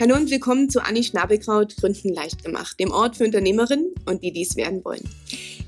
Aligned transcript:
Hallo 0.00 0.16
und 0.16 0.30
willkommen 0.30 0.70
zu 0.70 0.82
Anni 0.82 1.04
Schnabelkraut 1.04 1.76
Gründen 1.76 2.14
leicht 2.14 2.42
gemacht, 2.42 2.80
dem 2.80 2.90
Ort 2.90 3.18
für 3.18 3.24
Unternehmerinnen 3.24 3.92
und 4.06 4.22
die 4.24 4.32
dies 4.32 4.56
werden 4.56 4.82
wollen. 4.82 5.06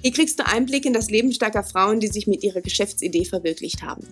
Hier 0.01 0.11
kriegst 0.11 0.39
du 0.39 0.47
Einblick 0.47 0.87
in 0.87 0.95
das 0.95 1.11
Leben 1.11 1.33
starker 1.33 1.63
Frauen, 1.63 2.01
die 2.01 2.07
sich 2.07 2.27
mit 2.27 2.43
ihrer 2.43 2.63
Geschäftsidee 2.63 3.27
verwirklicht 3.27 3.83
haben. 3.83 4.07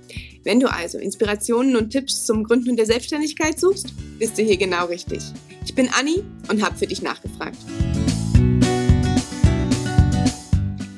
Wenn 0.44 0.60
du 0.60 0.70
also 0.70 0.98
Inspirationen 0.98 1.74
und 1.74 1.88
Tipps 1.88 2.26
zum 2.26 2.44
Gründen 2.44 2.76
der 2.76 2.84
Selbstständigkeit 2.84 3.58
suchst, 3.58 3.94
bist 4.18 4.36
du 4.36 4.42
hier 4.42 4.58
genau 4.58 4.84
richtig. 4.88 5.22
Ich 5.64 5.74
bin 5.74 5.88
Anni 5.98 6.22
und 6.50 6.62
habe 6.62 6.76
für 6.76 6.86
dich 6.86 7.00
nachgefragt. 7.00 7.56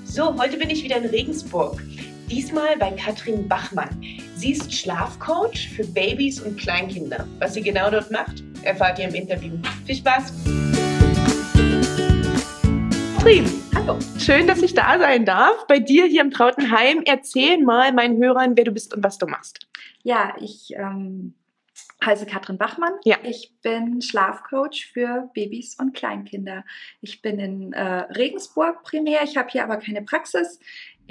So, 0.05 0.37
heute 0.37 0.57
bin 0.57 0.69
ich 0.69 0.83
wieder 0.83 0.97
in 0.97 1.07
Regensburg. 1.07 1.81
Diesmal 2.29 2.77
bei 2.77 2.91
Katrin 2.91 3.47
Bachmann. 3.47 4.03
Sie 4.35 4.51
ist 4.51 4.75
Schlafcoach 4.75 5.69
für 5.77 5.87
Babys 5.87 6.41
und 6.41 6.59
Kleinkinder. 6.59 7.29
Was 7.39 7.55
sie 7.55 7.63
genau 7.63 7.89
dort 7.89 8.11
macht, 8.11 8.43
erfahrt 8.65 8.99
ihr 8.99 9.09
im 9.09 9.15
Interview. 9.15 9.53
Viel 9.87 9.97
Spaß! 9.97 10.33
Katrin, 13.23 13.47
hallo. 13.73 13.99
Schön, 14.19 14.49
dass 14.49 14.63
ich 14.63 14.75
da 14.75 14.99
sein 14.99 15.25
darf. 15.25 15.69
Bei 15.69 15.79
dir 15.79 16.07
hier 16.07 16.23
im 16.23 16.33
Trautenheim. 16.33 17.03
Erzähl 17.05 17.63
mal 17.63 17.93
meinen 17.93 18.21
Hörern, 18.21 18.57
wer 18.57 18.65
du 18.65 18.73
bist 18.73 18.93
und 18.95 19.05
was 19.05 19.17
du 19.17 19.29
machst. 19.29 19.61
Ja, 20.03 20.35
ich 20.41 20.75
ähm, 20.77 21.33
heiße 22.05 22.27
Katrin 22.27 22.59
Bachmann. 22.59 22.95
Ja. 23.05 23.19
Ich 23.23 23.55
bin 23.63 24.03
Schlafcoach 24.03 24.91
für 24.93 25.31
Babys 25.35 25.77
und 25.79 25.95
Kleinkinder. 25.95 26.65
Ich 27.01 27.23
bin 27.23 27.39
in 27.39 27.73
äh, 27.73 27.83
Regensburg 27.83 28.83
primär. 28.83 29.23
Ich 29.23 29.37
habe 29.37 29.49
hier 29.51 29.63
aber 29.63 29.77
keine 29.77 30.03
Praxis. 30.03 30.59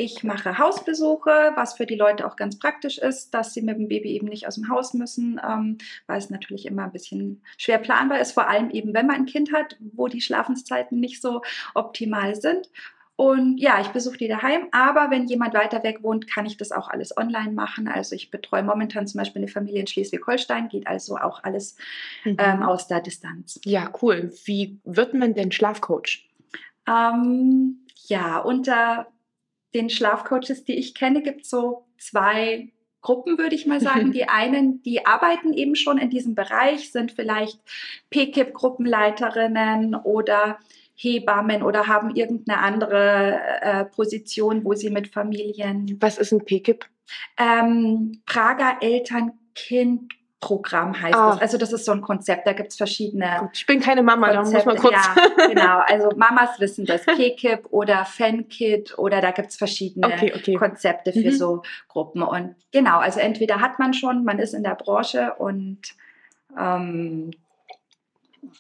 Ich 0.02 0.24
mache 0.24 0.58
Hausbesuche, 0.58 1.52
was 1.54 1.76
für 1.76 1.86
die 1.86 1.96
Leute 1.96 2.26
auch 2.26 2.36
ganz 2.36 2.58
praktisch 2.58 2.98
ist, 2.98 3.36
dass 3.36 3.54
sie 3.54 3.62
mit 3.62 3.78
dem 3.78 3.88
Baby 3.88 4.14
eben 4.14 4.30
nicht 4.30 4.48
aus 4.48 4.56
dem 4.56 4.68
Haus 4.68 4.96
müssen, 4.96 5.40
ähm, 5.48 5.78
weil 6.08 6.18
es 6.18 6.32
natürlich 6.32 6.66
immer 6.66 6.86
ein 6.86 6.92
bisschen 6.92 7.44
schwer 7.56 7.78
planbar 7.78 8.20
ist, 8.20 8.32
vor 8.32 8.50
allem 8.50 8.72
eben, 8.72 8.96
wenn 8.96 9.06
man 9.06 9.18
ein 9.18 9.26
Kind 9.28 9.54
hat, 9.54 9.78
wo 9.94 10.08
die 10.08 10.22
Schlafenszeiten 10.22 11.00
nicht 11.00 11.22
so 11.22 11.44
optimal 11.76 12.34
sind. 12.34 12.68
Und 13.16 13.60
ja, 13.60 13.80
ich 13.80 13.90
besuche 13.90 14.18
die 14.18 14.28
daheim, 14.28 14.70
aber 14.72 15.12
wenn 15.12 15.28
jemand 15.28 15.54
weiter 15.54 15.84
weg 15.84 16.02
wohnt, 16.02 16.28
kann 16.28 16.48
ich 16.48 16.58
das 16.58 16.72
auch 16.72 16.90
alles 16.90 17.16
online 17.16 17.52
machen. 17.52 17.88
Also 17.88 18.16
ich 18.16 18.32
betreue 18.32 18.64
momentan 18.64 19.06
zum 19.06 19.20
Beispiel 19.20 19.44
eine 19.44 19.52
Familie 19.52 19.82
in 19.82 19.88
Schleswig-Holstein, 19.88 20.70
geht 20.70 20.88
also 20.88 21.18
auch 21.18 21.44
alles 21.44 21.76
mhm. 22.26 22.38
ähm, 22.40 22.64
aus 22.64 22.88
der 22.88 23.02
Distanz. 23.02 23.60
Ja, 23.66 23.92
cool. 24.02 24.34
Wie 24.46 24.80
wird 24.84 25.14
man 25.14 25.36
denn 25.36 25.52
Schlafcoach? 25.52 26.28
Ähm, 26.88 27.86
ja, 28.08 28.40
unter 28.40 29.06
den 29.74 29.90
Schlafcoaches, 29.90 30.64
die 30.64 30.76
ich 30.78 30.94
kenne, 30.94 31.22
gibt 31.22 31.42
es 31.42 31.50
so 31.50 31.86
zwei 31.98 32.72
Gruppen, 33.02 33.38
würde 33.38 33.56
ich 33.56 33.66
mal 33.66 33.82
sagen. 33.82 34.12
Die 34.12 34.28
einen, 34.28 34.82
die 34.84 35.06
arbeiten 35.06 35.54
eben 35.54 35.76
schon 35.76 35.98
in 35.98 36.10
diesem 36.10 36.36
Bereich, 36.36 36.92
sind 36.92 37.12
vielleicht 37.12 37.60
PKIP-Gruppenleiterinnen 38.10 39.96
oder 39.96 40.60
Hebammen 40.96 41.64
oder 41.64 41.88
haben 41.88 42.16
irgendeine 42.16 42.60
andere 42.60 43.40
äh, 43.62 43.86
Position, 43.86 44.64
wo 44.64 44.74
sie 44.74 44.92
mit 44.92 45.08
Familien. 45.08 45.98
Was 46.00 46.20
ist 46.20 46.32
ein 46.32 46.46
PKIP? 46.46 46.86
Ähm, 47.38 48.22
Prager 48.26 48.78
Eltern-Kind 48.82 50.14
Programm 50.42 51.00
heißt 51.00 51.16
ah. 51.16 51.32
das. 51.32 51.42
Also 51.42 51.58
das 51.58 51.72
ist 51.72 51.86
so 51.86 51.92
ein 51.92 52.02
Konzept, 52.02 52.46
da 52.48 52.54
gibt 52.54 52.72
es 52.72 52.76
verschiedene. 52.76 53.50
Ich 53.54 53.66
bin 53.66 53.80
keine 53.80 54.02
Mama, 54.02 54.34
da 54.34 54.42
muss 54.42 54.66
man 54.66 54.76
kurz. 54.76 54.94
Ja, 54.94 55.16
genau. 55.48 55.80
Also 55.86 56.10
Mamas 56.18 56.60
wissen 56.60 56.86
das, 56.86 57.06
PKIP 57.06 57.68
oder 57.70 58.04
FanKit 58.06 58.98
oder 58.98 59.22
da 59.22 59.32
gibt 59.32 59.50
es 59.50 59.56
verschiedene 59.56 60.08
okay, 60.08 60.34
okay. 60.36 60.56
Konzepte 60.56 61.14
für 61.14 61.32
mhm. 61.32 61.36
so 61.36 61.62
Gruppen. 61.88 62.24
Und 62.24 62.56
genau, 62.72 62.98
also 62.98 63.20
entweder 63.20 63.62
hat 63.62 63.78
man 63.78 63.94
schon, 63.94 64.26
man 64.26 64.40
ist 64.40 64.54
in 64.54 64.64
der 64.64 64.76
Branche 64.76 65.36
und 65.36 65.80
ähm, 66.60 67.32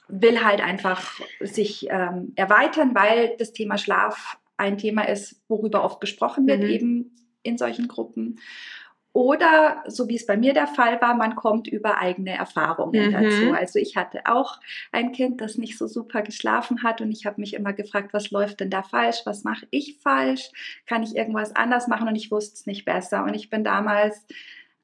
will 0.07 0.43
halt 0.43 0.61
einfach 0.61 1.19
sich 1.39 1.87
ähm, 1.89 2.33
erweitern, 2.35 2.93
weil 2.93 3.35
das 3.39 3.53
Thema 3.53 3.79
Schlaf 3.79 4.37
ein 4.55 4.77
Thema 4.77 5.07
ist, 5.07 5.41
worüber 5.47 5.83
oft 5.83 5.99
gesprochen 5.99 6.45
wird, 6.45 6.61
mhm. 6.61 6.69
eben 6.69 7.15
in 7.41 7.57
solchen 7.57 7.87
Gruppen. 7.87 8.39
Oder, 9.13 9.83
so 9.87 10.07
wie 10.07 10.15
es 10.15 10.25
bei 10.25 10.37
mir 10.37 10.53
der 10.53 10.67
Fall 10.67 11.01
war, 11.01 11.15
man 11.15 11.35
kommt 11.35 11.67
über 11.67 11.97
eigene 11.97 12.31
Erfahrungen 12.31 13.07
mhm. 13.07 13.11
dazu. 13.11 13.53
Also 13.53 13.77
ich 13.77 13.97
hatte 13.97 14.21
auch 14.25 14.59
ein 14.93 15.11
Kind, 15.11 15.41
das 15.41 15.57
nicht 15.57 15.77
so 15.77 15.87
super 15.87 16.21
geschlafen 16.21 16.83
hat 16.83 17.01
und 17.01 17.11
ich 17.11 17.25
habe 17.25 17.41
mich 17.41 17.53
immer 17.53 17.73
gefragt, 17.73 18.13
was 18.13 18.31
läuft 18.31 18.61
denn 18.61 18.69
da 18.69 18.83
falsch? 18.83 19.21
Was 19.25 19.43
mache 19.43 19.67
ich 19.69 19.97
falsch? 19.99 20.49
Kann 20.85 21.03
ich 21.03 21.15
irgendwas 21.15 21.53
anders 21.55 21.87
machen? 21.87 22.07
Und 22.07 22.15
ich 22.15 22.31
wusste 22.31 22.55
es 22.55 22.65
nicht 22.65 22.85
besser. 22.85 23.25
Und 23.25 23.33
ich 23.33 23.49
bin 23.49 23.65
damals, 23.65 24.25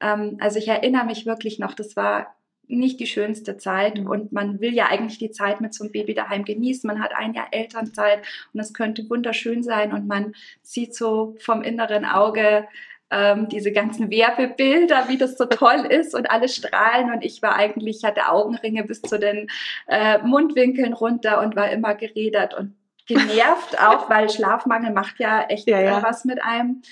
ähm, 0.00 0.36
also 0.40 0.58
ich 0.58 0.68
erinnere 0.68 1.06
mich 1.06 1.24
wirklich 1.24 1.58
noch, 1.58 1.72
das 1.72 1.96
war 1.96 2.34
nicht 2.68 3.00
die 3.00 3.06
schönste 3.06 3.56
Zeit 3.56 3.98
mhm. 3.98 4.06
und 4.06 4.32
man 4.32 4.60
will 4.60 4.74
ja 4.74 4.88
eigentlich 4.88 5.18
die 5.18 5.30
Zeit 5.30 5.60
mit 5.60 5.72
so 5.74 5.84
einem 5.84 5.92
Baby 5.92 6.14
daheim 6.14 6.44
genießen. 6.44 6.86
Man 6.86 7.02
hat 7.02 7.12
ein 7.16 7.32
Jahr 7.32 7.48
Elternzeit 7.50 8.20
und 8.52 8.60
es 8.60 8.74
könnte 8.74 9.08
wunderschön 9.08 9.62
sein 9.62 9.92
und 9.92 10.06
man 10.06 10.34
sieht 10.60 10.94
so 10.94 11.34
vom 11.40 11.62
inneren 11.62 12.04
Auge 12.04 12.68
ähm, 13.10 13.48
diese 13.48 13.72
ganzen 13.72 14.10
Werbebilder, 14.10 15.08
wie 15.08 15.18
das 15.18 15.36
so 15.36 15.46
toll 15.46 15.86
ist 15.88 16.14
und 16.14 16.30
alle 16.30 16.48
strahlen 16.48 17.12
und 17.12 17.24
ich 17.24 17.42
war 17.42 17.56
eigentlich, 17.56 18.04
hatte 18.04 18.28
Augenringe 18.28 18.84
bis 18.84 19.02
zu 19.02 19.18
den 19.18 19.48
äh, 19.86 20.18
Mundwinkeln 20.18 20.92
runter 20.92 21.40
und 21.40 21.56
war 21.56 21.70
immer 21.70 21.94
geredert 21.94 22.54
und 22.54 22.74
genervt 23.06 23.80
auch, 23.80 24.08
weil 24.10 24.30
Schlafmangel 24.30 24.92
macht 24.92 25.18
ja 25.18 25.42
echt 25.48 25.68
ja, 25.68 25.80
ja. 25.80 26.02
was 26.02 26.24
mit 26.24 26.42
einem. 26.42 26.82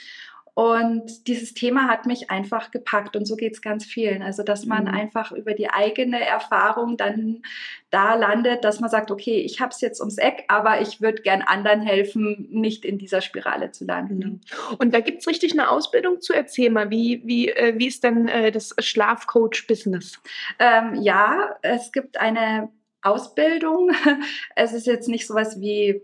Und 0.57 1.27
dieses 1.27 1.53
Thema 1.53 1.87
hat 1.87 2.07
mich 2.07 2.31
einfach 2.31 2.71
gepackt 2.71 3.15
und 3.15 3.27
so 3.27 3.37
geht 3.37 3.53
es 3.53 3.61
ganz 3.61 3.85
vielen. 3.85 4.23
Also, 4.23 4.43
dass 4.43 4.65
man 4.65 4.85
mhm. 4.85 4.95
einfach 4.95 5.31
über 5.31 5.53
die 5.53 5.69
eigene 5.69 6.27
Erfahrung 6.27 6.97
dann 6.97 7.43
da 7.91 8.15
landet, 8.15 8.65
dass 8.65 8.81
man 8.81 8.89
sagt, 8.89 9.11
okay, 9.11 9.39
ich 9.43 9.61
habe 9.61 9.73
es 9.73 9.83
jetzt 9.83 10.01
ums 10.01 10.17
Eck, 10.17 10.45
aber 10.49 10.81
ich 10.81 11.03
würde 11.03 11.21
gern 11.21 11.43
anderen 11.43 11.83
helfen, 11.83 12.49
nicht 12.51 12.87
in 12.87 12.97
dieser 12.97 13.21
Spirale 13.21 13.71
zu 13.71 13.85
landen. 13.85 14.19
Mhm. 14.19 14.77
Und 14.79 14.95
da 14.95 15.01
gibt 15.01 15.21
es 15.21 15.27
richtig 15.27 15.53
eine 15.53 15.69
Ausbildung 15.69 16.23
zu. 16.23 16.33
Erzähl 16.33 16.71
mal, 16.71 16.89
wie, 16.89 17.21
wie, 17.27 17.51
äh, 17.51 17.79
wie 17.79 17.89
ist 17.89 18.03
denn 18.03 18.27
äh, 18.27 18.51
das 18.51 18.75
Schlafcoach-Business? 18.79 20.23
Ähm, 20.59 20.95
ja, 20.95 21.55
es 21.61 21.93
gibt 21.93 22.19
eine 22.19 22.71
Ausbildung. 23.03 23.91
Es 24.55 24.73
ist 24.73 24.87
jetzt 24.87 25.09
nicht 25.09 25.27
sowas 25.27 25.61
wie 25.61 26.01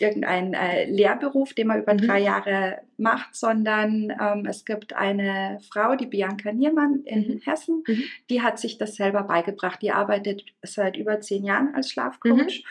irgendein 0.00 0.54
äh, 0.54 0.90
Lehrberuf, 0.90 1.54
den 1.54 1.66
man 1.68 1.82
über 1.82 1.94
mhm. 1.94 1.98
drei 1.98 2.20
Jahre 2.20 2.78
macht, 2.96 3.34
sondern 3.34 4.12
ähm, 4.20 4.46
es 4.46 4.64
gibt 4.64 4.94
eine 4.94 5.58
Frau, 5.70 5.96
die 5.96 6.06
Bianca 6.06 6.52
Niermann 6.52 7.02
in 7.04 7.34
mhm. 7.34 7.40
Hessen, 7.44 7.84
mhm. 7.86 8.02
die 8.30 8.42
hat 8.42 8.58
sich 8.58 8.78
das 8.78 8.96
selber 8.96 9.22
beigebracht. 9.24 9.80
Die 9.82 9.92
arbeitet 9.92 10.44
seit 10.62 10.96
über 10.96 11.20
zehn 11.20 11.44
Jahren 11.44 11.74
als 11.74 11.90
Schlafcoach. 11.90 12.64
Mhm. 12.64 12.68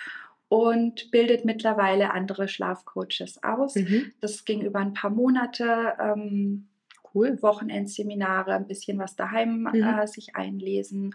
Und 0.49 1.11
bildet 1.11 1.43
mittlerweile 1.43 2.13
andere 2.13 2.47
Schlafcoaches 2.47 3.43
aus. 3.43 3.75
Mhm. 3.75 4.13
Das 4.21 4.45
ging 4.45 4.61
über 4.61 4.79
ein 4.79 4.93
paar 4.93 5.09
Monate. 5.09 5.93
Ähm, 5.99 6.69
cool. 7.13 7.37
Wochenendseminare, 7.41 8.53
ein 8.53 8.67
bisschen 8.67 8.97
was 8.97 9.17
daheim 9.17 9.67
mhm. 9.73 9.83
äh, 9.83 10.07
sich 10.07 10.35
einlesen 10.35 11.13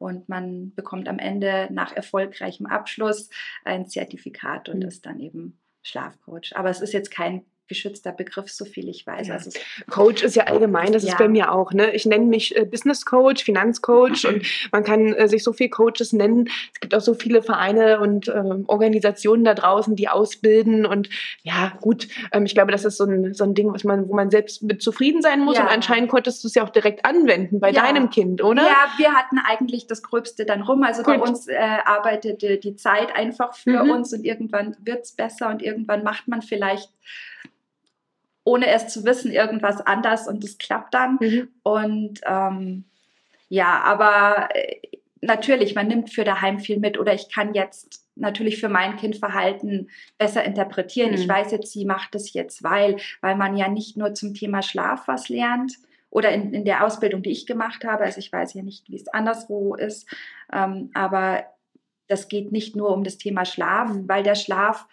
und 0.00 0.30
man 0.30 0.74
bekommt 0.74 1.08
am 1.08 1.18
Ende 1.18 1.68
nach 1.70 1.92
erfolgreichem 1.92 2.64
Abschluss 2.66 3.28
ein 3.64 3.86
Zertifikat 3.86 4.68
und 4.70 4.78
mhm. 4.78 4.88
ist 4.88 5.04
dann 5.04 5.20
eben 5.20 5.60
Schlafcoach. 5.82 6.56
Aber 6.56 6.70
es 6.70 6.80
ist 6.80 6.92
jetzt 6.92 7.10
kein 7.10 7.44
geschützter 7.70 8.10
Begriff, 8.12 8.50
so 8.50 8.64
viel 8.66 8.88
ich 8.88 9.06
weiß. 9.06 9.28
Ja. 9.28 9.34
Also 9.34 9.50
Coach 9.88 10.22
ist 10.22 10.34
ja 10.34 10.44
allgemein, 10.44 10.92
das 10.92 11.04
ja. 11.04 11.10
ist 11.12 11.18
bei 11.18 11.28
mir 11.28 11.52
auch. 11.52 11.72
Ne? 11.72 11.92
Ich 11.92 12.04
nenne 12.04 12.26
mich 12.26 12.54
äh, 12.56 12.64
Business 12.64 13.06
Coach, 13.06 13.44
Finanzcoach 13.44 14.26
und 14.26 14.44
man 14.72 14.84
kann 14.84 15.14
äh, 15.14 15.28
sich 15.28 15.44
so 15.44 15.52
viele 15.52 15.70
Coaches 15.70 16.12
nennen. 16.12 16.48
Es 16.74 16.80
gibt 16.80 16.94
auch 16.94 17.00
so 17.00 17.14
viele 17.14 17.42
Vereine 17.42 18.00
und 18.00 18.28
äh, 18.28 18.42
Organisationen 18.66 19.44
da 19.44 19.54
draußen, 19.54 19.94
die 19.94 20.08
ausbilden 20.08 20.84
und 20.84 21.08
ja, 21.42 21.72
gut, 21.80 22.08
ähm, 22.32 22.44
ich 22.44 22.54
glaube, 22.54 22.72
das 22.72 22.84
ist 22.84 22.96
so 22.96 23.04
ein, 23.04 23.32
so 23.34 23.44
ein 23.44 23.54
Ding, 23.54 23.72
was 23.72 23.84
man, 23.84 24.08
wo 24.08 24.14
man 24.14 24.30
selbst 24.30 24.64
mit 24.64 24.82
zufrieden 24.82 25.22
sein 25.22 25.40
muss 25.40 25.56
ja. 25.56 25.62
und 25.62 25.68
anscheinend 25.68 26.10
konntest 26.10 26.42
du 26.42 26.48
es 26.48 26.54
ja 26.56 26.64
auch 26.64 26.70
direkt 26.70 27.04
anwenden 27.04 27.60
bei 27.60 27.70
deinem 27.70 28.10
Kind, 28.10 28.42
oder? 28.42 28.62
Ja, 28.62 28.88
wir 28.98 29.12
hatten 29.12 29.38
eigentlich 29.38 29.86
das 29.86 30.02
Gröbste 30.02 30.44
dann 30.44 30.62
rum. 30.62 30.82
Also 30.82 31.04
gut. 31.04 31.14
bei 31.14 31.20
uns 31.20 31.46
äh, 31.46 31.56
arbeitete 31.84 32.58
die 32.58 32.74
Zeit 32.74 33.14
einfach 33.14 33.54
für 33.54 33.84
mhm. 33.84 33.90
uns 33.92 34.12
und 34.12 34.24
irgendwann 34.24 34.76
wird 34.80 35.04
es 35.04 35.12
besser 35.12 35.50
und 35.50 35.62
irgendwann 35.62 36.02
macht 36.02 36.26
man 36.26 36.42
vielleicht 36.42 36.90
ohne 38.44 38.68
es 38.68 38.88
zu 38.88 39.04
wissen, 39.04 39.30
irgendwas 39.30 39.80
anders 39.80 40.26
und 40.26 40.42
das 40.42 40.58
klappt 40.58 40.94
dann. 40.94 41.18
Mhm. 41.20 41.48
Und 41.62 42.20
ähm, 42.26 42.84
ja, 43.48 43.82
aber 43.84 44.48
äh, 44.54 44.80
natürlich, 45.20 45.74
man 45.74 45.88
nimmt 45.88 46.10
für 46.10 46.24
daheim 46.24 46.58
viel 46.58 46.78
mit 46.78 46.98
oder 46.98 47.14
ich 47.14 47.30
kann 47.30 47.54
jetzt 47.54 48.04
natürlich 48.16 48.60
für 48.60 48.68
mein 48.68 48.96
Kind 48.96 49.16
Verhalten 49.16 49.88
besser 50.18 50.44
interpretieren. 50.44 51.10
Mhm. 51.10 51.16
Ich 51.16 51.28
weiß 51.28 51.52
jetzt, 51.52 51.72
sie 51.72 51.84
macht 51.84 52.14
es 52.14 52.32
jetzt, 52.32 52.62
weil, 52.62 52.96
weil 53.20 53.36
man 53.36 53.56
ja 53.56 53.68
nicht 53.68 53.96
nur 53.96 54.14
zum 54.14 54.34
Thema 54.34 54.62
Schlaf 54.62 55.08
was 55.08 55.28
lernt 55.28 55.74
oder 56.10 56.30
in, 56.32 56.52
in 56.52 56.64
der 56.64 56.84
Ausbildung, 56.84 57.22
die 57.22 57.30
ich 57.30 57.46
gemacht 57.46 57.84
habe. 57.84 58.04
Also 58.04 58.18
ich 58.18 58.32
weiß 58.32 58.54
ja 58.54 58.62
nicht, 58.62 58.88
wie 58.88 58.96
es 58.96 59.08
anderswo 59.08 59.74
ist, 59.74 60.08
ähm, 60.52 60.90
aber 60.94 61.44
das 62.08 62.28
geht 62.28 62.50
nicht 62.50 62.74
nur 62.74 62.90
um 62.90 63.04
das 63.04 63.18
Thema 63.18 63.44
Schlaf, 63.44 63.90
mhm. 63.90 64.08
weil 64.08 64.22
der 64.22 64.34
Schlaf 64.34 64.86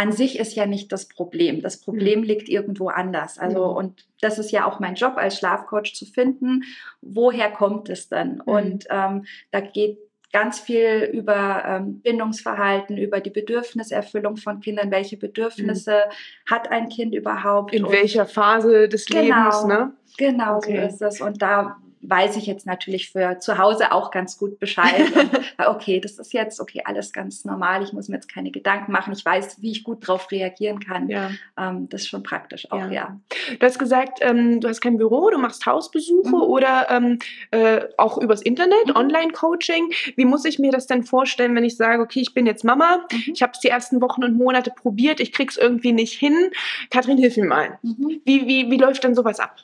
an 0.00 0.12
sich 0.12 0.38
ist 0.38 0.56
ja 0.56 0.64
nicht 0.64 0.92
das 0.92 1.08
Problem. 1.08 1.60
Das 1.60 1.78
Problem 1.78 2.20
mhm. 2.20 2.24
liegt 2.24 2.48
irgendwo 2.48 2.88
anders. 2.88 3.38
Also, 3.38 3.70
mhm. 3.70 3.76
und 3.76 4.06
das 4.22 4.38
ist 4.38 4.50
ja 4.50 4.64
auch 4.66 4.80
mein 4.80 4.94
Job 4.94 5.18
als 5.18 5.36
Schlafcoach 5.36 5.92
zu 5.94 6.06
finden, 6.06 6.62
woher 7.02 7.50
kommt 7.50 7.90
es 7.90 8.08
denn? 8.08 8.36
Mhm. 8.36 8.40
Und 8.46 8.86
ähm, 8.88 9.26
da 9.50 9.60
geht 9.60 9.98
ganz 10.32 10.58
viel 10.58 11.10
über 11.12 11.64
ähm, 11.66 12.00
Bindungsverhalten, 12.00 12.96
über 12.96 13.20
die 13.20 13.28
Bedürfniserfüllung 13.28 14.38
von 14.38 14.60
Kindern. 14.60 14.90
Welche 14.90 15.18
Bedürfnisse 15.18 16.04
mhm. 16.06 16.50
hat 16.50 16.70
ein 16.70 16.88
Kind 16.88 17.14
überhaupt? 17.14 17.74
In 17.74 17.86
welcher 17.86 18.24
Phase 18.24 18.88
des 18.88 19.04
genau, 19.04 19.20
Lebens, 19.20 19.64
ne? 19.66 19.92
Genau, 20.16 20.56
okay. 20.56 20.80
so 20.80 20.86
ist 20.86 21.02
es. 21.02 21.20
Und 21.20 21.42
da 21.42 21.76
weiß 22.02 22.36
ich 22.36 22.46
jetzt 22.46 22.66
natürlich 22.66 23.10
für 23.10 23.38
zu 23.40 23.58
Hause 23.58 23.92
auch 23.92 24.10
ganz 24.10 24.38
gut 24.38 24.58
Bescheid. 24.58 25.12
Und, 25.16 25.66
okay, 25.66 26.00
das 26.00 26.18
ist 26.18 26.32
jetzt 26.32 26.60
okay, 26.60 26.82
alles 26.84 27.12
ganz 27.12 27.44
normal. 27.44 27.82
Ich 27.82 27.92
muss 27.92 28.08
mir 28.08 28.16
jetzt 28.16 28.32
keine 28.32 28.50
Gedanken 28.50 28.92
machen. 28.92 29.12
Ich 29.12 29.24
weiß, 29.24 29.60
wie 29.60 29.72
ich 29.72 29.84
gut 29.84 30.08
darauf 30.08 30.30
reagieren 30.30 30.80
kann. 30.80 31.08
Ja. 31.08 31.30
Ähm, 31.58 31.88
das 31.88 32.02
ist 32.02 32.08
schon 32.08 32.22
praktisch 32.22 32.70
auch, 32.72 32.78
ja. 32.78 32.90
ja. 32.90 33.20
Du 33.58 33.66
hast 33.66 33.78
gesagt, 33.78 34.20
ähm, 34.22 34.60
du 34.60 34.68
hast 34.68 34.80
kein 34.80 34.96
Büro, 34.96 35.30
du 35.30 35.38
machst 35.38 35.66
Hausbesuche 35.66 36.28
mhm. 36.28 36.42
oder 36.42 36.86
ähm, 36.90 37.18
äh, 37.50 37.82
auch 37.98 38.18
übers 38.18 38.42
Internet, 38.42 38.86
mhm. 38.86 38.96
Online-Coaching. 38.96 39.92
Wie 40.16 40.24
muss 40.24 40.44
ich 40.44 40.58
mir 40.58 40.72
das 40.72 40.86
denn 40.86 41.04
vorstellen, 41.04 41.54
wenn 41.54 41.64
ich 41.64 41.76
sage, 41.76 42.02
okay, 42.02 42.20
ich 42.20 42.32
bin 42.32 42.46
jetzt 42.46 42.64
Mama, 42.64 43.04
mhm. 43.12 43.32
ich 43.34 43.42
habe 43.42 43.52
es 43.52 43.60
die 43.60 43.68
ersten 43.68 44.00
Wochen 44.00 44.24
und 44.24 44.36
Monate 44.36 44.70
probiert, 44.70 45.20
ich 45.20 45.32
krieg's 45.32 45.56
irgendwie 45.56 45.92
nicht 45.92 46.14
hin. 46.14 46.50
Kathrin, 46.90 47.18
hilf 47.18 47.36
mir 47.36 47.46
mal. 47.46 47.78
Mhm. 47.82 48.20
Wie, 48.24 48.46
wie, 48.46 48.70
wie 48.70 48.78
läuft 48.78 49.04
denn 49.04 49.14
sowas 49.14 49.38
ab? 49.38 49.56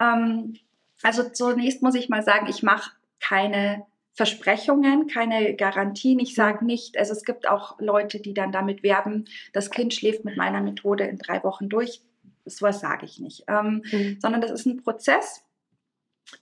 Ähm, 0.00 0.54
also 1.02 1.28
zunächst 1.28 1.82
muss 1.82 1.94
ich 1.94 2.08
mal 2.08 2.22
sagen, 2.22 2.46
ich 2.48 2.62
mache 2.62 2.92
keine 3.20 3.86
Versprechungen, 4.14 5.08
keine 5.08 5.54
Garantien. 5.54 6.18
Ich 6.18 6.34
sage 6.34 6.64
nicht, 6.64 6.96
also 6.98 7.12
es 7.12 7.24
gibt 7.24 7.48
auch 7.48 7.78
Leute, 7.78 8.18
die 8.18 8.32
dann 8.32 8.50
damit 8.50 8.82
werben, 8.82 9.26
das 9.52 9.70
Kind 9.70 9.92
schläft 9.92 10.24
mit 10.24 10.36
meiner 10.36 10.62
Methode 10.62 11.04
in 11.04 11.18
drei 11.18 11.44
Wochen 11.44 11.68
durch. 11.68 12.00
So 12.46 12.64
was 12.64 12.80
sage 12.80 13.04
ich 13.04 13.18
nicht. 13.18 13.44
Ähm, 13.48 13.82
mhm. 13.90 14.18
Sondern 14.20 14.40
das 14.40 14.52
ist 14.52 14.66
ein 14.66 14.82
Prozess 14.82 15.42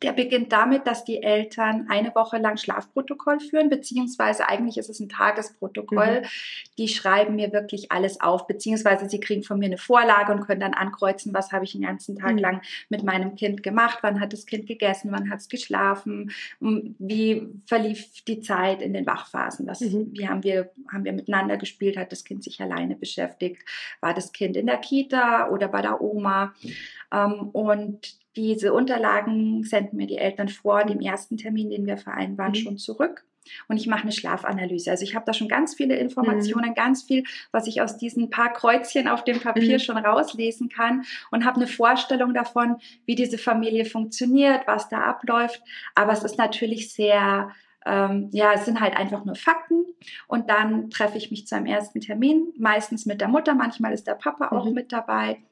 der 0.02 0.12
beginnt 0.12 0.50
damit, 0.52 0.86
dass 0.86 1.04
die 1.04 1.22
Eltern 1.22 1.86
eine 1.88 2.14
Woche 2.14 2.38
lang 2.38 2.56
Schlafprotokoll 2.56 3.40
führen, 3.40 3.69
beziehungsweise 3.69 4.48
eigentlich 4.48 4.78
ist 4.78 4.88
es 4.88 4.98
ein 4.98 5.08
Tagesprotokoll. 5.08 6.22
Mhm. 6.22 6.26
Die 6.78 6.88
schreiben 6.88 7.36
mir 7.36 7.52
wirklich 7.52 7.92
alles 7.92 8.20
auf, 8.20 8.46
beziehungsweise 8.46 9.08
sie 9.08 9.20
kriegen 9.20 9.42
von 9.42 9.58
mir 9.58 9.66
eine 9.66 9.78
Vorlage 9.78 10.32
und 10.32 10.46
können 10.46 10.60
dann 10.60 10.75
ankreuzen, 10.75 11.34
was 11.34 11.52
habe 11.52 11.64
ich 11.64 11.72
den 11.72 11.82
ganzen 11.82 12.16
Tag 12.16 12.32
mhm. 12.32 12.38
lang 12.38 12.62
mit 12.88 13.02
meinem 13.02 13.36
Kind 13.36 13.62
gemacht, 13.62 13.98
wann 14.00 14.20
hat 14.20 14.32
das 14.32 14.46
Kind 14.46 14.66
gegessen, 14.66 15.12
wann 15.12 15.31
hat 15.31 15.40
es 15.40 15.48
geschlafen, 15.48 16.32
wie 16.60 17.46
verlief 17.66 18.25
die 18.25 18.40
Zeit 18.40 18.81
in 18.81 18.94
den 18.94 19.06
Wachphasen, 19.06 19.66
was, 19.66 19.81
mhm. 19.81 20.12
wie 20.12 20.28
haben 20.28 20.42
wir, 20.42 20.70
haben 20.90 21.04
wir 21.04 21.12
miteinander 21.12 21.58
gespielt, 21.58 21.98
hat 21.98 22.10
das 22.10 22.25
Kind 22.25 22.42
sich 22.42 22.60
alleine 22.60 22.96
beschäftigt, 22.96 23.62
war 24.00 24.14
das 24.14 24.32
Kind 24.32 24.56
in 24.56 24.66
der 24.66 24.78
Kita 24.78 25.50
oder 25.50 25.69
bei 25.69 25.82
der 25.82 26.00
Oma. 26.00 26.54
Ähm, 27.12 27.50
und 27.52 28.23
diese 28.36 28.72
Unterlagen 28.72 29.62
senden 29.64 29.96
mir 29.96 30.06
die 30.06 30.19
Eltern 30.19 30.48
vor 30.48 30.84
dem 30.84 31.00
ersten 31.00 31.36
Termin, 31.36 31.70
den 31.70 31.86
wir 31.86 31.96
vereinbaren, 31.96 32.52
mhm. 32.52 32.56
schon 32.56 32.78
zurück. 32.78 33.25
Und 33.69 33.76
ich 33.76 33.86
mache 33.86 34.02
eine 34.02 34.12
Schlafanalyse. 34.12 34.90
Also 34.90 35.04
ich 35.04 35.14
habe 35.14 35.26
da 35.26 35.34
schon 35.34 35.48
ganz 35.48 35.75
viele 35.75 35.96
Informationen, 35.96 36.70
mhm. 36.70 36.75
ganz 36.75 37.02
viel, 37.02 37.25
was 37.52 37.66
ich 37.66 37.82
aus 37.82 37.98
diesen 37.98 38.31
paar 38.31 38.52
Kreuzchen 38.52 39.06
auf 39.06 39.22
dem 39.25 39.40
Papier 39.40 39.75
mhm. 39.75 39.81
schon 39.81 39.98
rauslesen 39.98 40.69
kann 40.69 41.04
und 41.31 41.44
habe 41.44 41.56
eine 41.56 41.66
Vorstellung 41.66 42.32
davon, 42.32 42.76
wie 43.04 43.14
diese 43.14 43.38
Familie 43.38 43.84
funktioniert, 43.84 44.66
was 44.66 44.88
da 44.88 45.02
abläuft. 45.02 45.62
Aber 45.94 46.12
es 46.12 46.25
ist 46.25 46.38
natürlich 46.38 46.92
sehr 46.92 47.50
ähm, 47.86 48.31
ja, 48.32 48.54
es 48.54 48.64
sind 48.64 48.81
halt 48.81 48.96
einfach 48.96 49.26
nur 49.26 49.34
Fakten. 49.34 49.84
Und 50.26 50.48
dann 50.48 50.88
treffe 50.88 51.19
ich 51.19 51.31
mich 51.31 51.46
zu 51.46 51.54
einem 51.54 51.66
ersten 51.66 52.00
Termin, 52.00 52.52
meistens 52.56 53.04
mit 53.04 53.20
der 53.20 53.28
Mutter, 53.28 53.54
manchmal 53.54 53.92
ist 53.92 54.06
der 54.06 54.14
Papa 54.14 54.48
auch 54.56 54.64
mhm. 54.64 54.72
mit 54.72 54.90
dabei. 54.90 55.42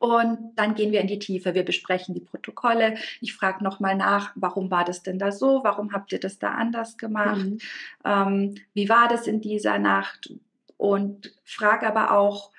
Und 0.00 0.52
dann 0.56 0.74
gehen 0.74 0.92
wir 0.92 1.02
in 1.02 1.08
die 1.08 1.18
Tiefe. 1.18 1.54
Wir 1.54 1.62
besprechen 1.62 2.14
die 2.14 2.22
Protokolle. 2.22 2.96
Ich 3.20 3.34
frage 3.34 3.62
nochmal 3.62 3.94
nach, 3.96 4.32
warum 4.34 4.70
war 4.70 4.82
das 4.82 5.02
denn 5.02 5.18
da 5.18 5.30
so? 5.30 5.60
Warum 5.62 5.92
habt 5.92 6.10
ihr 6.12 6.18
das 6.18 6.38
da 6.38 6.52
anders 6.52 6.96
gemacht? 6.96 7.44
Mhm. 7.44 7.58
Ähm, 8.02 8.54
wie 8.72 8.88
war 8.88 9.08
das 9.08 9.26
in 9.26 9.42
dieser 9.42 9.78
Nacht? 9.78 10.32
Und 10.78 11.34
frage 11.44 11.86
aber 11.86 12.16
auch 12.16 12.50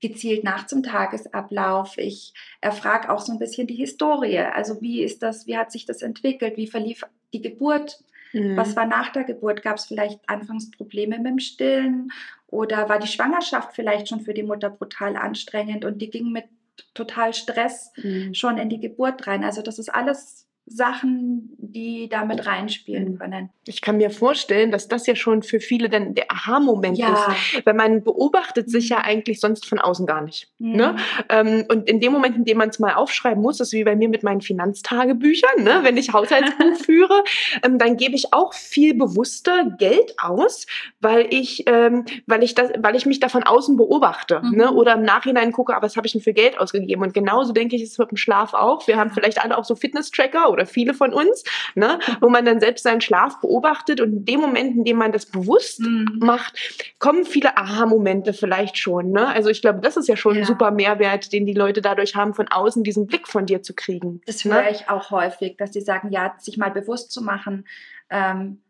gezielt 0.00 0.42
nach 0.42 0.66
zum 0.66 0.82
Tagesablauf. 0.82 1.96
Ich 1.98 2.34
erfrage 2.60 3.10
auch 3.10 3.20
so 3.20 3.32
ein 3.32 3.38
bisschen 3.38 3.68
die 3.68 3.76
Historie. 3.76 4.40
Also 4.40 4.80
wie 4.80 5.02
ist 5.02 5.22
das, 5.22 5.46
wie 5.46 5.56
hat 5.56 5.70
sich 5.70 5.86
das 5.86 6.02
entwickelt? 6.02 6.56
Wie 6.56 6.66
verlief 6.66 7.04
die 7.32 7.42
Geburt? 7.42 8.02
Mhm. 8.32 8.56
Was 8.56 8.74
war 8.74 8.86
nach 8.86 9.12
der 9.12 9.22
Geburt? 9.22 9.62
Gab 9.62 9.76
es 9.76 9.86
vielleicht 9.86 10.18
anfangs 10.28 10.72
Probleme 10.72 11.18
mit 11.18 11.28
dem 11.28 11.38
Stillen? 11.38 12.10
Oder 12.48 12.88
war 12.88 12.98
die 12.98 13.06
Schwangerschaft 13.06 13.74
vielleicht 13.74 14.08
schon 14.08 14.20
für 14.20 14.34
die 14.34 14.42
Mutter 14.42 14.68
brutal 14.68 15.16
anstrengend 15.16 15.84
und 15.84 16.02
die 16.02 16.10
ging 16.10 16.32
mit 16.32 16.46
total 16.94 17.34
Stress 17.34 17.92
mhm. 17.96 18.34
schon 18.34 18.58
in 18.58 18.68
die 18.68 18.80
Geburt 18.80 19.26
rein. 19.26 19.44
Also 19.44 19.62
das 19.62 19.78
ist 19.78 19.94
alles 19.94 20.47
Sachen, 20.68 21.50
die 21.58 22.08
damit 22.08 22.46
reinspielen 22.46 23.12
mhm. 23.12 23.18
können. 23.18 23.50
Ich 23.66 23.80
kann 23.80 23.96
mir 23.96 24.10
vorstellen, 24.10 24.70
dass 24.70 24.88
das 24.88 25.06
ja 25.06 25.14
schon 25.14 25.42
für 25.42 25.60
viele 25.60 25.88
dann 25.88 26.14
der 26.14 26.30
Aha-Moment 26.30 26.98
ja. 26.98 27.12
ist, 27.14 27.66
weil 27.66 27.74
man 27.74 28.02
beobachtet 28.02 28.70
sich 28.70 28.88
ja 28.88 28.98
eigentlich 28.98 29.40
sonst 29.40 29.66
von 29.66 29.78
außen 29.78 30.06
gar 30.06 30.22
nicht. 30.22 30.48
Mhm. 30.58 30.76
Ne? 30.76 30.96
Und 31.68 31.88
in 31.88 32.00
dem 32.00 32.12
Moment, 32.12 32.36
in 32.36 32.44
dem 32.44 32.58
man 32.58 32.68
es 32.68 32.78
mal 32.78 32.94
aufschreiben 32.94 33.42
muss, 33.42 33.58
das 33.58 33.68
ist 33.68 33.72
wie 33.72 33.84
bei 33.84 33.96
mir 33.96 34.08
mit 34.08 34.22
meinen 34.22 34.40
Finanztagebüchern, 34.40 35.62
ne? 35.62 35.80
wenn 35.82 35.96
ich 35.96 36.12
Haushaltsbuch 36.12 36.76
führe, 36.84 37.24
ähm, 37.64 37.78
dann 37.78 37.96
gebe 37.96 38.14
ich 38.14 38.32
auch 38.32 38.54
viel 38.54 38.94
bewusster 38.94 39.64
Geld 39.78 40.14
aus, 40.20 40.66
weil 41.00 41.26
ich, 41.30 41.64
ähm, 41.66 42.04
weil 42.26 42.42
ich, 42.42 42.54
das, 42.54 42.70
weil 42.78 42.96
ich 42.96 43.06
mich 43.06 43.20
da 43.20 43.28
von 43.28 43.42
außen 43.42 43.76
beobachte 43.76 44.40
ne? 44.42 44.48
mhm. 44.50 44.56
ne? 44.56 44.72
oder 44.72 44.94
im 44.94 45.02
Nachhinein 45.02 45.52
gucke, 45.52 45.74
aber 45.74 45.86
was 45.86 45.96
habe 45.96 46.06
ich 46.06 46.12
denn 46.12 46.22
für 46.22 46.32
Geld 46.32 46.58
ausgegeben? 46.58 47.02
Und 47.02 47.14
genauso 47.14 47.52
denke 47.52 47.76
ich, 47.76 47.82
ist 47.82 47.92
es 47.92 47.98
mit 47.98 48.10
dem 48.10 48.16
Schlaf 48.16 48.54
auch. 48.54 48.86
Wir 48.86 48.96
haben 48.96 49.10
vielleicht 49.10 49.42
alle 49.42 49.56
auch 49.56 49.64
so 49.64 49.74
Fitness-Tracker 49.74 50.50
oder 50.58 50.66
viele 50.66 50.94
von 50.94 51.12
uns, 51.12 51.44
ne, 51.74 51.98
wo 52.20 52.28
man 52.28 52.44
dann 52.44 52.60
selbst 52.60 52.82
seinen 52.82 53.00
Schlaf 53.00 53.40
beobachtet 53.40 54.00
und 54.00 54.12
in 54.12 54.24
dem 54.24 54.40
Moment, 54.40 54.76
in 54.76 54.84
dem 54.84 54.96
man 54.96 55.12
das 55.12 55.26
bewusst 55.26 55.80
mhm. 55.80 56.18
macht, 56.18 56.58
kommen 56.98 57.24
viele 57.24 57.56
Aha-Momente 57.56 58.32
vielleicht 58.32 58.76
schon. 58.78 59.12
Ne? 59.12 59.26
Also 59.28 59.48
ich 59.50 59.60
glaube, 59.60 59.80
das 59.80 59.96
ist 59.96 60.08
ja 60.08 60.16
schon 60.16 60.34
ja. 60.34 60.40
ein 60.40 60.46
super 60.46 60.70
Mehrwert, 60.70 61.32
den 61.32 61.46
die 61.46 61.54
Leute 61.54 61.80
dadurch 61.80 62.16
haben, 62.16 62.34
von 62.34 62.48
außen 62.48 62.82
diesen 62.82 63.06
Blick 63.06 63.28
von 63.28 63.46
dir 63.46 63.62
zu 63.62 63.74
kriegen. 63.74 64.20
Das 64.26 64.44
ne? 64.44 64.54
höre 64.54 64.70
ich 64.70 64.88
auch 64.88 65.10
häufig, 65.10 65.56
dass 65.56 65.72
sie 65.72 65.80
sagen, 65.80 66.10
ja, 66.10 66.34
sich 66.38 66.58
mal 66.58 66.70
bewusst 66.70 67.12
zu 67.12 67.22
machen, 67.22 67.66
ähm, 68.10 68.60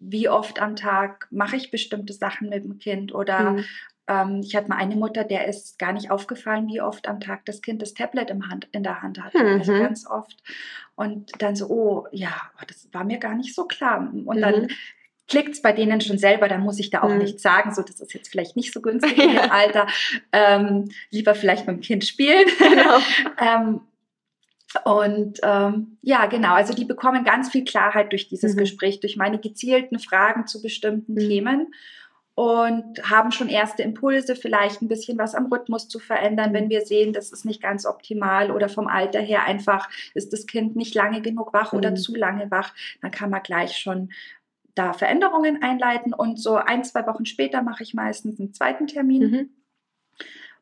wie 0.00 0.28
oft 0.28 0.60
am 0.60 0.76
Tag 0.76 1.26
mache 1.30 1.56
ich 1.56 1.70
bestimmte 1.70 2.12
Sachen 2.12 2.50
mit 2.50 2.64
dem 2.64 2.78
Kind 2.78 3.12
oder 3.12 3.52
mhm. 3.52 3.64
Ähm, 4.08 4.40
ich 4.42 4.56
hatte 4.56 4.68
mal 4.68 4.76
eine 4.76 4.96
Mutter, 4.96 5.22
der 5.22 5.46
ist 5.46 5.78
gar 5.78 5.92
nicht 5.92 6.10
aufgefallen, 6.10 6.66
wie 6.68 6.80
oft 6.80 7.06
am 7.06 7.20
Tag 7.20 7.44
das 7.44 7.62
Kind 7.62 7.82
das 7.82 7.94
Tablet 7.94 8.30
im 8.30 8.48
Hand, 8.48 8.66
in 8.72 8.82
der 8.82 9.02
Hand 9.02 9.22
hatte. 9.22 9.38
Also 9.38 9.52
mhm. 9.52 9.58
Also 9.60 9.72
ganz 9.72 10.06
oft. 10.06 10.42
Und 10.96 11.30
dann 11.40 11.54
so, 11.54 11.68
oh 11.68 12.06
ja, 12.10 12.32
oh, 12.56 12.64
das 12.66 12.88
war 12.92 13.04
mir 13.04 13.18
gar 13.18 13.34
nicht 13.34 13.54
so 13.54 13.64
klar. 13.66 14.00
Und 14.00 14.36
mhm. 14.36 14.40
dann 14.40 14.68
klickt 15.28 15.50
es 15.50 15.62
bei 15.62 15.72
denen 15.72 16.00
schon 16.00 16.18
selber, 16.18 16.48
dann 16.48 16.62
muss 16.62 16.80
ich 16.80 16.90
da 16.90 17.02
auch 17.02 17.10
mhm. 17.10 17.18
nichts 17.18 17.42
sagen, 17.42 17.74
so 17.74 17.82
das 17.82 18.00
ist 18.00 18.14
jetzt 18.14 18.30
vielleicht 18.30 18.56
nicht 18.56 18.72
so 18.72 18.80
günstig 18.82 19.18
im 19.18 19.38
Alter. 19.50 19.86
Ähm, 20.32 20.90
lieber 21.10 21.34
vielleicht 21.34 21.66
mit 21.66 21.76
dem 21.76 21.82
Kind 21.82 22.04
spielen. 22.04 22.46
Genau. 22.58 22.98
ähm, 23.40 23.80
und 24.84 25.38
ähm, 25.42 25.96
ja, 26.02 26.26
genau, 26.26 26.52
also 26.52 26.74
die 26.74 26.84
bekommen 26.84 27.24
ganz 27.24 27.50
viel 27.50 27.64
Klarheit 27.64 28.12
durch 28.12 28.28
dieses 28.28 28.54
mhm. 28.54 28.58
Gespräch, 28.58 29.00
durch 29.00 29.16
meine 29.16 29.38
gezielten 29.38 29.98
Fragen 29.98 30.46
zu 30.46 30.60
bestimmten 30.60 31.14
mhm. 31.14 31.18
Themen 31.18 31.74
und 32.38 33.02
haben 33.02 33.32
schon 33.32 33.48
erste 33.48 33.82
Impulse, 33.82 34.36
vielleicht 34.36 34.80
ein 34.80 34.86
bisschen 34.86 35.18
was 35.18 35.34
am 35.34 35.46
Rhythmus 35.46 35.88
zu 35.88 35.98
verändern, 35.98 36.52
wenn 36.52 36.70
wir 36.70 36.82
sehen, 36.82 37.12
das 37.12 37.32
ist 37.32 37.44
nicht 37.44 37.60
ganz 37.60 37.84
optimal 37.84 38.52
oder 38.52 38.68
vom 38.68 38.86
Alter 38.86 39.18
her 39.18 39.44
einfach 39.44 39.90
ist 40.14 40.32
das 40.32 40.46
Kind 40.46 40.76
nicht 40.76 40.94
lange 40.94 41.20
genug 41.20 41.52
wach 41.52 41.72
mhm. 41.72 41.78
oder 41.78 41.94
zu 41.96 42.14
lange 42.14 42.48
wach, 42.48 42.72
dann 43.02 43.10
kann 43.10 43.30
man 43.30 43.42
gleich 43.42 43.76
schon 43.76 44.12
da 44.76 44.92
Veränderungen 44.92 45.64
einleiten 45.64 46.14
und 46.14 46.40
so 46.40 46.54
ein, 46.54 46.84
zwei 46.84 47.04
Wochen 47.08 47.26
später 47.26 47.60
mache 47.62 47.82
ich 47.82 47.92
meistens 47.92 48.38
einen 48.38 48.54
zweiten 48.54 48.86
Termin. 48.86 49.30
Mhm 49.30 49.50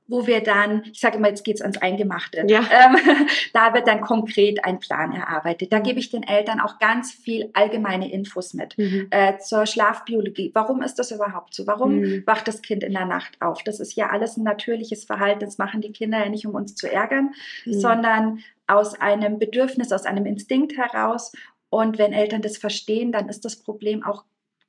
wo 0.09 0.27
wir 0.27 0.43
dann, 0.43 0.83
ich 0.93 1.01
sage 1.01 1.17
immer, 1.17 1.29
jetzt 1.29 1.45
geht's 1.45 1.61
ans 1.61 1.79
Eingemachte, 1.79 2.45
ja. 2.47 2.61
ähm, 2.61 2.97
da 3.53 3.75
wird 3.75 3.89
dann 3.89 4.01
konkret 4.01 4.65
ein 4.65 4.79
Plan 4.79 5.13
erarbeitet. 5.13 5.73
Da 5.73 5.81
gebe 5.81 5.99
ich 5.99 6.11
den 6.11 6.23
Eltern 6.23 6.61
auch 6.61 6.79
ganz 6.79 7.13
viel 7.13 7.51
allgemeine 7.55 8.11
Infos 8.11 8.55
mit 8.55 8.77
mhm. 8.79 9.09
äh, 9.11 9.39
zur 9.39 9.67
Schlafbiologie. 9.67 10.53
Warum 10.55 10.83
ist 10.83 10.95
das 10.97 11.11
überhaupt 11.11 11.55
so? 11.55 11.67
Warum 11.67 12.01
mhm. 12.01 12.23
wacht 12.27 12.47
das 12.49 12.63
Kind 12.63 12.85
in 12.85 12.93
der 12.93 13.07
Nacht 13.07 13.41
auf? 13.41 13.63
Das 13.65 13.81
ist 13.81 13.95
ja 13.97 14.11
alles 14.11 14.37
ein 14.37 14.45
natürliches 14.45 15.05
Verhalten. 15.05 15.41
Das 15.41 15.59
machen 15.59 15.81
die 15.81 15.93
Kinder 15.93 16.19
ja 16.19 16.29
nicht, 16.29 16.47
um 16.47 16.55
uns 16.55 16.75
zu 16.75 16.91
ärgern, 16.91 17.35
mhm. 17.65 17.73
sondern 17.73 18.39
aus 18.67 19.01
einem 19.01 19.39
Bedürfnis, 19.39 19.93
aus 19.93 20.05
einem 20.05 20.27
Instinkt 20.27 20.77
heraus. 20.77 21.33
Und 21.69 21.99
wenn 21.99 22.13
Eltern 22.13 22.43
das 22.43 22.59
verstehen, 22.59 23.13
dann 23.13 23.29
ist 23.29 23.45
das 23.45 23.57
Problem 23.57 24.05
auch 24.05 24.25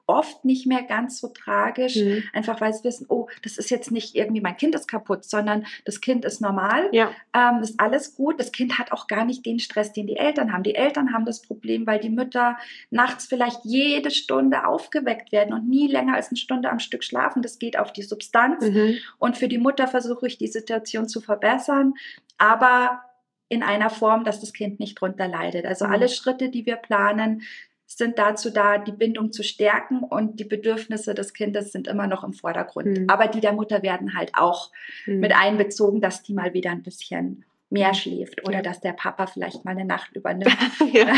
oft 0.08 0.46
nicht 0.46 0.66
mehr 0.66 0.84
ganz 0.84 1.20
so 1.20 1.28
tragisch, 1.28 1.98
mhm. 1.98 2.24
einfach 2.34 2.62
weil 2.62 2.74
sie 2.74 2.84
wissen, 2.84 3.06
oh, 3.10 3.28
das 3.44 3.58
ist 3.58 3.70
jetzt 3.70 3.92
nicht 3.92 4.16
irgendwie 4.16 4.42
mein 4.42 4.56
Kind 4.56 4.74
ist 4.74 4.88
kaputt, 4.88 5.26
sondern 5.26 5.66
das 5.86 6.02
Kind 6.02 6.24
ist 6.26 6.42
normal, 6.42 6.90
ja. 6.94 7.12
ähm, 7.34 7.62
ist 7.62 7.80
alles 7.80 8.16
gut. 8.16 8.40
Das 8.40 8.52
Kind 8.52 8.80
hat 8.80 8.92
auch 8.92 9.08
gar 9.08 9.26
nicht 9.26 9.46
den 9.46 9.60
Stress, 9.60 9.92
den 9.92 10.08
die 10.08 10.16
Eltern 10.16 10.54
haben. 10.54 10.64
Die 10.64 10.76
Eltern 10.76 11.14
haben 11.14 11.26
das 11.26 11.42
Problem, 11.42 11.86
weil 11.86 12.00
die 12.00 12.10
Mütter 12.10 12.58
nachts 12.90 13.26
vielleicht 13.26 13.66
jede 13.66 14.10
Stunde 14.10 14.66
aufgeweckt 14.66 15.32
werden 15.32 15.54
und 15.54 15.68
nie 15.68 15.88
länger 15.88 16.16
als 16.16 16.30
eine 16.30 16.38
Stunde 16.38 16.70
am 16.70 16.80
Stück 16.80 17.04
schlafen. 17.04 17.42
Das 17.42 17.60
geht 17.60 17.78
auf 17.78 17.92
die 17.92 18.04
Substanz. 18.04 18.66
Mhm. 18.66 18.98
Und 19.20 19.38
für 19.38 19.50
die 19.50 19.58
Mutter 19.58 19.88
versuche 19.88 20.28
ich 20.28 20.38
die 20.38 20.48
Situation 20.48 21.10
zu 21.10 21.20
verbessern, 21.20 21.94
aber 22.38 23.02
in 23.50 23.64
einer 23.64 23.90
Form, 23.90 24.24
dass 24.24 24.42
das 24.42 24.54
Kind 24.54 24.80
nicht 24.80 25.00
drunter 25.00 25.28
leidet. 25.28 25.66
Also 25.66 25.86
mhm. 25.86 25.92
alle 25.92 26.10
Schritte, 26.10 26.50
die 26.50 26.66
wir 26.66 26.76
planen, 26.76 27.44
sind 27.88 28.20
dazu 28.20 28.50
da, 28.50 28.78
die 28.78 28.92
Bindung 28.92 29.32
zu 29.32 29.44
stärken 29.44 30.04
und 30.04 30.40
die 30.40 30.44
Bedürfnisse 30.44 31.16
des 31.16 31.34
Kindes 31.34 31.72
sind 31.72 31.88
immer 31.88 32.06
noch 32.06 32.24
im 32.24 32.34
Vordergrund. 32.34 33.00
Mhm. 33.00 33.10
Aber 33.10 33.28
die 33.28 33.40
der 33.40 33.54
Mutter 33.54 33.82
werden 33.82 34.14
halt 34.14 34.32
auch 34.36 34.72
mhm. 35.06 35.22
mit 35.22 35.34
einbezogen, 35.34 36.02
dass 36.02 36.22
die 36.22 36.34
mal 36.34 36.54
wieder 36.54 36.72
ein 36.72 36.84
bisschen 36.84 37.46
mehr 37.70 37.94
schläft 37.94 38.44
oder 38.48 38.58
ja. 38.58 38.62
dass 38.62 38.80
der 38.80 38.94
Papa 38.94 39.28
vielleicht 39.28 39.66
mal 39.66 39.72
eine 39.72 39.86
Nacht 39.86 40.12
übernimmt. 40.14 40.58
ja. 40.92 41.08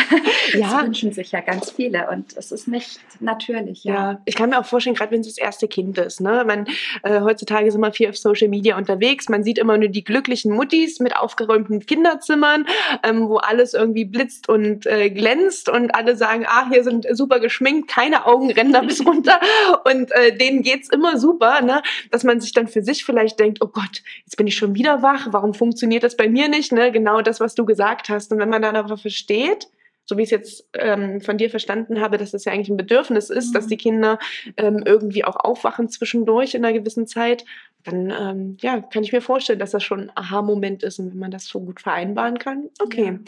Das 0.52 0.62
ja. 0.62 0.82
wünschen 0.82 1.12
sich 1.12 1.32
ja 1.32 1.42
ganz 1.42 1.70
viele 1.70 2.10
und 2.10 2.36
es 2.36 2.52
ist 2.52 2.68
nicht 2.68 3.00
natürlich. 3.20 3.84
Ja, 3.84 4.20
ich 4.26 4.34
kann 4.34 4.50
mir 4.50 4.60
auch 4.60 4.66
vorstellen, 4.66 4.96
gerade 4.96 5.12
wenn 5.12 5.22
es 5.22 5.28
das 5.28 5.38
erste 5.38 5.68
Kind 5.68 6.00
ist. 6.00 6.22
Ne? 6.22 6.44
Man, 6.44 6.66
äh, 7.04 7.22
heutzutage 7.22 7.68
ist 7.68 7.76
immer 7.76 7.92
viel 7.92 8.10
auf 8.10 8.18
Social 8.18 8.48
Media 8.48 8.76
unterwegs. 8.76 9.30
Man 9.30 9.44
sieht 9.44 9.60
immer 9.60 9.78
nur 9.78 9.90
die 9.90 10.04
glücklichen 10.04 10.52
Muttis 10.52 11.00
mit 11.00 11.16
aufgeräumten 11.16 11.86
Kinderzimmern, 11.86 12.66
ähm, 13.04 13.30
wo 13.30 13.38
alles 13.38 13.76
irgendwie 13.76 14.06
blitzt 14.06 14.50
und 14.50 14.88
äh, 14.88 15.12
glänzt 15.12 15.70
und 15.70 15.94
alle 15.94 16.16
sagen, 16.16 16.46
ah, 16.48 16.68
hier 16.70 16.84
sind 16.84 17.06
super 17.12 17.40
geschminkt, 17.40 17.90
keine 17.90 18.26
Augenränder 18.26 18.82
bis 18.82 19.06
runter 19.06 19.40
und 19.86 20.12
äh, 20.14 20.36
denen 20.36 20.64
geht's 20.64 20.90
immer 20.90 21.20
super, 21.20 21.62
ne? 21.62 21.84
dass 22.10 22.24
man 22.24 22.42
sich 22.42 22.54
dann 22.54 22.68
für 22.68 22.82
sich 22.82 23.06
vielleicht 23.06 23.40
denkt, 23.40 23.60
oh 23.62 23.68
Gott, 23.68 24.02
jetzt 24.26 24.36
bin 24.36 24.48
ich 24.48 24.56
schon 24.56 24.74
wieder 24.74 25.04
wach, 25.04 25.28
warum 25.30 25.54
funktioniert 25.54 26.04
das 26.04 26.18
bei 26.18 26.28
mir 26.28 26.39
mir 26.40 26.50
nicht, 26.50 26.72
ne? 26.72 26.92
genau 26.92 27.22
das, 27.22 27.40
was 27.40 27.56
du 27.56 27.66
gesagt 27.66 28.10
hast. 28.10 28.32
Und 28.32 28.40
wenn 28.40 28.50
man 28.50 28.62
dann 28.62 28.76
aber 28.76 28.98
versteht, 28.98 29.68
so 30.06 30.18
wie 30.18 30.24
ich 30.24 30.28
es 30.28 30.32
jetzt 30.32 30.70
ähm, 30.74 31.22
von 31.22 31.38
dir 31.38 31.52
verstanden 31.52 32.02
habe, 32.02 32.18
dass 32.18 32.34
es 32.34 32.44
ja 32.46 32.52
eigentlich 32.52 32.70
ein 32.70 32.78
Bedürfnis 32.78 33.30
ist, 33.30 33.50
mhm. 33.50 33.54
dass 33.54 33.68
die 33.68 33.78
Kinder 33.78 34.18
ähm, 34.58 34.82
irgendwie 34.84 35.24
auch 35.24 35.36
aufwachen 35.36 35.88
zwischendurch 35.88 36.56
in 36.56 36.66
einer 36.66 36.78
gewissen 36.78 37.06
Zeit, 37.06 37.46
dann 37.84 38.12
ähm, 38.20 38.58
ja, 38.62 38.82
kann 38.82 39.04
ich 39.04 39.14
mir 39.14 39.22
vorstellen, 39.22 39.60
dass 39.60 39.72
das 39.72 39.84
schon 39.84 40.02
ein 40.02 40.12
Aha-Moment 40.16 40.82
ist 40.82 40.98
und 40.98 41.12
wenn 41.12 41.20
man 41.20 41.32
das 41.32 41.46
so 41.46 41.60
gut 41.60 41.80
vereinbaren 41.82 42.40
kann. 42.40 42.70
Okay. 42.82 43.06
Ja. 43.06 43.20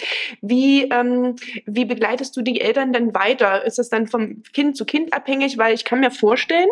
Wie, 0.42 0.84
ähm, 0.86 1.36
wie 1.68 1.86
begleitest 1.86 2.36
du 2.36 2.42
die 2.42 2.60
Eltern 2.60 2.94
denn 2.94 3.14
weiter? 3.14 3.64
Ist 3.64 3.78
es 3.78 3.90
dann 3.90 4.08
vom 4.08 4.42
Kind 4.52 4.76
zu 4.76 4.86
Kind 4.86 5.14
abhängig? 5.14 5.60
Weil 5.60 5.76
ich 5.76 5.86
kann 5.86 6.00
mir 6.00 6.12
vorstellen, 6.12 6.70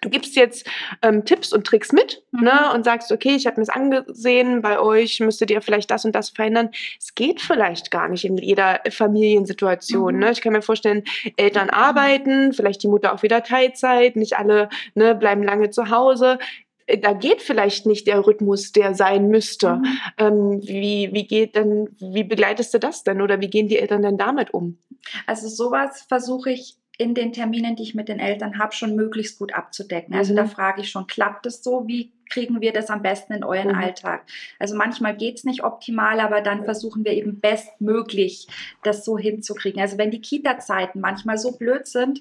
Du 0.00 0.10
gibst 0.10 0.36
jetzt 0.36 0.66
ähm, 1.02 1.24
Tipps 1.24 1.52
und 1.52 1.66
Tricks 1.66 1.92
mit 1.92 2.22
mhm. 2.32 2.44
ne, 2.44 2.72
und 2.74 2.84
sagst, 2.84 3.10
okay, 3.12 3.34
ich 3.34 3.46
habe 3.46 3.56
mir 3.56 3.62
es 3.62 3.68
angesehen, 3.68 4.62
bei 4.62 4.78
euch 4.78 5.20
müsstet 5.20 5.50
ihr 5.50 5.62
vielleicht 5.62 5.90
das 5.90 6.04
und 6.04 6.14
das 6.14 6.30
verändern. 6.30 6.70
Es 6.98 7.14
geht 7.14 7.40
vielleicht 7.40 7.90
gar 7.90 8.08
nicht 8.08 8.24
in 8.24 8.36
jeder 8.36 8.80
Familiensituation. 8.90 10.14
Mhm. 10.14 10.20
Ne? 10.20 10.32
Ich 10.32 10.40
kann 10.40 10.52
mir 10.52 10.62
vorstellen, 10.62 11.04
Eltern 11.36 11.70
arbeiten, 11.70 12.52
vielleicht 12.52 12.82
die 12.82 12.88
Mutter 12.88 13.12
auch 13.12 13.22
wieder 13.22 13.42
Teilzeit, 13.42 14.16
nicht 14.16 14.36
alle 14.36 14.68
ne, 14.94 15.14
bleiben 15.14 15.42
lange 15.42 15.70
zu 15.70 15.90
Hause 15.90 16.38
äh, 16.86 16.98
da 16.98 17.12
geht 17.12 17.42
vielleicht 17.42 17.86
nicht 17.86 18.06
der 18.06 18.26
Rhythmus, 18.26 18.72
der 18.72 18.94
sein 18.94 19.28
müsste. 19.28 19.76
Mhm. 19.76 19.86
Ähm, 20.16 20.60
wie, 20.62 21.10
wie 21.12 21.26
geht 21.26 21.54
denn, 21.54 21.88
wie 21.98 22.24
begleitest 22.24 22.72
du 22.72 22.78
das 22.78 23.04
denn 23.04 23.20
oder 23.20 23.40
wie 23.40 23.50
gehen 23.50 23.68
die 23.68 23.78
Eltern 23.78 24.02
denn 24.02 24.16
damit 24.16 24.54
um? 24.54 24.78
Also 25.26 25.48
sowas 25.48 26.04
versuche 26.08 26.50
ich 26.50 26.76
in 26.98 27.14
den 27.14 27.32
Terminen, 27.32 27.76
die 27.76 27.84
ich 27.84 27.94
mit 27.94 28.08
den 28.08 28.18
Eltern 28.18 28.58
habe, 28.58 28.74
schon 28.74 28.96
möglichst 28.96 29.38
gut 29.38 29.54
abzudecken. 29.54 30.14
Also 30.14 30.32
mhm. 30.32 30.38
da 30.38 30.46
frage 30.46 30.80
ich 30.82 30.90
schon, 30.90 31.06
klappt 31.06 31.46
es 31.46 31.62
so? 31.62 31.86
Wie 31.86 32.12
kriegen 32.28 32.60
wir 32.60 32.72
das 32.72 32.90
am 32.90 33.02
besten 33.02 33.32
in 33.32 33.44
euren 33.44 33.68
mhm. 33.68 33.78
Alltag? 33.78 34.24
Also 34.58 34.76
manchmal 34.76 35.16
geht 35.16 35.36
es 35.36 35.44
nicht 35.44 35.62
optimal, 35.62 36.18
aber 36.18 36.40
dann 36.40 36.64
versuchen 36.64 37.04
wir 37.04 37.12
eben 37.12 37.38
bestmöglich 37.38 38.48
das 38.82 39.04
so 39.04 39.16
hinzukriegen. 39.16 39.80
Also 39.80 39.96
wenn 39.96 40.10
die 40.10 40.20
Kita-Zeiten 40.20 41.00
manchmal 41.00 41.38
so 41.38 41.56
blöd 41.56 41.86
sind, 41.86 42.20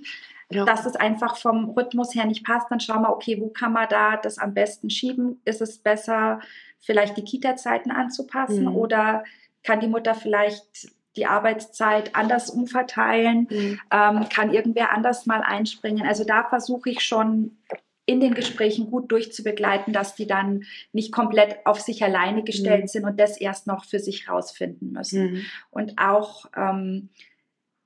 ja. 0.51 0.63
dass 0.63 0.85
es 0.85 0.95
einfach 0.95 1.37
vom 1.37 1.71
Rhythmus 1.71 2.13
her 2.13 2.25
nicht 2.25 2.45
passt, 2.45 2.69
dann 2.69 2.79
schauen 2.79 3.01
wir, 3.01 3.09
okay, 3.09 3.41
wo 3.41 3.49
kann 3.49 3.73
man 3.73 3.89
da 3.89 4.15
das 4.15 4.37
am 4.37 4.53
besten 4.53 4.91
schieben? 4.91 5.41
Ist 5.43 5.61
es 5.61 5.79
besser, 5.79 6.39
vielleicht 6.79 7.17
die 7.17 7.23
Kita-Zeiten 7.23 7.89
anzupassen 7.89 8.65
mhm. 8.65 8.75
oder 8.75 9.23
kann 9.63 9.79
die 9.79 9.87
Mutter 9.87 10.13
vielleicht 10.13 10.91
die 11.17 11.25
Arbeitszeit 11.25 12.15
anders 12.15 12.49
umverteilen, 12.49 13.47
mhm. 13.49 13.79
ähm, 13.91 14.29
kann 14.29 14.53
irgendwer 14.53 14.91
anders 14.91 15.25
mal 15.25 15.41
einspringen. 15.41 16.07
Also 16.07 16.23
da 16.23 16.43
versuche 16.43 16.89
ich 16.89 17.01
schon 17.01 17.57
in 18.05 18.21
den 18.21 18.33
Gesprächen 18.33 18.89
gut 18.89 19.11
durchzubegleiten, 19.11 19.91
dass 19.91 20.15
die 20.15 20.27
dann 20.27 20.63
nicht 20.93 21.11
komplett 21.11 21.65
auf 21.65 21.81
sich 21.81 22.01
alleine 22.03 22.43
gestellt 22.43 22.83
mhm. 22.83 22.87
sind 22.87 23.05
und 23.05 23.19
das 23.19 23.39
erst 23.39 23.67
noch 23.67 23.83
für 23.83 23.99
sich 23.99 24.29
rausfinden 24.29 24.93
müssen. 24.93 25.33
Mhm. 25.33 25.41
Und 25.71 25.93
auch 25.97 26.45
ähm, 26.55 27.09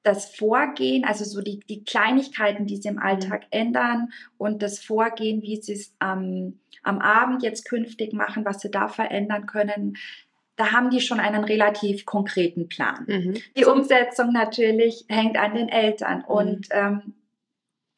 das 0.04 0.36
Vorgehen, 0.36 1.06
also 1.06 1.26
so 1.26 1.42
die, 1.42 1.60
die 1.62 1.84
Kleinigkeiten, 1.84 2.68
die 2.68 2.78
sie 2.78 2.90
im 2.90 3.00
Alltag 3.00 3.42
mhm. 3.42 3.48
ändern 3.50 4.10
und 4.38 4.62
das 4.62 4.80
Vorgehen, 4.80 5.42
wie 5.42 5.60
sie 5.60 5.74
es 5.74 5.96
ähm, 6.02 6.60
am 6.84 7.00
Abend 7.00 7.42
jetzt 7.42 7.68
künftig 7.68 8.14
machen, 8.14 8.46
was 8.46 8.62
sie 8.62 8.70
da 8.70 8.88
verändern 8.88 9.48
können, 9.48 9.98
da 10.56 10.72
haben 10.72 10.90
die 10.90 11.02
schon 11.02 11.20
einen 11.20 11.44
relativ 11.44 12.06
konkreten 12.06 12.68
Plan. 12.68 13.06
Mhm. 13.08 13.38
Die 13.58 13.66
Umsetzung 13.66 14.32
natürlich 14.32 15.06
hängt 15.08 15.38
an 15.38 15.56
den 15.56 15.70
Eltern 15.70 16.20
mhm. 16.20 16.26
und 16.26 16.68
ähm, 16.72 17.14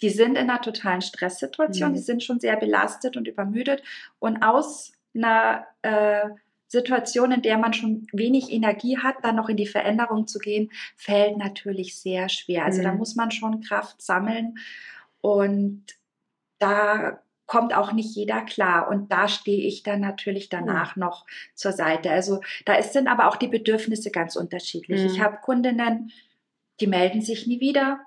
die 0.02 0.10
sind 0.10 0.38
in 0.38 0.50
einer 0.50 0.62
totalen 0.62 1.02
Stresssituation, 1.02 1.92
mhm. 1.92 1.96
die 1.96 2.02
sind 2.02 2.24
schon 2.24 2.40
sehr 2.40 2.58
belastet 2.58 3.18
und 3.18 3.28
übermüdet 3.28 3.84
und 4.20 4.44
aus 4.44 4.94
einer 5.16 5.66
äh, 5.82 6.30
Situation, 6.68 7.32
in 7.32 7.42
der 7.42 7.58
man 7.58 7.74
schon 7.74 8.08
wenig 8.12 8.52
Energie 8.52 8.98
hat, 8.98 9.18
dann 9.22 9.36
noch 9.36 9.48
in 9.48 9.58
die 9.58 9.68
Veränderung 9.68 10.28
zu 10.28 10.40
gehen, 10.40 10.72
fällt 10.98 11.38
natürlich 11.38 12.00
sehr 12.00 12.30
schwer. 12.30 12.66
Also 12.66 12.82
da 12.82 12.92
mhm. 12.92 12.98
muss 12.98 13.16
man 13.16 13.32
schon 13.32 13.62
Kraft 13.62 14.02
sammeln 14.02 14.58
und 15.22 15.86
da 16.58 17.23
kommt 17.46 17.76
auch 17.76 17.92
nicht 17.92 18.16
jeder 18.16 18.42
klar. 18.42 18.88
Und 18.90 19.12
da 19.12 19.28
stehe 19.28 19.68
ich 19.68 19.84
dann 19.84 20.00
natürlich 20.00 20.50
danach 20.50 20.96
mhm. 20.96 21.02
noch 21.02 21.26
zur 21.56 21.72
Seite. 21.72 22.12
Also 22.12 22.42
da 22.66 22.82
sind 22.82 23.08
aber 23.08 23.28
auch 23.28 23.36
die 23.36 23.48
Bedürfnisse 23.48 24.12
ganz 24.12 24.36
unterschiedlich. 24.36 25.02
Mhm. 25.02 25.08
Ich 25.08 25.20
habe 25.20 25.38
Kundinnen, 25.42 26.12
die 26.80 26.88
melden 26.88 27.22
sich 27.22 27.48
nie 27.48 27.60
wieder 27.60 28.00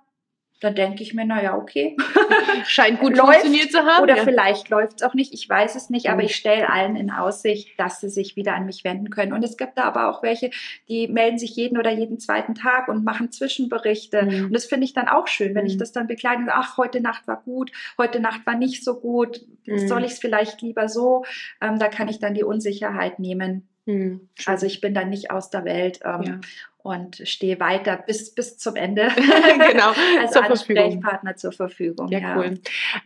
dann 0.61 0.75
denke 0.75 1.03
ich 1.03 1.13
mir, 1.13 1.27
naja, 1.27 1.57
okay. 1.57 1.97
Scheint 2.67 2.99
gut 2.99 3.17
läuft, 3.17 3.41
funktioniert 3.41 3.71
zu 3.71 3.81
haben. 3.81 4.03
Oder 4.03 4.17
ja. 4.17 4.25
vielleicht 4.25 4.71
läuft 4.71 4.97
es 4.97 5.03
auch 5.03 5.13
nicht, 5.13 5.35
ich 5.35 5.47
weiß 5.49 5.75
es 5.75 5.91
nicht, 5.91 6.09
aber 6.09 6.23
mhm. 6.23 6.27
ich 6.27 6.37
stelle 6.37 6.71
allen 6.71 6.97
in 6.97 7.11
Aussicht, 7.11 7.79
dass 7.79 8.01
sie 8.01 8.09
sich 8.09 8.37
wieder 8.37 8.55
an 8.55 8.65
mich 8.65 8.83
wenden 8.83 9.11
können. 9.11 9.35
Und 9.35 9.45
es 9.45 9.59
gibt 9.59 9.77
da 9.77 9.85
aber 9.85 10.09
auch 10.09 10.23
welche, 10.23 10.51
die 10.89 11.09
melden 11.09 11.39
sich 11.39 11.55
jeden 11.57 11.77
oder 11.77 11.93
jeden 11.93 12.19
zweiten 12.19 12.55
Tag 12.55 12.89
und 12.89 13.05
machen 13.05 13.31
Zwischenberichte. 13.31 14.23
Mhm. 14.23 14.45
Und 14.47 14.53
das 14.55 14.65
finde 14.65 14.87
ich 14.87 14.95
dann 14.95 15.09
auch 15.09 15.29
schön, 15.29 15.55
wenn 15.55 15.65
mhm. 15.65 15.71
ich 15.71 15.77
das 15.77 15.93
dann 15.93 16.07
begleite. 16.07 16.43
Ach, 16.49 16.79
heute 16.79 17.01
Nacht 17.01 17.29
war 17.29 17.43
gut, 17.43 17.71
heute 17.99 18.21
Nacht 18.21 18.47
war 18.47 18.55
nicht 18.55 18.83
so 18.83 18.99
gut. 18.99 19.43
Mhm. 19.67 19.87
Soll 19.89 20.05
ich 20.05 20.13
es 20.13 20.19
vielleicht 20.19 20.63
lieber 20.63 20.89
so? 20.89 21.25
Ähm, 21.61 21.79
da 21.79 21.89
kann 21.89 22.09
ich 22.09 22.19
dann 22.19 22.33
die 22.33 22.45
Unsicherheit 22.45 23.19
nehmen. 23.19 23.69
Mhm. 23.85 24.29
Also 24.47 24.65
ich 24.65 24.81
bin 24.81 24.95
dann 24.95 25.11
nicht 25.11 25.31
aus 25.31 25.51
der 25.51 25.65
Welt. 25.65 26.01
Ähm, 26.03 26.23
ja 26.23 26.41
und 26.87 27.21
stehe 27.25 27.59
weiter 27.59 27.97
bis, 27.97 28.33
bis 28.35 28.57
zum 28.59 28.77
Ende 28.77 29.09
genau, 29.71 29.93
als 30.21 30.33
zur 30.33 30.45
Ansprechpartner 30.45 31.35
Verfügung. 31.35 31.37
zur 31.37 31.53
Verfügung. 31.53 32.09
Ja, 32.09 32.19
ja. 32.21 32.37
cool. 32.39 32.55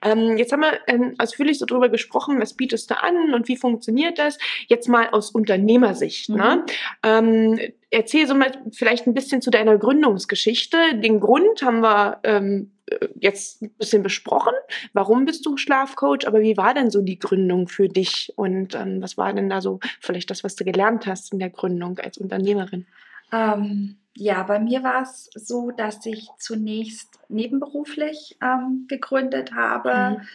Ähm, 0.04 0.36
jetzt 0.36 0.52
haben 0.52 0.60
wir 0.60 0.78
ähm, 0.86 1.14
ausführlich 1.18 1.58
so 1.58 1.66
drüber 1.66 1.88
gesprochen, 1.88 2.40
was 2.40 2.54
bietest 2.54 2.90
du 2.90 3.02
an 3.02 3.32
und 3.32 3.48
wie 3.48 3.56
funktioniert 3.56 4.18
das? 4.18 4.38
Jetzt 4.68 4.88
mal 4.88 5.08
aus 5.10 5.30
Unternehmersicht. 5.30 6.28
Ne? 6.28 6.36
Mhm. 6.36 6.40
Ne? 6.42 6.64
Ähm, 7.02 7.60
erzähl 7.90 8.26
so 8.26 8.34
mal 8.34 8.52
vielleicht 8.72 9.06
ein 9.06 9.14
bisschen 9.14 9.40
zu 9.40 9.50
deiner 9.50 9.78
Gründungsgeschichte. 9.78 10.76
Den 10.96 11.18
Grund 11.18 11.62
haben 11.62 11.80
wir 11.80 12.18
ähm, 12.22 12.72
jetzt 13.18 13.62
ein 13.62 13.70
bisschen 13.78 14.02
besprochen. 14.02 14.52
Warum 14.92 15.24
bist 15.24 15.46
du 15.46 15.56
Schlafcoach? 15.56 16.26
Aber 16.26 16.40
wie 16.40 16.56
war 16.56 16.74
denn 16.74 16.90
so 16.90 17.00
die 17.02 17.18
Gründung 17.18 17.68
für 17.68 17.88
dich? 17.88 18.32
Und 18.36 18.74
ähm, 18.74 19.00
was 19.00 19.16
war 19.16 19.32
denn 19.32 19.48
da 19.48 19.60
so 19.60 19.80
vielleicht 20.00 20.30
das, 20.30 20.44
was 20.44 20.56
du 20.56 20.64
gelernt 20.64 21.06
hast 21.06 21.32
in 21.32 21.38
der 21.38 21.50
Gründung 21.50 21.98
als 21.98 22.18
Unternehmerin? 22.18 22.86
Ähm, 23.32 23.98
ja, 24.14 24.42
bei 24.42 24.58
mir 24.58 24.82
war 24.82 25.02
es 25.02 25.30
so, 25.34 25.70
dass 25.70 26.04
ich 26.06 26.28
zunächst 26.38 27.18
nebenberuflich 27.28 28.36
ähm, 28.42 28.86
gegründet 28.88 29.52
habe, 29.54 30.18
mhm. 30.18 30.28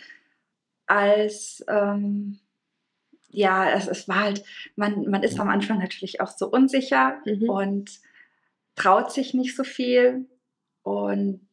als 0.87 1.63
ähm, 1.67 2.39
ja, 3.29 3.69
es, 3.69 3.87
es, 3.87 4.07
war 4.07 4.21
halt, 4.21 4.43
man, 4.75 5.09
man 5.09 5.21
ist 5.21 5.39
am 5.39 5.49
Anfang 5.49 5.79
natürlich 5.79 6.21
auch 6.21 6.29
so 6.29 6.49
unsicher 6.49 7.21
mhm. 7.25 7.49
und 7.49 7.99
traut 8.75 9.11
sich 9.11 9.33
nicht 9.33 9.55
so 9.55 9.63
viel. 9.63 10.25
Und 10.83 11.44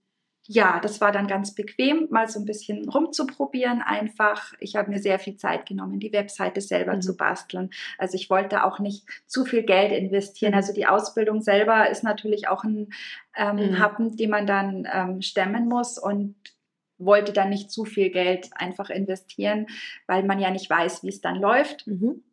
ja, 0.49 0.81
das 0.81 1.01
war 1.01 1.13
dann 1.13 1.29
ganz 1.29 1.55
bequem, 1.55 2.09
mal 2.11 2.29
so 2.29 2.41
ein 2.41 2.45
bisschen 2.45 2.89
rumzuprobieren 2.89 3.81
einfach. 3.81 4.53
Ich 4.59 4.75
habe 4.75 4.91
mir 4.91 4.99
sehr 4.99 5.19
viel 5.19 5.37
Zeit 5.37 5.67
genommen, 5.67 6.01
die 6.01 6.13
Webseite 6.13 6.61
selber 6.61 6.95
mhm. 6.95 7.01
zu 7.01 7.17
basteln. 7.17 7.71
Also 7.97 8.17
ich 8.17 8.29
wollte 8.29 8.65
auch 8.65 8.81
nicht 8.81 9.07
zu 9.27 9.45
viel 9.45 9.63
Geld 9.63 9.93
investieren. 9.93 10.53
Mhm. 10.53 10.57
Also 10.57 10.73
die 10.73 10.87
Ausbildung 10.87 11.43
selber 11.43 11.89
ist 11.91 12.03
natürlich 12.03 12.49
auch 12.49 12.65
ein 12.65 12.89
ähm, 13.37 13.57
mhm. 13.57 13.79
Happen, 13.79 14.17
den 14.17 14.31
man 14.31 14.47
dann 14.47 14.89
ähm, 14.93 15.23
stemmen 15.23 15.69
muss 15.69 15.97
und 15.97 16.35
wollte 16.99 17.33
dann 17.33 17.51
nicht 17.51 17.71
zu 17.71 17.85
viel 17.85 18.11
Geld 18.11 18.51
einfach 18.55 18.91
investieren, 18.91 19.67
weil 20.07 20.25
man 20.25 20.41
ja 20.41 20.51
nicht 20.51 20.69
weiß, 20.69 21.05
wie 21.05 21.09
es 21.09 21.21
dann 21.21 21.37
läuft. 21.37 21.87
Mhm 21.87 22.25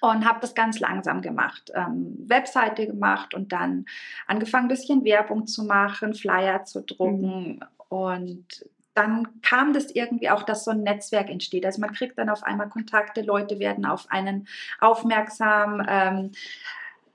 und 0.00 0.26
habe 0.26 0.40
das 0.40 0.54
ganz 0.54 0.80
langsam 0.80 1.20
gemacht. 1.20 1.72
Ähm, 1.74 2.16
Webseite 2.26 2.86
gemacht 2.86 3.34
und 3.34 3.52
dann 3.52 3.86
angefangen, 4.26 4.66
ein 4.66 4.68
bisschen 4.68 5.04
Werbung 5.04 5.46
zu 5.46 5.64
machen, 5.64 6.14
Flyer 6.14 6.64
zu 6.64 6.82
drucken 6.82 7.56
mhm. 7.56 7.60
und 7.88 8.66
dann 8.94 9.40
kam 9.42 9.72
das 9.72 9.90
irgendwie 9.90 10.30
auch, 10.30 10.44
dass 10.44 10.64
so 10.64 10.70
ein 10.70 10.82
Netzwerk 10.82 11.28
entsteht. 11.28 11.66
Also 11.66 11.80
man 11.80 11.92
kriegt 11.92 12.16
dann 12.16 12.28
auf 12.28 12.44
einmal 12.44 12.68
Kontakte, 12.68 13.22
Leute 13.22 13.58
werden 13.58 13.84
auf 13.84 14.06
einen 14.08 14.46
aufmerksam. 14.80 15.84
Ähm, 15.88 16.30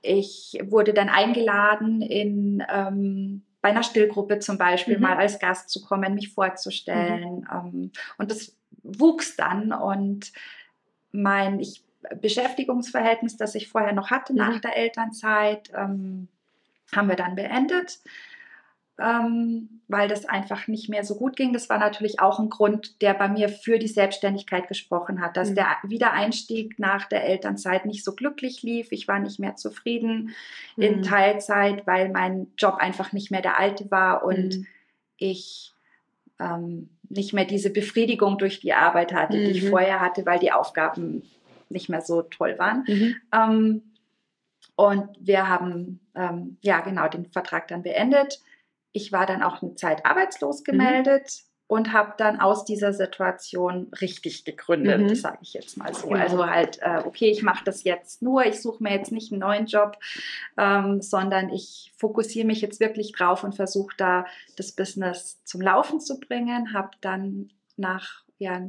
ich 0.02 0.58
wurde 0.62 0.92
dann 0.92 1.08
eingeladen 1.08 2.02
in 2.02 2.62
ähm, 2.70 3.42
bei 3.62 3.70
einer 3.70 3.82
Stillgruppe 3.82 4.38
zum 4.38 4.58
Beispiel 4.58 4.96
mhm. 4.96 5.02
mal 5.02 5.16
als 5.16 5.38
Gast 5.38 5.70
zu 5.70 5.82
kommen, 5.82 6.14
mich 6.14 6.32
vorzustellen. 6.32 7.40
Mhm. 7.40 7.48
Ähm, 7.52 7.92
und 8.18 8.30
das 8.30 8.56
wuchs 8.82 9.36
dann 9.36 9.72
und 9.72 10.32
mein 11.12 11.60
ich, 11.60 11.82
Beschäftigungsverhältnis, 12.20 13.36
das 13.36 13.54
ich 13.54 13.68
vorher 13.68 13.92
noch 13.92 14.10
hatte 14.10 14.32
mhm. 14.32 14.38
nach 14.38 14.60
der 14.60 14.76
Elternzeit, 14.76 15.70
ähm, 15.74 16.28
haben 16.92 17.08
wir 17.08 17.16
dann 17.16 17.36
beendet 17.36 18.00
ähm, 19.00 19.80
weil 19.88 20.08
das 20.08 20.26
einfach 20.26 20.68
nicht 20.68 20.88
mehr 20.88 21.04
so 21.04 21.16
gut 21.16 21.36
ging. 21.36 21.52
Das 21.52 21.68
war 21.70 21.78
natürlich 21.78 22.20
auch 22.20 22.38
ein 22.38 22.50
Grund, 22.50 23.00
der 23.00 23.14
bei 23.14 23.28
mir 23.28 23.48
für 23.48 23.78
die 23.78 23.88
Selbstständigkeit 23.88 24.68
gesprochen 24.68 25.20
hat, 25.20 25.36
dass 25.36 25.50
mhm. 25.50 25.54
der 25.56 25.66
Wiedereinstieg 25.84 26.78
nach 26.78 27.06
der 27.06 27.24
Elternzeit 27.24 27.86
nicht 27.86 28.04
so 28.04 28.14
glücklich 28.14 28.62
lief. 28.62 28.92
Ich 28.92 29.08
war 29.08 29.18
nicht 29.18 29.40
mehr 29.40 29.56
zufrieden 29.56 30.34
mhm. 30.76 30.82
in 30.82 31.02
Teilzeit, 31.02 31.86
weil 31.86 32.10
mein 32.10 32.48
Job 32.58 32.76
einfach 32.76 33.12
nicht 33.12 33.30
mehr 33.30 33.42
der 33.42 33.58
alte 33.58 33.90
war 33.90 34.22
und 34.22 34.58
mhm. 34.58 34.66
ich 35.16 35.72
ähm, 36.38 36.90
nicht 37.08 37.32
mehr 37.32 37.46
diese 37.46 37.70
Befriedigung 37.70 38.38
durch 38.38 38.60
die 38.60 38.74
Arbeit 38.74 39.12
hatte, 39.12 39.38
die 39.38 39.50
ich 39.50 39.64
mhm. 39.64 39.70
vorher 39.70 40.00
hatte, 40.00 40.26
weil 40.26 40.38
die 40.38 40.52
Aufgaben 40.52 41.22
nicht 41.70 41.88
mehr 41.88 42.02
so 42.02 42.22
toll 42.22 42.58
waren. 42.58 42.84
Mhm. 42.86 43.16
Ähm, 43.32 43.82
und 44.76 45.08
wir 45.20 45.48
haben 45.48 46.00
ähm, 46.14 46.58
ja 46.62 46.80
genau 46.80 47.08
den 47.08 47.26
Vertrag 47.26 47.68
dann 47.68 47.82
beendet 47.82 48.40
ich 48.92 49.12
war 49.12 49.26
dann 49.26 49.42
auch 49.42 49.62
eine 49.62 49.74
Zeit 49.74 50.04
arbeitslos 50.04 50.60
mhm. 50.60 50.64
gemeldet 50.64 51.42
mhm. 51.42 51.64
und 51.68 51.92
habe 51.92 52.14
dann 52.16 52.40
aus 52.40 52.64
dieser 52.64 52.92
Situation 52.92 53.90
richtig 54.00 54.44
gegründet, 54.44 55.00
mhm. 55.00 55.14
sage 55.14 55.38
ich 55.42 55.52
jetzt 55.52 55.76
mal 55.76 55.94
so. 55.94 56.08
Genau. 56.08 56.20
Also 56.20 56.46
halt, 56.46 56.78
äh, 56.82 57.02
okay, 57.04 57.30
ich 57.30 57.42
mache 57.42 57.64
das 57.64 57.84
jetzt 57.84 58.22
nur, 58.22 58.44
ich 58.44 58.60
suche 58.60 58.82
mir 58.82 58.92
jetzt 58.92 59.12
nicht 59.12 59.32
einen 59.32 59.40
neuen 59.40 59.66
Job, 59.66 59.96
ähm, 60.58 61.00
sondern 61.00 61.50
ich 61.50 61.92
fokussiere 61.96 62.46
mich 62.46 62.60
jetzt 62.60 62.80
wirklich 62.80 63.12
drauf 63.12 63.44
und 63.44 63.54
versuche 63.54 63.94
da 63.96 64.26
das 64.56 64.72
Business 64.72 65.42
zum 65.44 65.60
Laufen 65.60 66.00
zu 66.00 66.18
bringen. 66.18 66.72
Habe 66.72 66.90
dann 67.00 67.50
nach 67.76 68.24
ja, 68.38 68.62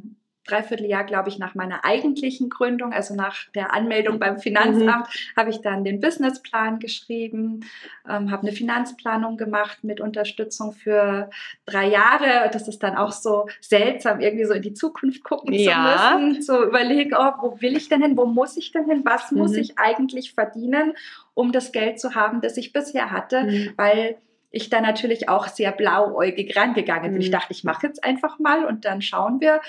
Dreivierteljahr, 0.45 1.03
glaube 1.03 1.29
ich, 1.29 1.37
nach 1.37 1.53
meiner 1.53 1.85
eigentlichen 1.85 2.49
Gründung, 2.49 2.93
also 2.93 3.15
nach 3.15 3.49
der 3.53 3.73
Anmeldung 3.73 4.19
beim 4.19 4.39
Finanzamt, 4.39 5.07
mhm. 5.07 5.37
habe 5.37 5.49
ich 5.51 5.61
dann 5.61 5.83
den 5.83 5.99
Businessplan 5.99 6.79
geschrieben, 6.79 7.65
ähm, 8.09 8.31
habe 8.31 8.43
eine 8.43 8.51
Finanzplanung 8.51 9.37
gemacht 9.37 9.83
mit 9.83 10.01
Unterstützung 10.01 10.73
für 10.73 11.29
drei 11.65 11.87
Jahre. 11.87 12.49
Das 12.51 12.67
ist 12.67 12.81
dann 12.81 12.95
auch 12.97 13.11
so 13.11 13.47
seltsam, 13.59 14.19
irgendwie 14.19 14.45
so 14.45 14.53
in 14.53 14.63
die 14.63 14.73
Zukunft 14.73 15.23
gucken 15.23 15.53
ja. 15.53 16.13
zu 16.13 16.19
müssen, 16.19 16.41
zu 16.41 16.63
überlegen, 16.63 17.13
oh, 17.15 17.31
wo 17.41 17.61
will 17.61 17.77
ich 17.77 17.89
denn 17.89 18.01
hin, 18.01 18.17
wo 18.17 18.25
muss 18.25 18.57
ich 18.57 18.71
denn 18.71 18.85
hin, 18.85 19.01
was 19.05 19.31
mhm. 19.31 19.37
muss 19.37 19.55
ich 19.55 19.77
eigentlich 19.77 20.33
verdienen, 20.33 20.93
um 21.33 21.51
das 21.51 21.71
Geld 21.71 21.99
zu 21.99 22.15
haben, 22.15 22.41
das 22.41 22.57
ich 22.57 22.73
bisher 22.73 23.11
hatte, 23.11 23.43
mhm. 23.43 23.73
weil 23.77 24.17
ich 24.51 24.69
da 24.69 24.81
natürlich 24.81 25.29
auch 25.29 25.47
sehr 25.47 25.71
blauäugig 25.71 26.55
rangegangen 26.57 27.13
bin. 27.13 27.21
Ich 27.21 27.29
mhm. 27.29 27.33
dachte, 27.33 27.53
ich 27.53 27.63
mache 27.63 27.87
jetzt 27.87 28.03
einfach 28.03 28.37
mal 28.37 28.65
und 28.65 28.85
dann 28.85 29.01
schauen 29.01 29.39
wir. 29.39 29.61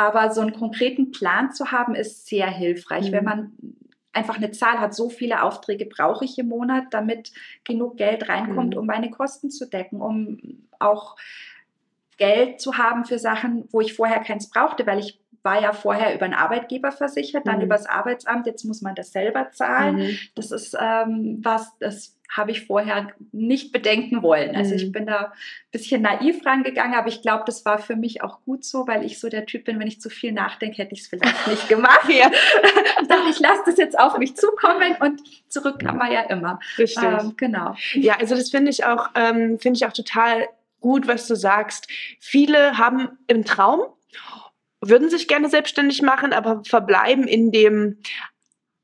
Aber 0.00 0.30
so 0.30 0.40
einen 0.40 0.54
konkreten 0.54 1.10
Plan 1.10 1.52
zu 1.52 1.72
haben, 1.72 1.94
ist 1.94 2.26
sehr 2.26 2.48
hilfreich, 2.48 3.08
mhm. 3.08 3.12
wenn 3.12 3.24
man 3.24 3.52
einfach 4.14 4.38
eine 4.38 4.50
Zahl 4.50 4.80
hat, 4.80 4.94
so 4.94 5.10
viele 5.10 5.42
Aufträge 5.42 5.84
brauche 5.84 6.24
ich 6.24 6.38
im 6.38 6.48
Monat, 6.48 6.84
damit 6.92 7.32
genug 7.64 7.98
Geld 7.98 8.26
reinkommt, 8.26 8.72
mhm. 8.72 8.80
um 8.80 8.86
meine 8.86 9.10
Kosten 9.10 9.50
zu 9.50 9.68
decken, 9.68 10.00
um 10.00 10.66
auch 10.78 11.16
Geld 12.16 12.62
zu 12.62 12.78
haben 12.78 13.04
für 13.04 13.18
Sachen, 13.18 13.68
wo 13.72 13.82
ich 13.82 13.92
vorher 13.92 14.20
keins 14.20 14.48
brauchte, 14.48 14.86
weil 14.86 15.00
ich 15.00 15.19
war 15.42 15.60
ja 15.60 15.72
vorher 15.72 16.14
über 16.14 16.24
einen 16.24 16.34
Arbeitgeber 16.34 16.92
versichert, 16.92 17.46
dann 17.46 17.56
mhm. 17.56 17.64
über 17.64 17.76
das 17.76 17.86
Arbeitsamt, 17.86 18.46
jetzt 18.46 18.64
muss 18.64 18.82
man 18.82 18.94
das 18.94 19.12
selber 19.12 19.50
zahlen. 19.52 19.96
Mhm. 19.96 20.18
Das 20.34 20.50
ist 20.50 20.76
ähm, 20.78 21.40
was, 21.42 21.76
das 21.78 22.16
habe 22.30 22.52
ich 22.52 22.66
vorher 22.66 23.08
nicht 23.32 23.72
bedenken 23.72 24.22
wollen. 24.22 24.54
Also 24.54 24.74
ich 24.74 24.86
mhm. 24.86 24.92
bin 24.92 25.06
da 25.06 25.18
ein 25.18 25.32
bisschen 25.72 26.02
naiv 26.02 26.46
rangegangen, 26.46 26.94
aber 26.94 27.08
ich 27.08 27.22
glaube, 27.22 27.42
das 27.44 27.64
war 27.64 27.78
für 27.78 27.96
mich 27.96 28.22
auch 28.22 28.42
gut 28.44 28.64
so, 28.64 28.86
weil 28.86 29.04
ich 29.04 29.18
so 29.18 29.28
der 29.28 29.46
Typ 29.46 29.64
bin, 29.64 29.80
wenn 29.80 29.88
ich 29.88 30.00
zu 30.00 30.10
viel 30.10 30.30
nachdenke, 30.30 30.78
hätte 30.78 30.94
ich 30.94 31.00
es 31.00 31.08
vielleicht 31.08 31.46
nicht 31.48 31.68
gemacht. 31.68 32.04
ja. 32.08 32.30
Ich 33.02 33.08
dachte, 33.08 33.30
ich 33.30 33.40
lasse 33.40 33.62
das 33.66 33.78
jetzt 33.78 33.98
auf 33.98 34.16
mich 34.18 34.36
zukommen 34.36 34.94
und 35.00 35.20
zurück 35.48 35.80
kann 35.80 35.96
man 35.96 36.12
ja 36.12 36.20
immer. 36.22 36.60
Richtig. 36.78 37.02
Ähm, 37.02 37.34
genau. 37.36 37.74
Ja, 37.94 38.16
also 38.20 38.36
das 38.36 38.50
finde 38.50 38.70
ich 38.70 38.84
auch, 38.84 39.08
ähm, 39.16 39.58
finde 39.58 39.78
ich 39.78 39.86
auch 39.86 39.92
total 39.92 40.46
gut, 40.80 41.08
was 41.08 41.26
du 41.26 41.34
sagst. 41.34 41.88
Viele 42.20 42.78
haben 42.78 43.18
im 43.26 43.44
Traum 43.44 43.82
würden 44.80 45.10
sich 45.10 45.28
gerne 45.28 45.48
selbstständig 45.48 46.02
machen, 46.02 46.32
aber 46.32 46.62
verbleiben 46.64 47.26
in 47.26 47.52
dem 47.52 47.98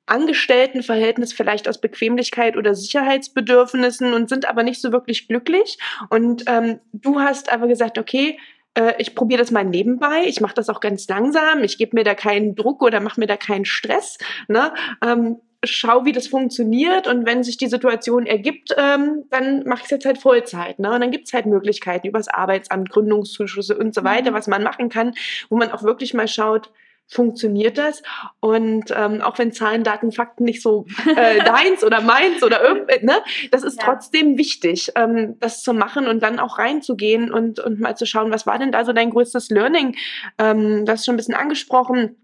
Angestelltenverhältnis 0.06 1.32
vielleicht 1.32 1.68
aus 1.68 1.80
Bequemlichkeit 1.80 2.56
oder 2.56 2.74
Sicherheitsbedürfnissen 2.74 4.14
und 4.14 4.28
sind 4.28 4.48
aber 4.48 4.62
nicht 4.62 4.80
so 4.80 4.92
wirklich 4.92 5.26
glücklich. 5.26 5.78
Und 6.10 6.44
ähm, 6.46 6.78
du 6.92 7.20
hast 7.20 7.50
aber 7.52 7.66
gesagt, 7.66 7.98
okay, 7.98 8.38
äh, 8.74 8.94
ich 8.98 9.16
probiere 9.16 9.40
das 9.40 9.50
mal 9.50 9.64
nebenbei, 9.64 10.22
ich 10.26 10.40
mache 10.40 10.54
das 10.54 10.68
auch 10.68 10.80
ganz 10.80 11.08
langsam, 11.08 11.64
ich 11.64 11.76
gebe 11.76 11.96
mir 11.96 12.04
da 12.04 12.14
keinen 12.14 12.54
Druck 12.54 12.82
oder 12.82 13.00
mache 13.00 13.18
mir 13.18 13.26
da 13.26 13.36
keinen 13.36 13.64
Stress. 13.64 14.18
Ne? 14.46 14.72
Ähm, 15.04 15.40
schau, 15.66 16.04
wie 16.04 16.12
das 16.12 16.28
funktioniert 16.28 17.06
und 17.06 17.26
wenn 17.26 17.44
sich 17.44 17.56
die 17.56 17.68
Situation 17.68 18.26
ergibt, 18.26 18.74
ähm, 18.76 19.24
dann 19.30 19.64
mache 19.64 19.80
ich 19.80 19.84
es 19.84 19.90
jetzt 19.90 20.06
halt 20.06 20.18
Vollzeit. 20.18 20.78
Ne? 20.78 20.92
Und 20.92 21.00
dann 21.00 21.10
gibt 21.10 21.26
es 21.28 21.34
halt 21.34 21.46
Möglichkeiten 21.46 22.06
übers 22.06 22.28
Arbeitsamt, 22.28 22.90
Gründungszuschüsse 22.90 23.76
und 23.76 23.94
so 23.94 24.04
weiter, 24.04 24.30
mhm. 24.30 24.34
was 24.34 24.46
man 24.46 24.62
machen 24.62 24.88
kann, 24.88 25.14
wo 25.48 25.56
man 25.56 25.70
auch 25.70 25.82
wirklich 25.82 26.14
mal 26.14 26.28
schaut, 26.28 26.70
funktioniert 27.08 27.78
das. 27.78 28.02
Und 28.40 28.92
ähm, 28.94 29.22
auch 29.22 29.38
wenn 29.38 29.52
Zahlen, 29.52 29.84
Daten, 29.84 30.12
Fakten 30.12 30.44
nicht 30.44 30.62
so 30.62 30.86
äh, 31.16 31.38
deins 31.44 31.84
oder 31.84 32.00
meins 32.00 32.42
oder 32.42 32.62
irgendwas, 32.62 33.02
ne, 33.02 33.22
das 33.50 33.62
ist 33.62 33.80
ja. 33.80 33.86
trotzdem 33.86 34.38
wichtig, 34.38 34.92
ähm, 34.96 35.38
das 35.38 35.62
zu 35.62 35.72
machen 35.72 36.08
und 36.08 36.22
dann 36.22 36.38
auch 36.38 36.58
reinzugehen 36.58 37.30
und, 37.30 37.60
und 37.60 37.80
mal 37.80 37.96
zu 37.96 38.06
schauen, 38.06 38.32
was 38.32 38.46
war 38.46 38.58
denn 38.58 38.72
da 38.72 38.84
so 38.84 38.92
dein 38.92 39.10
größtes 39.10 39.50
Learning? 39.50 39.96
Ähm, 40.38 40.84
das 40.84 41.00
ist 41.00 41.06
schon 41.06 41.14
ein 41.14 41.18
bisschen 41.18 41.34
angesprochen 41.34 42.16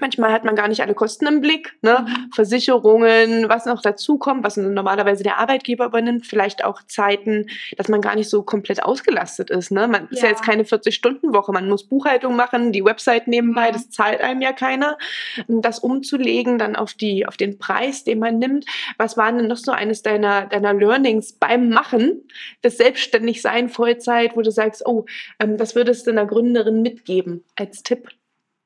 Manchmal 0.00 0.32
hat 0.32 0.44
man 0.44 0.54
gar 0.54 0.68
nicht 0.68 0.82
alle 0.82 0.94
Kosten 0.94 1.26
im 1.26 1.40
Blick, 1.40 1.74
ne? 1.80 2.04
Mhm. 2.06 2.30
Versicherungen, 2.34 3.48
was 3.48 3.64
noch 3.64 3.80
dazu 3.80 4.18
kommt, 4.18 4.44
was 4.44 4.58
normalerweise 4.58 5.22
der 5.22 5.38
Arbeitgeber 5.38 5.86
übernimmt, 5.86 6.26
vielleicht 6.26 6.62
auch 6.62 6.82
Zeiten, 6.82 7.46
dass 7.78 7.88
man 7.88 8.02
gar 8.02 8.14
nicht 8.14 8.28
so 8.28 8.42
komplett 8.42 8.82
ausgelastet 8.82 9.48
ist. 9.48 9.70
Ne? 9.70 9.88
Man 9.88 10.02
ja. 10.02 10.08
ist 10.10 10.22
ja 10.22 10.28
jetzt 10.28 10.42
keine 10.42 10.64
40-Stunden-Woche, 10.64 11.52
man 11.52 11.68
muss 11.70 11.88
Buchhaltung 11.88 12.36
machen, 12.36 12.70
die 12.72 12.84
Website 12.84 13.28
nebenbei, 13.28 13.68
mhm. 13.68 13.72
das 13.72 13.88
zahlt 13.88 14.20
einem 14.20 14.42
ja 14.42 14.52
keiner. 14.52 14.98
Das 15.46 15.78
umzulegen 15.78 16.58
dann 16.58 16.76
auf 16.76 16.92
die, 16.92 17.26
auf 17.26 17.38
den 17.38 17.58
Preis, 17.58 18.04
den 18.04 18.18
man 18.18 18.38
nimmt. 18.38 18.66
Was 18.98 19.16
war 19.16 19.32
denn 19.32 19.46
noch 19.46 19.56
so 19.56 19.72
eines 19.72 20.02
deiner, 20.02 20.46
deiner 20.46 20.74
Learnings 20.74 21.32
beim 21.32 21.70
Machen, 21.70 22.28
das 22.60 22.76
Selbstständigsein 22.76 23.70
Vollzeit, 23.70 24.36
wo 24.36 24.42
du 24.42 24.50
sagst, 24.50 24.84
oh, 24.84 25.06
ähm, 25.40 25.56
das 25.56 25.74
würdest 25.74 26.06
du 26.06 26.10
einer 26.10 26.26
Gründerin 26.26 26.82
mitgeben 26.82 27.44
als 27.56 27.82
Tipp? 27.82 28.08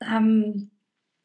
Ähm 0.01 0.72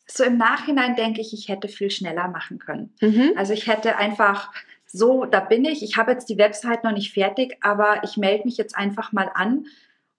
so 0.09 0.23
im 0.23 0.37
Nachhinein 0.37 0.95
denke 0.95 1.21
ich, 1.21 1.33
ich 1.33 1.49
hätte 1.49 1.67
viel 1.67 1.91
schneller 1.91 2.27
machen 2.27 2.59
können. 2.59 2.93
Mhm. 3.01 3.33
Also 3.35 3.53
ich 3.53 3.67
hätte 3.67 3.97
einfach 3.97 4.51
so, 4.85 5.25
da 5.25 5.41
bin 5.41 5.65
ich, 5.65 5.83
ich 5.83 5.97
habe 5.97 6.11
jetzt 6.11 6.29
die 6.29 6.37
Website 6.37 6.83
noch 6.83 6.93
nicht 6.93 7.13
fertig, 7.13 7.57
aber 7.61 8.03
ich 8.03 8.15
melde 8.17 8.45
mich 8.45 8.57
jetzt 8.57 8.77
einfach 8.77 9.11
mal 9.11 9.29
an 9.33 9.65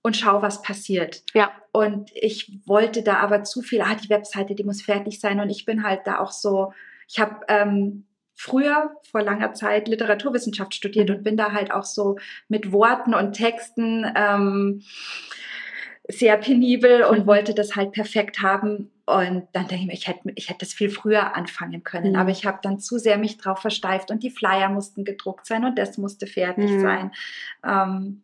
und 0.03 0.16
schaue, 0.16 0.42
was 0.42 0.62
passiert. 0.62 1.22
Ja. 1.35 1.51
Und 1.72 2.11
ich 2.14 2.61
wollte 2.66 3.03
da 3.03 3.16
aber 3.16 3.44
zu 3.44 3.62
viel, 3.62 3.81
ah, 3.81 3.94
die 3.94 4.11
Webseite, 4.11 4.55
die 4.55 4.64
muss 4.64 4.83
fertig 4.83 5.20
sein. 5.20 5.40
Und 5.40 5.51
ich 5.51 5.64
bin 5.64 5.83
halt 5.83 6.07
da 6.07 6.18
auch 6.18 6.33
so, 6.33 6.72
ich 7.09 7.18
habe 7.18 7.40
ähm, 7.48 8.05
früher 8.35 8.96
vor 9.11 9.22
langer 9.22 9.55
Zeit 9.55 9.88
Literaturwissenschaft 9.88 10.74
studiert 10.74 11.09
mhm. 11.09 11.16
und 11.16 11.24
bin 11.24 11.37
da 11.37 11.53
halt 11.53 11.72
auch 11.72 11.85
so 11.85 12.16
mit 12.48 12.72
Worten 12.72 13.14
und 13.14 13.33
Texten 13.33 14.07
ähm, 14.14 14.83
sehr 16.09 16.38
penibel 16.38 17.03
und 17.03 17.21
mhm. 17.21 17.27
wollte 17.27 17.55
das 17.55 17.77
halt 17.77 17.92
perfekt 17.92 18.40
haben. 18.42 18.90
Und 19.05 19.47
dann 19.53 19.68
denke 19.68 19.77
ich 19.77 19.87
mir, 19.87 19.92
ich 19.92 20.09
hätte, 20.09 20.21
ich 20.35 20.49
hätte 20.49 20.61
das 20.61 20.73
viel 20.73 20.90
früher 20.90 21.37
anfangen 21.37 21.85
können. 21.85 22.12
Mhm. 22.12 22.18
Aber 22.18 22.31
ich 22.31 22.47
habe 22.47 22.59
dann 22.62 22.79
zu 22.79 22.99
sehr 22.99 23.18
mich 23.18 23.37
drauf 23.38 23.61
versteift 23.61 24.11
und 24.11 24.23
die 24.23 24.31
Flyer 24.31 24.71
mussten 24.71 25.05
gedruckt 25.05 25.47
sein 25.47 25.64
und 25.64 25.79
das 25.79 25.99
musste 25.99 26.27
fertig 26.27 26.71
mhm. 26.71 26.81
sein. 26.81 27.12
Ähm, 27.64 28.23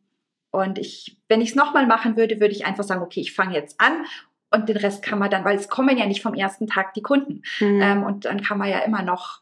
und 0.50 0.78
ich, 0.78 1.18
wenn 1.28 1.40
ich 1.40 1.50
es 1.50 1.54
nochmal 1.54 1.86
machen 1.86 2.16
würde, 2.16 2.40
würde 2.40 2.54
ich 2.54 2.64
einfach 2.64 2.84
sagen, 2.84 3.02
okay, 3.02 3.20
ich 3.20 3.34
fange 3.34 3.54
jetzt 3.54 3.80
an 3.80 4.04
und 4.50 4.68
den 4.68 4.76
Rest 4.76 5.02
kann 5.02 5.18
man 5.18 5.30
dann, 5.30 5.44
weil 5.44 5.56
es 5.56 5.68
kommen 5.68 5.98
ja 5.98 6.06
nicht 6.06 6.22
vom 6.22 6.34
ersten 6.34 6.66
Tag 6.66 6.94
die 6.94 7.02
Kunden. 7.02 7.42
Mhm. 7.60 7.82
Ähm, 7.82 8.02
und 8.04 8.24
dann 8.24 8.40
kann 8.42 8.58
man 8.58 8.68
ja 8.68 8.78
immer 8.78 9.02
noch 9.02 9.40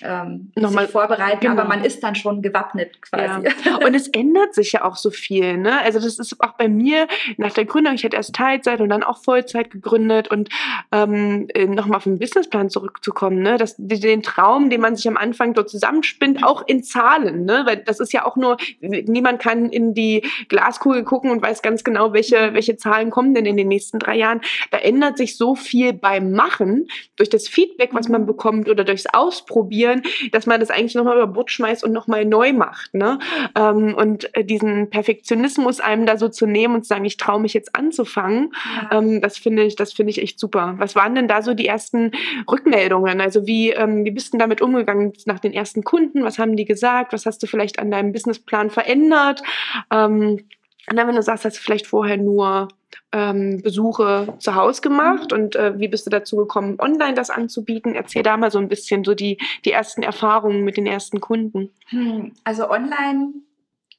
ähm, 0.00 0.52
nochmal 0.54 0.88
vorbereiten, 0.88 1.40
genau. 1.40 1.60
aber 1.60 1.68
man 1.68 1.84
ist 1.84 2.02
dann 2.02 2.14
schon 2.14 2.42
gewappnet 2.42 3.02
quasi. 3.02 3.48
Ja. 3.64 3.76
Und 3.84 3.94
es 3.94 4.08
ändert 4.08 4.54
sich 4.54 4.72
ja 4.72 4.84
auch 4.84 4.96
so 4.96 5.10
viel. 5.10 5.56
Ne? 5.56 5.80
Also 5.80 5.98
das 5.98 6.18
ist 6.18 6.40
auch 6.40 6.52
bei 6.52 6.68
mir 6.68 7.08
nach 7.36 7.52
der 7.52 7.64
Gründung, 7.64 7.94
ich 7.94 8.04
hatte 8.04 8.16
erst 8.16 8.34
Teilzeit 8.34 8.80
und 8.80 8.88
dann 8.88 9.02
auch 9.02 9.22
Vollzeit 9.22 9.70
gegründet 9.70 10.28
und 10.28 10.48
ähm, 10.92 11.48
äh, 11.54 11.66
nochmal 11.66 11.98
auf 11.98 12.04
den 12.04 12.18
Businessplan 12.18 12.70
zurückzukommen, 12.70 13.42
ne? 13.42 13.56
Das, 13.58 13.74
den 13.78 14.22
Traum, 14.22 14.70
den 14.70 14.80
man 14.80 14.96
sich 14.96 15.08
am 15.08 15.16
Anfang 15.16 15.54
dort 15.54 15.68
zusammenspinnt, 15.68 16.44
auch 16.44 16.66
in 16.66 16.82
Zahlen, 16.82 17.44
ne? 17.44 17.62
weil 17.64 17.78
das 17.78 18.00
ist 18.00 18.12
ja 18.12 18.24
auch 18.24 18.36
nur, 18.36 18.56
niemand 18.80 19.40
kann 19.40 19.70
in 19.70 19.94
die 19.94 20.24
Glaskugel 20.48 21.04
gucken 21.04 21.30
und 21.30 21.42
weiß 21.42 21.62
ganz 21.62 21.84
genau, 21.84 22.12
welche, 22.12 22.54
welche 22.54 22.76
Zahlen 22.76 23.10
kommen 23.10 23.34
denn 23.34 23.46
in 23.46 23.56
den 23.56 23.68
nächsten 23.68 23.98
drei 23.98 24.16
Jahren. 24.16 24.40
Da 24.70 24.78
ändert 24.78 25.18
sich 25.18 25.36
so 25.36 25.54
viel 25.54 25.92
beim 25.92 26.32
Machen 26.32 26.88
durch 27.16 27.30
das 27.30 27.48
Feedback, 27.48 27.90
was 27.92 28.08
man 28.08 28.26
bekommt 28.26 28.68
oder 28.68 28.84
durchs 28.84 29.06
Ausprobieren 29.06 29.87
passieren, 29.88 30.30
dass 30.32 30.46
man 30.46 30.60
das 30.60 30.70
eigentlich 30.70 30.94
nochmal 30.94 31.16
über 31.16 31.26
Bord 31.26 31.50
schmeißt 31.50 31.84
und 31.84 31.92
nochmal 31.92 32.24
neu 32.24 32.52
macht. 32.52 32.94
Ne? 32.94 33.18
Ähm, 33.56 33.94
und 33.94 34.34
äh, 34.34 34.44
diesen 34.44 34.90
Perfektionismus 34.90 35.80
einem 35.80 36.06
da 36.06 36.16
so 36.16 36.28
zu 36.28 36.46
nehmen 36.46 36.74
und 36.74 36.82
zu 36.84 36.88
sagen, 36.88 37.04
ich 37.04 37.16
traue 37.16 37.40
mich 37.40 37.54
jetzt 37.54 37.74
anzufangen, 37.74 38.52
ja. 38.90 38.98
ähm, 38.98 39.20
das 39.20 39.38
finde 39.38 39.64
ich, 39.64 39.76
das 39.76 39.92
finde 39.92 40.10
ich 40.10 40.22
echt 40.22 40.38
super. 40.38 40.74
Was 40.78 40.94
waren 40.94 41.14
denn 41.14 41.28
da 41.28 41.42
so 41.42 41.54
die 41.54 41.66
ersten 41.66 42.12
Rückmeldungen? 42.50 43.20
Also 43.20 43.46
wie, 43.46 43.70
ähm, 43.70 44.04
wie 44.04 44.10
bist 44.10 44.34
du 44.34 44.38
damit 44.38 44.60
umgegangen 44.60 45.12
nach 45.26 45.40
den 45.40 45.52
ersten 45.52 45.84
Kunden? 45.84 46.24
Was 46.24 46.38
haben 46.38 46.56
die 46.56 46.64
gesagt? 46.64 47.12
Was 47.12 47.26
hast 47.26 47.42
du 47.42 47.46
vielleicht 47.46 47.78
an 47.78 47.90
deinem 47.90 48.12
Businessplan 48.12 48.70
verändert? 48.70 49.42
Ähm, 49.90 50.44
und 50.90 50.96
dann, 50.96 51.06
wenn 51.06 51.16
du 51.16 51.22
sagst, 51.22 51.44
hast 51.44 51.58
du 51.58 51.62
vielleicht 51.62 51.86
vorher 51.86 52.16
nur 52.16 52.68
ähm, 53.12 53.62
Besuche 53.62 54.34
zu 54.38 54.54
Hause 54.54 54.80
gemacht 54.82 55.32
und 55.32 55.56
äh, 55.56 55.78
wie 55.78 55.88
bist 55.88 56.06
du 56.06 56.10
dazu 56.10 56.36
gekommen, 56.36 56.76
online 56.78 57.14
das 57.14 57.30
anzubieten? 57.30 57.94
Erzähl 57.94 58.22
da 58.22 58.36
mal 58.36 58.50
so 58.50 58.58
ein 58.58 58.68
bisschen 58.68 59.04
so 59.04 59.14
die, 59.14 59.38
die 59.64 59.72
ersten 59.72 60.02
Erfahrungen 60.02 60.64
mit 60.64 60.76
den 60.76 60.86
ersten 60.86 61.20
Kunden. 61.20 61.70
Hm, 61.88 62.32
also 62.44 62.70
online 62.70 63.32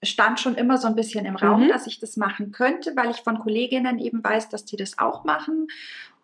stand 0.01 0.39
schon 0.39 0.55
immer 0.55 0.77
so 0.77 0.87
ein 0.87 0.95
bisschen 0.95 1.25
im 1.25 1.35
Raum, 1.35 1.65
mhm. 1.65 1.69
dass 1.69 1.87
ich 1.87 1.99
das 1.99 2.17
machen 2.17 2.51
könnte, 2.51 2.95
weil 2.95 3.11
ich 3.11 3.17
von 3.17 3.39
Kolleginnen 3.39 3.99
eben 3.99 4.23
weiß, 4.23 4.49
dass 4.49 4.65
die 4.65 4.77
das 4.77 4.97
auch 4.97 5.25
machen. 5.25 5.67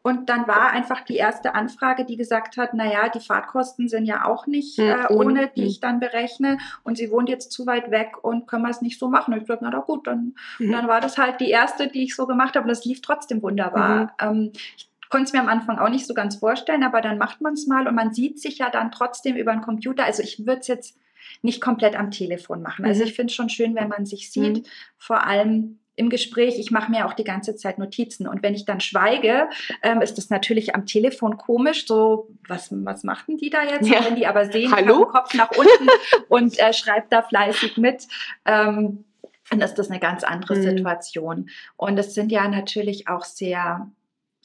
Und 0.06 0.30
dann 0.30 0.48
war 0.48 0.70
einfach 0.70 1.02
die 1.02 1.15
erste 1.15 1.56
Anfrage, 1.56 2.06
die 2.06 2.15
gesagt 2.15 2.58
hat, 2.58 2.76
naja, 2.76 3.10
die 3.10 3.20
Fahrtkosten 3.20 3.89
sind 3.89 4.06
ja 4.06 4.26
auch 4.26 4.46
nicht 4.46 4.78
hm, 4.78 4.88
äh, 4.88 5.08
ohne, 5.12 5.50
die 5.56 5.62
hm. 5.62 5.68
ich 5.68 5.80
dann 5.80 6.00
berechne. 6.00 6.60
Und 6.84 7.00
sie 7.00 7.10
wohnt 7.10 7.28
jetzt 7.28 7.52
zu 7.52 7.65
weit 7.65 7.89
weg 7.89 8.24
und 8.24 8.46
können 8.46 8.62
wir 8.62 8.70
es 8.70 8.84
nicht 8.84 9.00
so 9.00 9.10
machen. 9.10 9.34
Und 9.34 9.41
ich 9.41 9.48
dachte, 9.48 9.63
na 9.63 9.72
doch 9.72 9.88
gut, 9.88 10.06
dann, 10.06 10.36
mhm. 10.60 10.72
dann 10.74 10.88
war 10.88 11.02
das 11.02 11.18
halt 11.18 11.39
die 11.39 11.50
erste, 11.50 11.88
die 11.88 12.04
ich 12.04 12.15
so 12.15 12.28
gemacht 12.28 12.56
habe. 12.56 12.65
Und 12.65 12.70
das 12.70 12.86
lief 12.86 13.02
trotzdem 13.02 13.41
wunderbar. 13.41 14.13
Mhm. 14.22 14.44
Ähm, 14.44 14.52
ich 14.78 15.10
konnte 15.10 15.24
es 15.24 15.34
mir 15.34 15.39
am 15.39 15.50
Anfang 15.50 15.80
auch 15.80 15.89
nicht 15.89 16.06
so 16.06 16.13
ganz 16.13 16.36
vorstellen, 16.36 16.84
aber 16.84 17.02
dann 17.02 17.18
macht 17.18 17.41
man 17.41 17.54
es 17.54 17.65
mal 17.65 17.88
und 17.88 17.96
man 17.96 18.13
sieht 18.13 18.39
sich 18.39 18.60
ja 18.60 18.70
dann 18.70 18.91
trotzdem 18.91 19.36
über 19.36 19.54
den 19.54 19.62
Computer. 19.62 20.04
Also 20.04 20.22
ich 20.22 20.46
würde 20.46 20.60
es 20.60 20.68
jetzt 20.68 21.00
nicht 21.41 21.62
komplett 21.62 21.96
am 21.96 22.12
Telefon 22.12 22.62
machen. 22.62 22.86
Also 22.86 23.02
mhm. 23.02 23.08
ich 23.08 23.15
finde 23.15 23.32
es 23.32 23.36
schon 23.36 23.50
schön, 23.50 23.74
wenn 23.74 23.89
man 23.89 24.06
sich 24.06 24.32
sieht. 24.32 24.58
Mhm. 24.58 24.70
Vor 25.00 25.26
allem 25.26 25.80
im 25.95 26.10
Gespräch, 26.10 26.60
ich 26.60 26.71
mache 26.71 26.91
mir 26.91 27.05
auch 27.05 27.13
die 27.13 27.23
ganze 27.23 27.55
Zeit 27.55 27.77
Notizen. 27.77 28.27
Und 28.27 28.43
wenn 28.43 28.53
ich 28.53 28.65
dann 28.65 28.79
schweige, 28.81 29.49
ähm, 29.81 30.01
ist 30.01 30.17
das 30.17 30.29
natürlich 30.29 30.75
am 30.75 30.86
Telefon 30.86 31.38
komisch. 31.38 31.88
So, 31.88 32.27
was, 32.47 32.69
was 32.71 33.03
machten 33.03 33.38
die 33.38 33.49
da 33.49 33.63
jetzt? 33.63 33.88
Ja. 33.88 34.03
Wenn 34.03 34.15
die 34.15 34.27
aber 34.27 34.51
sehen, 34.51 34.73
Hallo? 34.75 35.05
Kopf 35.05 35.34
nach 35.34 35.51
unten 35.51 35.89
und 36.29 36.60
äh, 36.60 36.73
schreibt 36.73 37.13
da 37.13 37.21
fleißig 37.21 37.77
mit. 37.77 38.08
Ähm, 38.45 39.05
dann 39.49 39.62
ist 39.62 39.75
das 39.75 39.89
eine 39.89 39.99
ganz 39.99 40.23
andere 40.23 40.55
mhm. 40.55 40.63
Situation. 40.63 41.49
Und 41.77 41.97
es 41.97 42.13
sind 42.13 42.31
ja 42.31 42.47
natürlich 42.47 43.08
auch 43.08 43.23
sehr, 43.23 43.89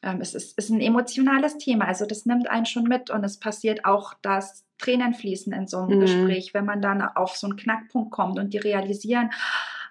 ähm, 0.02 0.20
es 0.20 0.34
ist, 0.34 0.56
ist 0.58 0.70
ein 0.70 0.80
emotionales 0.80 1.58
Thema. 1.58 1.86
Also 1.86 2.06
das 2.06 2.26
nimmt 2.26 2.48
einen 2.48 2.66
schon 2.66 2.84
mit 2.84 3.10
und 3.10 3.24
es 3.24 3.38
passiert 3.38 3.84
auch, 3.84 4.14
dass 4.22 4.64
Tränen 4.78 5.14
fließen 5.14 5.52
in 5.52 5.66
so 5.66 5.78
einem 5.78 5.96
mhm. 5.96 6.00
Gespräch, 6.00 6.54
wenn 6.54 6.64
man 6.64 6.82
dann 6.82 7.02
auf 7.02 7.36
so 7.36 7.46
einen 7.46 7.56
Knackpunkt 7.56 8.10
kommt 8.10 8.38
und 8.38 8.52
die 8.52 8.58
realisieren, 8.58 9.30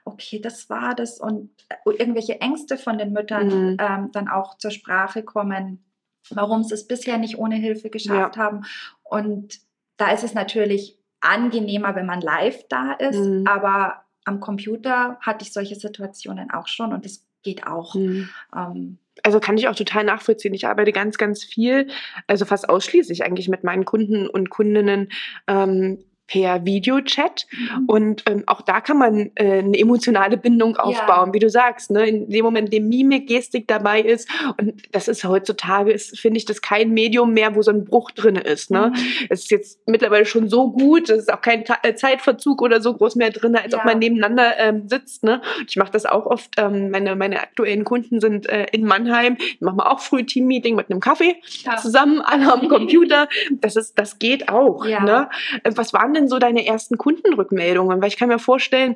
okay, 0.05 0.39
das 0.39 0.69
war 0.69 0.95
das 0.95 1.19
und 1.19 1.51
äh, 1.69 1.75
irgendwelche 1.85 2.41
Ängste 2.41 2.77
von 2.77 2.97
den 2.97 3.13
Müttern 3.13 3.47
mhm. 3.47 3.77
ähm, 3.79 4.09
dann 4.11 4.27
auch 4.27 4.57
zur 4.57 4.71
Sprache 4.71 5.23
kommen, 5.23 5.83
warum 6.29 6.63
sie 6.63 6.73
es 6.73 6.87
bisher 6.87 7.17
nicht 7.17 7.37
ohne 7.37 7.55
Hilfe 7.55 7.89
geschafft 7.89 8.35
ja. 8.35 8.43
haben. 8.43 8.65
Und 9.03 9.59
da 9.97 10.11
ist 10.11 10.23
es 10.23 10.33
natürlich 10.33 10.97
angenehmer, 11.21 11.95
wenn 11.95 12.05
man 12.05 12.21
live 12.21 12.67
da 12.69 12.93
ist, 12.93 13.19
mhm. 13.19 13.45
aber 13.47 14.03
am 14.25 14.39
Computer 14.39 15.17
hatte 15.21 15.43
ich 15.43 15.53
solche 15.53 15.75
Situationen 15.75 16.51
auch 16.51 16.67
schon 16.67 16.93
und 16.93 17.05
das 17.05 17.25
geht 17.43 17.65
auch. 17.65 17.95
Mhm. 17.95 18.29
Ähm, 18.55 18.97
also 19.23 19.39
kann 19.39 19.57
ich 19.57 19.67
auch 19.67 19.75
total 19.75 20.03
nachvollziehen. 20.03 20.53
Ich 20.53 20.67
arbeite 20.67 20.91
ganz, 20.91 21.17
ganz 21.17 21.43
viel, 21.43 21.87
also 22.27 22.45
fast 22.45 22.69
ausschließlich 22.69 23.23
eigentlich 23.23 23.49
mit 23.49 23.63
meinen 23.63 23.85
Kunden 23.85 24.27
und 24.27 24.49
Kundinnen 24.49 25.09
ähm, 25.47 26.03
per 26.29 26.65
Videochat. 26.65 27.47
Mhm. 27.51 27.85
Und 27.87 28.23
ähm, 28.29 28.43
auch 28.45 28.61
da 28.61 28.81
kann 28.81 28.97
man 28.97 29.31
äh, 29.35 29.59
eine 29.59 29.77
emotionale 29.77 30.37
Bindung 30.37 30.77
aufbauen, 30.77 31.27
ja. 31.27 31.33
wie 31.33 31.39
du 31.39 31.49
sagst. 31.49 31.91
Ne? 31.91 32.07
In 32.07 32.29
dem 32.29 32.45
Moment, 32.45 32.67
in 32.67 32.83
dem 32.83 32.89
Mimik, 32.89 33.27
Gestik 33.27 33.67
dabei 33.67 34.01
ist. 34.01 34.29
Und 34.57 34.73
das 34.91 35.07
ist 35.07 35.23
heutzutage, 35.23 35.91
ist, 35.91 36.19
finde 36.19 36.37
ich, 36.37 36.45
das 36.45 36.61
kein 36.61 36.91
Medium 36.91 37.33
mehr, 37.33 37.55
wo 37.55 37.61
so 37.61 37.71
ein 37.71 37.85
Bruch 37.85 38.11
drin 38.11 38.35
ist. 38.35 38.69
Ne? 38.71 38.93
Mhm. 38.95 39.27
Es 39.29 39.41
ist 39.41 39.51
jetzt 39.51 39.79
mittlerweile 39.87 40.25
schon 40.25 40.49
so 40.49 40.71
gut, 40.71 41.09
es 41.09 41.23
ist 41.23 41.33
auch 41.33 41.41
kein 41.41 41.65
Ta 41.65 41.77
äh, 41.83 41.95
Zeitverzug 41.95 42.61
oder 42.61 42.81
so 42.81 42.93
groß 42.93 43.15
mehr 43.15 43.31
drin, 43.31 43.55
als 43.55 43.73
ja. 43.73 43.79
ob 43.79 43.85
man 43.85 43.99
nebeneinander 43.99 44.57
ähm, 44.57 44.87
sitzt. 44.87 45.23
Ne? 45.23 45.41
ich 45.67 45.77
mache 45.77 45.91
das 45.91 46.05
auch 46.05 46.25
oft. 46.25 46.55
Ähm, 46.57 46.91
meine, 46.91 47.15
meine 47.15 47.41
aktuellen 47.41 47.83
Kunden 47.83 48.19
sind 48.19 48.47
äh, 48.49 48.67
in 48.71 48.85
Mannheim. 48.85 49.37
Ich 49.39 49.61
mache 49.61 49.75
mal 49.75 49.87
auch 49.87 49.99
früh 49.99 50.23
Team-Meeting 50.23 50.75
mit 50.75 50.91
einem 50.91 50.99
Kaffee 50.99 51.37
ja. 51.63 51.77
zusammen, 51.77 52.21
alle 52.21 52.51
am 52.51 52.67
Computer. 52.67 53.27
Das, 53.51 53.75
ist, 53.75 53.97
das 53.97 54.19
geht 54.19 54.49
auch. 54.49 54.85
Ne? 54.85 55.29
Äh, 55.63 55.71
was 55.75 55.93
waren 55.93 56.13
denn 56.13 56.18
denn 56.19 56.29
so 56.29 56.39
deine 56.39 56.65
ersten 56.65 56.97
Kundenrückmeldungen? 56.97 58.01
Weil 58.01 58.09
ich 58.09 58.17
kann 58.17 58.29
mir 58.29 58.39
vorstellen, 58.39 58.95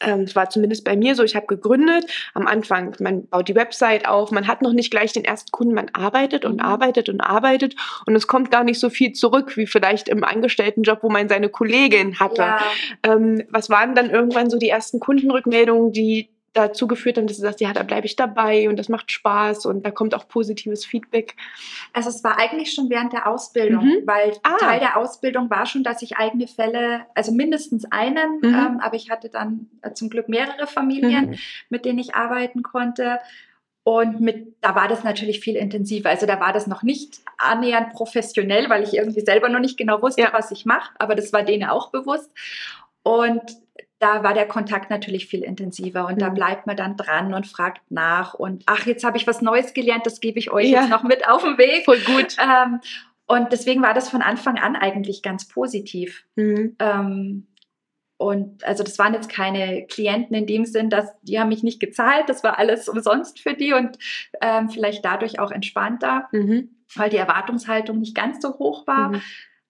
ähm, 0.00 0.20
es 0.20 0.36
war 0.36 0.50
zumindest 0.50 0.84
bei 0.84 0.96
mir 0.96 1.14
so, 1.14 1.24
ich 1.24 1.34
habe 1.34 1.46
gegründet. 1.46 2.06
Am 2.34 2.46
Anfang, 2.46 2.94
man 3.00 3.26
baut 3.26 3.48
die 3.48 3.54
Website 3.54 4.06
auf, 4.06 4.30
man 4.30 4.46
hat 4.46 4.62
noch 4.62 4.72
nicht 4.72 4.90
gleich 4.90 5.12
den 5.12 5.24
ersten 5.24 5.50
Kunden, 5.50 5.74
man 5.74 5.90
arbeitet 5.92 6.44
und 6.44 6.54
mhm. 6.54 6.60
arbeitet 6.60 7.08
und 7.08 7.20
arbeitet 7.20 7.74
und 8.06 8.14
es 8.14 8.26
kommt 8.26 8.50
gar 8.50 8.64
nicht 8.64 8.78
so 8.78 8.90
viel 8.90 9.12
zurück, 9.12 9.56
wie 9.56 9.66
vielleicht 9.66 10.08
im 10.08 10.22
Angestelltenjob, 10.24 11.02
wo 11.02 11.10
man 11.10 11.28
seine 11.28 11.48
Kollegin 11.48 12.18
hatte. 12.20 12.42
Ja. 12.42 12.60
Ähm, 13.02 13.42
was 13.50 13.70
waren 13.70 13.94
dann 13.94 14.10
irgendwann 14.10 14.50
so 14.50 14.58
die 14.58 14.68
ersten 14.68 15.00
Kundenrückmeldungen, 15.00 15.92
die, 15.92 16.30
dazu 16.54 16.86
geführt 16.86 17.18
haben, 17.18 17.26
dass 17.26 17.36
du 17.36 17.42
sagst, 17.42 17.60
ja, 17.60 17.72
da 17.72 17.82
bleibe 17.82 18.06
ich 18.06 18.16
dabei 18.16 18.68
und 18.68 18.78
das 18.78 18.88
macht 18.88 19.12
Spaß 19.12 19.66
und 19.66 19.84
da 19.84 19.90
kommt 19.90 20.14
auch 20.14 20.26
positives 20.26 20.86
Feedback? 20.86 21.36
Also 21.92 22.08
es 22.08 22.24
war 22.24 22.38
eigentlich 22.38 22.72
schon 22.72 22.88
während 22.88 23.12
der 23.12 23.28
Ausbildung, 23.28 23.84
mhm. 23.84 24.06
weil 24.06 24.32
ah. 24.42 24.56
Teil 24.58 24.80
der 24.80 24.96
Ausbildung 24.96 25.50
war 25.50 25.66
schon, 25.66 25.82
dass 25.82 26.00
ich 26.00 26.16
eigene 26.16 26.46
Fälle, 26.46 27.06
also 27.14 27.32
mindestens 27.32 27.84
einen, 27.90 28.38
mhm. 28.40 28.44
ähm, 28.44 28.80
aber 28.80 28.94
ich 28.94 29.10
hatte 29.10 29.28
dann 29.28 29.68
äh, 29.82 29.92
zum 29.92 30.08
Glück 30.08 30.28
mehrere 30.28 30.66
Familien, 30.66 31.30
mhm. 31.30 31.38
mit 31.68 31.84
denen 31.84 31.98
ich 31.98 32.14
arbeiten 32.14 32.62
konnte. 32.62 33.18
Und 33.82 34.20
mit, 34.20 34.56
da 34.62 34.74
war 34.74 34.88
das 34.88 35.04
natürlich 35.04 35.40
viel 35.40 35.56
intensiver. 35.56 36.08
Also 36.08 36.24
da 36.24 36.40
war 36.40 36.54
das 36.54 36.66
noch 36.66 36.82
nicht 36.82 37.20
annähernd 37.36 37.92
professionell, 37.92 38.70
weil 38.70 38.82
ich 38.82 38.94
irgendwie 38.94 39.20
selber 39.20 39.50
noch 39.50 39.60
nicht 39.60 39.76
genau 39.76 40.00
wusste, 40.00 40.22
ja. 40.22 40.32
was 40.32 40.50
ich 40.52 40.64
mache. 40.64 40.94
Aber 40.98 41.14
das 41.14 41.34
war 41.34 41.42
denen 41.42 41.68
auch 41.68 41.90
bewusst. 41.90 42.30
Und 43.02 43.42
da 43.98 44.22
war 44.22 44.34
der 44.34 44.46
Kontakt 44.46 44.90
natürlich 44.90 45.26
viel 45.26 45.42
intensiver 45.42 46.06
und 46.06 46.16
mhm. 46.16 46.18
da 46.18 46.28
bleibt 46.30 46.66
man 46.66 46.76
dann 46.76 46.96
dran 46.96 47.32
und 47.32 47.46
fragt 47.46 47.90
nach 47.90 48.34
und 48.34 48.64
ach, 48.66 48.86
jetzt 48.86 49.04
habe 49.04 49.16
ich 49.16 49.26
was 49.26 49.40
Neues 49.40 49.74
gelernt, 49.74 50.06
das 50.06 50.20
gebe 50.20 50.38
ich 50.38 50.50
euch 50.50 50.68
ja. 50.68 50.82
jetzt 50.82 50.90
noch 50.90 51.02
mit 51.02 51.26
auf 51.28 51.42
den 51.42 51.58
Weg. 51.58 51.84
Voll 51.84 52.00
gut. 52.00 52.36
Ähm, 52.38 52.80
und 53.26 53.52
deswegen 53.52 53.82
war 53.82 53.94
das 53.94 54.10
von 54.10 54.20
Anfang 54.22 54.58
an 54.58 54.76
eigentlich 54.76 55.22
ganz 55.22 55.48
positiv. 55.48 56.24
Mhm. 56.36 56.76
Ähm, 56.78 57.46
und 58.16 58.64
also 58.64 58.84
das 58.84 58.98
waren 58.98 59.14
jetzt 59.14 59.28
keine 59.28 59.86
Klienten 59.86 60.36
in 60.36 60.46
dem 60.46 60.64
Sinn, 60.64 60.88
dass 60.88 61.08
die 61.22 61.38
haben 61.38 61.48
mich 61.48 61.62
nicht 61.62 61.80
gezahlt, 61.80 62.28
das 62.28 62.44
war 62.44 62.58
alles 62.58 62.88
umsonst 62.88 63.40
für 63.40 63.54
die 63.54 63.72
und 63.72 63.98
ähm, 64.40 64.68
vielleicht 64.68 65.04
dadurch 65.04 65.40
auch 65.40 65.50
entspannter, 65.50 66.28
mhm. 66.32 66.76
weil 66.94 67.10
die 67.10 67.16
Erwartungshaltung 67.16 67.98
nicht 67.98 68.14
ganz 68.14 68.40
so 68.40 68.58
hoch 68.58 68.86
war. 68.86 69.10
Mhm. 69.10 69.22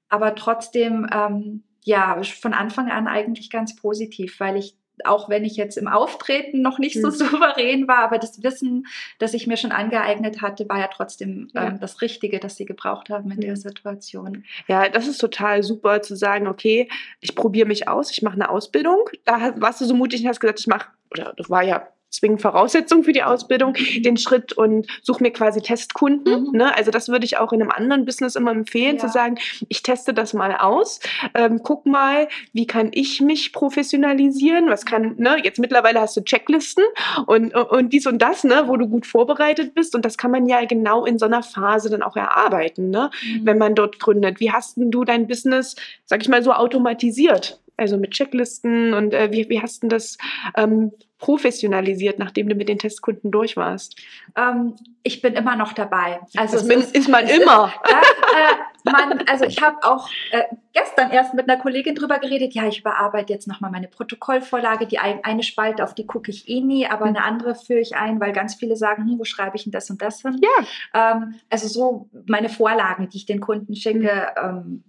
Aber 0.08 0.34
trotzdem 0.34 1.06
ähm, 1.12 1.64
ja, 1.84 2.20
von 2.22 2.54
Anfang 2.54 2.90
an 2.90 3.06
eigentlich 3.06 3.50
ganz 3.50 3.76
positiv, 3.76 4.40
weil 4.40 4.56
ich 4.56 4.76
auch 5.04 5.28
wenn 5.28 5.44
ich 5.44 5.56
jetzt 5.56 5.76
im 5.76 5.88
Auftreten 5.88 6.62
noch 6.62 6.78
nicht 6.78 7.00
so 7.00 7.08
mhm. 7.08 7.12
souverän 7.12 7.88
war, 7.88 7.98
aber 7.98 8.18
das 8.18 8.42
Wissen, 8.42 8.86
das 9.18 9.34
ich 9.34 9.46
mir 9.46 9.56
schon 9.56 9.72
angeeignet 9.72 10.40
hatte, 10.40 10.68
war 10.68 10.78
ja 10.78 10.88
trotzdem 10.88 11.48
ja. 11.52 11.66
Ähm, 11.68 11.80
das 11.80 12.00
Richtige, 12.00 12.38
das 12.38 12.56
sie 12.56 12.64
gebraucht 12.64 13.10
haben 13.10 13.30
in 13.32 13.40
ja. 13.40 13.48
der 13.48 13.56
Situation. 13.56 14.44
Ja, 14.68 14.88
das 14.88 15.06
ist 15.06 15.18
total 15.18 15.62
super 15.62 16.02
zu 16.02 16.14
sagen, 16.14 16.46
okay, 16.46 16.88
ich 17.20 17.34
probiere 17.34 17.66
mich 17.66 17.88
aus, 17.88 18.10
ich 18.10 18.22
mache 18.22 18.34
eine 18.34 18.48
Ausbildung. 18.48 19.10
Da 19.24 19.60
warst 19.60 19.80
du 19.80 19.84
so 19.84 19.94
mutig 19.94 20.22
und 20.22 20.28
hast 20.28 20.40
gesagt, 20.40 20.60
ich 20.60 20.66
mache, 20.66 20.88
oder 21.10 21.34
das 21.36 21.50
war 21.50 21.62
ja 21.62 21.88
zwingend 22.14 22.42
Voraussetzung 22.42 23.04
für 23.04 23.12
die 23.12 23.22
Ausbildung, 23.22 23.74
den 23.98 24.16
Schritt 24.16 24.52
und 24.52 24.86
suche 25.02 25.22
mir 25.22 25.32
quasi 25.32 25.60
Testkunden. 25.60 26.44
Mhm. 26.44 26.56
Ne? 26.56 26.76
Also 26.76 26.90
das 26.90 27.08
würde 27.08 27.24
ich 27.24 27.38
auch 27.38 27.52
in 27.52 27.60
einem 27.60 27.70
anderen 27.70 28.04
Business 28.04 28.36
immer 28.36 28.52
empfehlen, 28.52 28.96
ja. 28.96 29.06
zu 29.06 29.08
sagen, 29.08 29.36
ich 29.68 29.82
teste 29.82 30.14
das 30.14 30.34
mal 30.34 30.56
aus, 30.56 31.00
ähm, 31.34 31.60
guck 31.62 31.86
mal, 31.86 32.28
wie 32.52 32.66
kann 32.66 32.90
ich 32.92 33.20
mich 33.20 33.52
professionalisieren, 33.52 34.68
was 34.68 34.84
kann, 34.84 35.14
ne, 35.18 35.38
jetzt 35.42 35.58
mittlerweile 35.58 36.00
hast 36.00 36.16
du 36.16 36.22
Checklisten 36.22 36.84
und, 37.26 37.54
und 37.54 37.92
dies 37.92 38.06
und 38.06 38.20
das, 38.20 38.44
ne, 38.44 38.64
wo 38.66 38.76
du 38.76 38.88
gut 38.88 39.06
vorbereitet 39.06 39.74
bist 39.74 39.94
und 39.94 40.04
das 40.04 40.16
kann 40.18 40.30
man 40.30 40.46
ja 40.46 40.64
genau 40.64 41.04
in 41.04 41.18
so 41.18 41.26
einer 41.26 41.42
Phase 41.42 41.90
dann 41.90 42.02
auch 42.02 42.16
erarbeiten, 42.16 42.90
ne, 42.90 43.10
mhm. 43.22 43.46
wenn 43.46 43.58
man 43.58 43.74
dort 43.74 43.98
gründet. 43.98 44.40
Wie 44.40 44.52
hast 44.52 44.76
denn 44.76 44.90
du 44.90 45.04
dein 45.04 45.26
Business, 45.26 45.76
sag 46.04 46.22
ich 46.22 46.28
mal, 46.28 46.42
so 46.42 46.52
automatisiert? 46.52 47.60
Also 47.76 47.96
mit 47.96 48.12
Checklisten 48.12 48.94
und 48.94 49.14
äh, 49.14 49.32
wie, 49.32 49.48
wie 49.48 49.60
hast 49.60 49.82
du 49.82 49.88
das 49.88 50.16
ähm, 50.56 50.92
professionalisiert, 51.18 52.18
nachdem 52.18 52.48
du 52.48 52.54
mit 52.54 52.68
den 52.68 52.78
Testkunden 52.78 53.30
durch 53.30 53.56
warst? 53.56 54.00
Ähm, 54.36 54.74
ich 55.02 55.22
bin 55.22 55.34
immer 55.34 55.56
noch 55.56 55.72
dabei. 55.72 56.20
Also 56.36 56.58
das 56.58 56.68
ist, 56.68 56.94
ist, 56.94 57.08
man 57.08 57.26
immer. 57.26 57.72
Ist, 57.84 58.90
äh, 58.90 58.90
man, 58.90 59.24
also 59.28 59.44
ich 59.44 59.62
habe 59.62 59.78
auch 59.82 60.08
äh, 60.30 60.42
gestern 60.74 61.10
erst 61.10 61.32
mit 61.32 61.48
einer 61.48 61.58
Kollegin 61.58 61.94
drüber 61.94 62.18
geredet. 62.18 62.52
Ja, 62.54 62.66
ich 62.66 62.80
überarbeite 62.80 63.32
jetzt 63.32 63.48
nochmal 63.48 63.70
meine 63.70 63.88
Protokollvorlage. 63.88 64.86
Die 64.86 64.98
ein, 64.98 65.24
eine 65.24 65.42
Spalte, 65.42 65.82
auf 65.82 65.94
die 65.94 66.06
gucke 66.06 66.30
ich 66.30 66.48
eh 66.48 66.60
nie, 66.60 66.86
aber 66.86 67.06
mhm. 67.06 67.16
eine 67.16 67.24
andere 67.24 67.54
führe 67.54 67.80
ich 67.80 67.96
ein, 67.96 68.20
weil 68.20 68.32
ganz 68.32 68.54
viele 68.54 68.76
sagen, 68.76 69.08
hm, 69.08 69.18
wo 69.18 69.24
schreibe 69.24 69.56
ich 69.56 69.64
denn 69.64 69.72
das 69.72 69.88
und 69.88 70.02
das 70.02 70.20
hin? 70.20 70.38
Ja. 70.42 71.12
Ähm, 71.12 71.34
also 71.48 71.68
so 71.68 72.10
meine 72.26 72.50
Vorlagen, 72.50 73.08
die 73.08 73.16
ich 73.16 73.26
den 73.26 73.40
Kunden 73.40 73.74
schicke. 73.74 74.32
Mhm. 74.42 74.84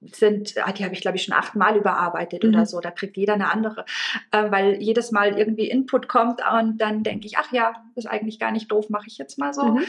Sind, 0.00 0.54
ah, 0.64 0.72
die 0.72 0.84
habe 0.84 0.94
ich 0.94 1.02
glaube 1.02 1.18
ich 1.18 1.24
schon 1.24 1.34
achtmal 1.34 1.76
überarbeitet 1.76 2.42
mhm. 2.42 2.50
oder 2.50 2.66
so. 2.66 2.80
Da 2.80 2.90
kriegt 2.90 3.16
jeder 3.16 3.34
eine 3.34 3.50
andere, 3.50 3.84
äh, 4.30 4.50
weil 4.50 4.80
jedes 4.80 5.12
Mal 5.12 5.38
irgendwie 5.38 5.68
Input 5.68 6.08
kommt 6.08 6.40
und 6.52 6.78
dann 6.78 7.02
denke 7.02 7.26
ich, 7.26 7.36
ach 7.36 7.52
ja, 7.52 7.74
ist 7.96 8.06
eigentlich 8.06 8.38
gar 8.38 8.50
nicht 8.50 8.70
doof, 8.70 8.88
mache 8.88 9.08
ich 9.08 9.18
jetzt 9.18 9.38
mal 9.38 9.52
so. 9.52 9.64
Mhm. 9.64 9.84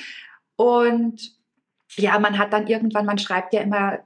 Und 0.58 1.42
ja, 1.96 2.20
man 2.20 2.38
hat 2.38 2.54
dann 2.54 2.68
irgendwann, 2.68 3.06
man 3.06 3.18
schreibt 3.18 3.54
ja 3.54 3.62
immer 3.62 4.00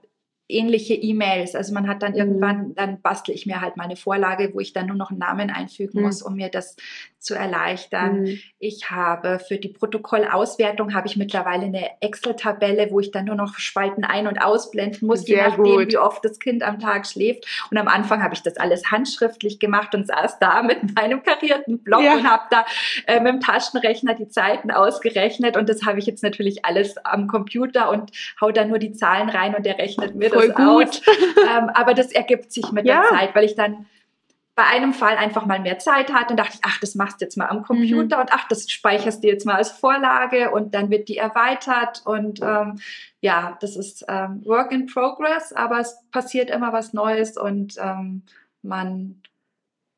ähnliche 0.47 0.93
E-Mails. 0.93 1.55
Also 1.55 1.73
man 1.73 1.87
hat 1.87 2.03
dann 2.03 2.11
mhm. 2.11 2.17
irgendwann, 2.17 2.75
dann 2.75 3.01
bastel 3.01 3.33
ich 3.33 3.45
mir 3.45 3.61
halt 3.61 3.77
meine 3.77 3.95
Vorlage, 3.95 4.51
wo 4.53 4.59
ich 4.59 4.73
dann 4.73 4.87
nur 4.87 4.95
noch 4.95 5.09
einen 5.09 5.19
Namen 5.19 5.49
einfügen 5.49 5.99
mhm. 5.99 6.05
muss, 6.05 6.21
um 6.21 6.35
mir 6.35 6.49
das 6.49 6.75
zu 7.19 7.33
erleichtern. 7.33 8.21
Mhm. 8.21 8.39
Ich 8.59 8.91
habe 8.91 9.39
für 9.39 9.57
die 9.57 9.69
Protokollauswertung 9.69 10.93
habe 10.93 11.07
ich 11.07 11.17
mittlerweile 11.17 11.65
eine 11.65 11.89
Excel-Tabelle, 12.01 12.91
wo 12.91 12.99
ich 12.99 13.09
dann 13.09 13.25
nur 13.25 13.35
noch 13.35 13.57
Spalten 13.57 14.03
ein- 14.03 14.27
und 14.27 14.37
ausblenden 14.37 15.07
muss, 15.07 15.21
Sehr 15.21 15.37
je 15.37 15.43
nachdem, 15.49 15.63
gut. 15.63 15.91
wie 15.91 15.97
oft 15.97 16.23
das 16.23 16.39
Kind 16.39 16.61
am 16.61 16.79
Tag 16.79 17.07
schläft. 17.07 17.45
Und 17.71 17.77
am 17.77 17.87
Anfang 17.87 18.21
habe 18.21 18.35
ich 18.35 18.43
das 18.43 18.57
alles 18.57 18.91
handschriftlich 18.91 19.59
gemacht 19.59 19.95
und 19.95 20.05
saß 20.05 20.37
da 20.39 20.61
mit 20.63 20.95
meinem 20.95 21.23
karierten 21.23 21.79
Block 21.79 22.03
ja. 22.03 22.13
und 22.13 22.29
habe 22.29 22.43
da 22.51 22.65
äh, 23.07 23.19
mit 23.19 23.33
dem 23.33 23.39
Taschenrechner 23.39 24.13
die 24.13 24.27
Zeiten 24.27 24.69
ausgerechnet. 24.69 25.57
Und 25.57 25.67
das 25.67 25.83
habe 25.83 25.97
ich 25.97 26.05
jetzt 26.05 26.21
natürlich 26.21 26.63
alles 26.63 26.97
am 27.03 27.27
Computer 27.27 27.89
und 27.89 28.11
hau 28.39 28.51
da 28.51 28.65
nur 28.65 28.77
die 28.77 28.93
Zahlen 28.93 29.29
rein 29.29 29.55
und 29.55 29.65
der 29.65 29.79
rechnet 29.79 30.13
mir 30.13 30.29
Voll 30.35 30.47
das 30.49 30.57
gut. 30.57 31.01
Ähm, 31.45 31.69
aber 31.73 31.93
das 31.93 32.11
ergibt 32.11 32.51
sich 32.51 32.71
mit 32.71 32.85
ja. 32.85 33.01
der 33.01 33.09
Zeit, 33.09 33.35
weil 33.35 33.43
ich 33.43 33.55
dann 33.55 33.85
bei 34.55 34.63
einem 34.63 34.93
Fall 34.93 35.17
einfach 35.17 35.45
mal 35.45 35.59
mehr 35.59 35.79
Zeit 35.79 36.13
hatte 36.13 36.31
und 36.31 36.37
dachte 36.37 36.53
ich, 36.55 36.61
ach, 36.63 36.79
das 36.79 36.95
machst 36.95 37.19
du 37.19 37.25
jetzt 37.25 37.35
mal 37.35 37.47
am 37.47 37.63
Computer 37.63 38.15
mhm. 38.15 38.21
und 38.21 38.29
ach, 38.31 38.47
das 38.47 38.71
speicherst 38.71 39.21
du 39.23 39.27
jetzt 39.27 39.45
mal 39.45 39.55
als 39.55 39.69
Vorlage 39.69 40.51
und 40.51 40.73
dann 40.73 40.89
wird 40.89 41.09
die 41.09 41.17
erweitert 41.17 42.01
und 42.05 42.39
ähm, 42.41 42.79
ja, 43.19 43.57
das 43.59 43.75
ist 43.75 44.05
ähm, 44.07 44.41
Work 44.45 44.71
in 44.71 44.85
Progress, 44.85 45.51
aber 45.51 45.79
es 45.79 45.97
passiert 46.11 46.49
immer 46.49 46.71
was 46.71 46.93
Neues 46.93 47.37
und 47.37 47.75
ähm, 47.79 48.23
man 48.61 49.21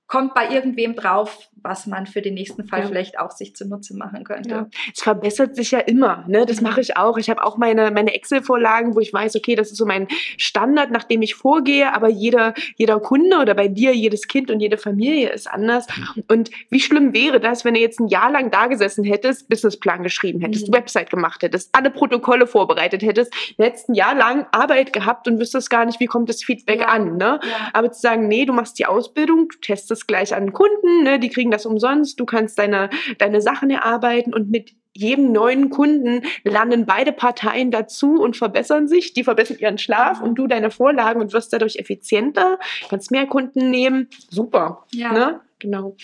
kommt 0.07 0.33
bei 0.33 0.49
irgendwem 0.49 0.95
drauf, 0.95 1.49
was 1.63 1.87
man 1.87 2.07
für 2.07 2.21
den 2.21 2.35
nächsten 2.35 2.65
Fall 2.65 2.81
ja. 2.81 2.87
vielleicht 2.87 3.19
auch 3.19 3.31
sich 3.31 3.55
zunutze 3.55 3.95
machen 3.95 4.23
könnte. 4.23 4.49
Ja. 4.49 4.67
Es 4.93 5.01
verbessert 5.01 5.55
sich 5.55 5.71
ja 5.71 5.79
immer, 5.79 6.23
ne? 6.27 6.45
Das 6.45 6.61
mhm. 6.61 6.67
mache 6.67 6.81
ich 6.81 6.97
auch. 6.97 7.17
Ich 7.17 7.29
habe 7.29 7.43
auch 7.43 7.57
meine, 7.57 7.91
meine 7.91 8.13
Excel-Vorlagen, 8.13 8.95
wo 8.95 8.99
ich 8.99 9.11
weiß, 9.11 9.35
okay, 9.35 9.55
das 9.55 9.71
ist 9.71 9.77
so 9.77 9.85
mein 9.85 10.07
Standard, 10.37 10.91
nach 10.91 11.03
dem 11.03 11.21
ich 11.21 11.35
vorgehe, 11.35 11.93
aber 11.93 12.07
jeder, 12.07 12.53
jeder 12.77 12.99
Kunde 12.99 13.37
oder 13.37 13.53
bei 13.53 13.67
dir, 13.67 13.93
jedes 13.93 14.27
Kind 14.27 14.49
und 14.49 14.59
jede 14.59 14.77
Familie 14.77 15.29
ist 15.29 15.47
anders. 15.47 15.87
Und 16.27 16.51
wie 16.69 16.79
schlimm 16.79 17.13
wäre 17.13 17.39
das, 17.39 17.65
wenn 17.65 17.73
du 17.73 17.79
jetzt 17.79 17.99
ein 17.99 18.07
Jahr 18.07 18.31
lang 18.31 18.51
da 18.51 18.67
gesessen 18.67 19.03
hättest, 19.03 19.49
Businessplan 19.49 20.03
geschrieben 20.03 20.39
hättest, 20.39 20.69
mhm. 20.69 20.73
Website 20.73 21.09
gemacht 21.09 21.43
hättest, 21.43 21.69
alle 21.73 21.89
Protokolle 21.89 22.47
vorbereitet 22.47 23.03
hättest, 23.03 23.33
letzten 23.57 23.93
Jahr 23.93 24.15
lang 24.15 24.45
Arbeit 24.51 24.93
gehabt 24.93 25.27
und 25.27 25.39
wüsstest 25.39 25.69
gar 25.69 25.85
nicht, 25.85 25.99
wie 25.99 26.05
kommt 26.05 26.29
das 26.29 26.43
Feedback 26.43 26.81
ja. 26.81 26.87
an, 26.87 27.17
ne? 27.17 27.39
Aber 27.73 27.91
zu 27.91 27.99
sagen, 27.99 28.27
nee, 28.27 28.45
du 28.45 28.53
machst 28.53 28.79
die 28.79 28.85
Ausbildung, 28.85 29.49
du 29.49 29.57
testest 29.59 29.97
es 29.97 30.07
gleich 30.07 30.35
an 30.35 30.53
Kunden, 30.53 31.03
ne? 31.03 31.19
die 31.19 31.29
kriegen 31.29 31.46
das 31.51 31.65
umsonst, 31.65 32.19
du 32.19 32.25
kannst 32.25 32.57
deine, 32.59 32.89
deine 33.17 33.41
Sachen 33.41 33.69
erarbeiten 33.69 34.33
und 34.33 34.49
mit 34.49 34.73
jedem 34.97 35.31
neuen 35.31 35.69
Kunden 35.69 36.23
lernen 36.43 36.85
beide 36.85 37.11
Parteien 37.11 37.69
dazu 37.69 38.19
und 38.19 38.35
verbessern 38.35 38.87
sich. 38.87 39.13
Die 39.13 39.23
verbessern 39.23 39.57
ihren 39.59 39.77
Schlaf 39.77 40.21
und 40.21 40.35
du 40.35 40.47
deine 40.47 40.71
Vorlagen 40.71 41.21
und 41.21 41.33
wirst 41.33 41.53
dadurch 41.53 41.75
effizienter, 41.77 42.57
kannst 42.89 43.11
mehr 43.11 43.27
Kunden 43.27 43.69
nehmen. 43.69 44.07
Super. 44.29 44.85
Ja. 44.91 45.13
Ne? 45.13 45.41
Genau. 45.59 45.95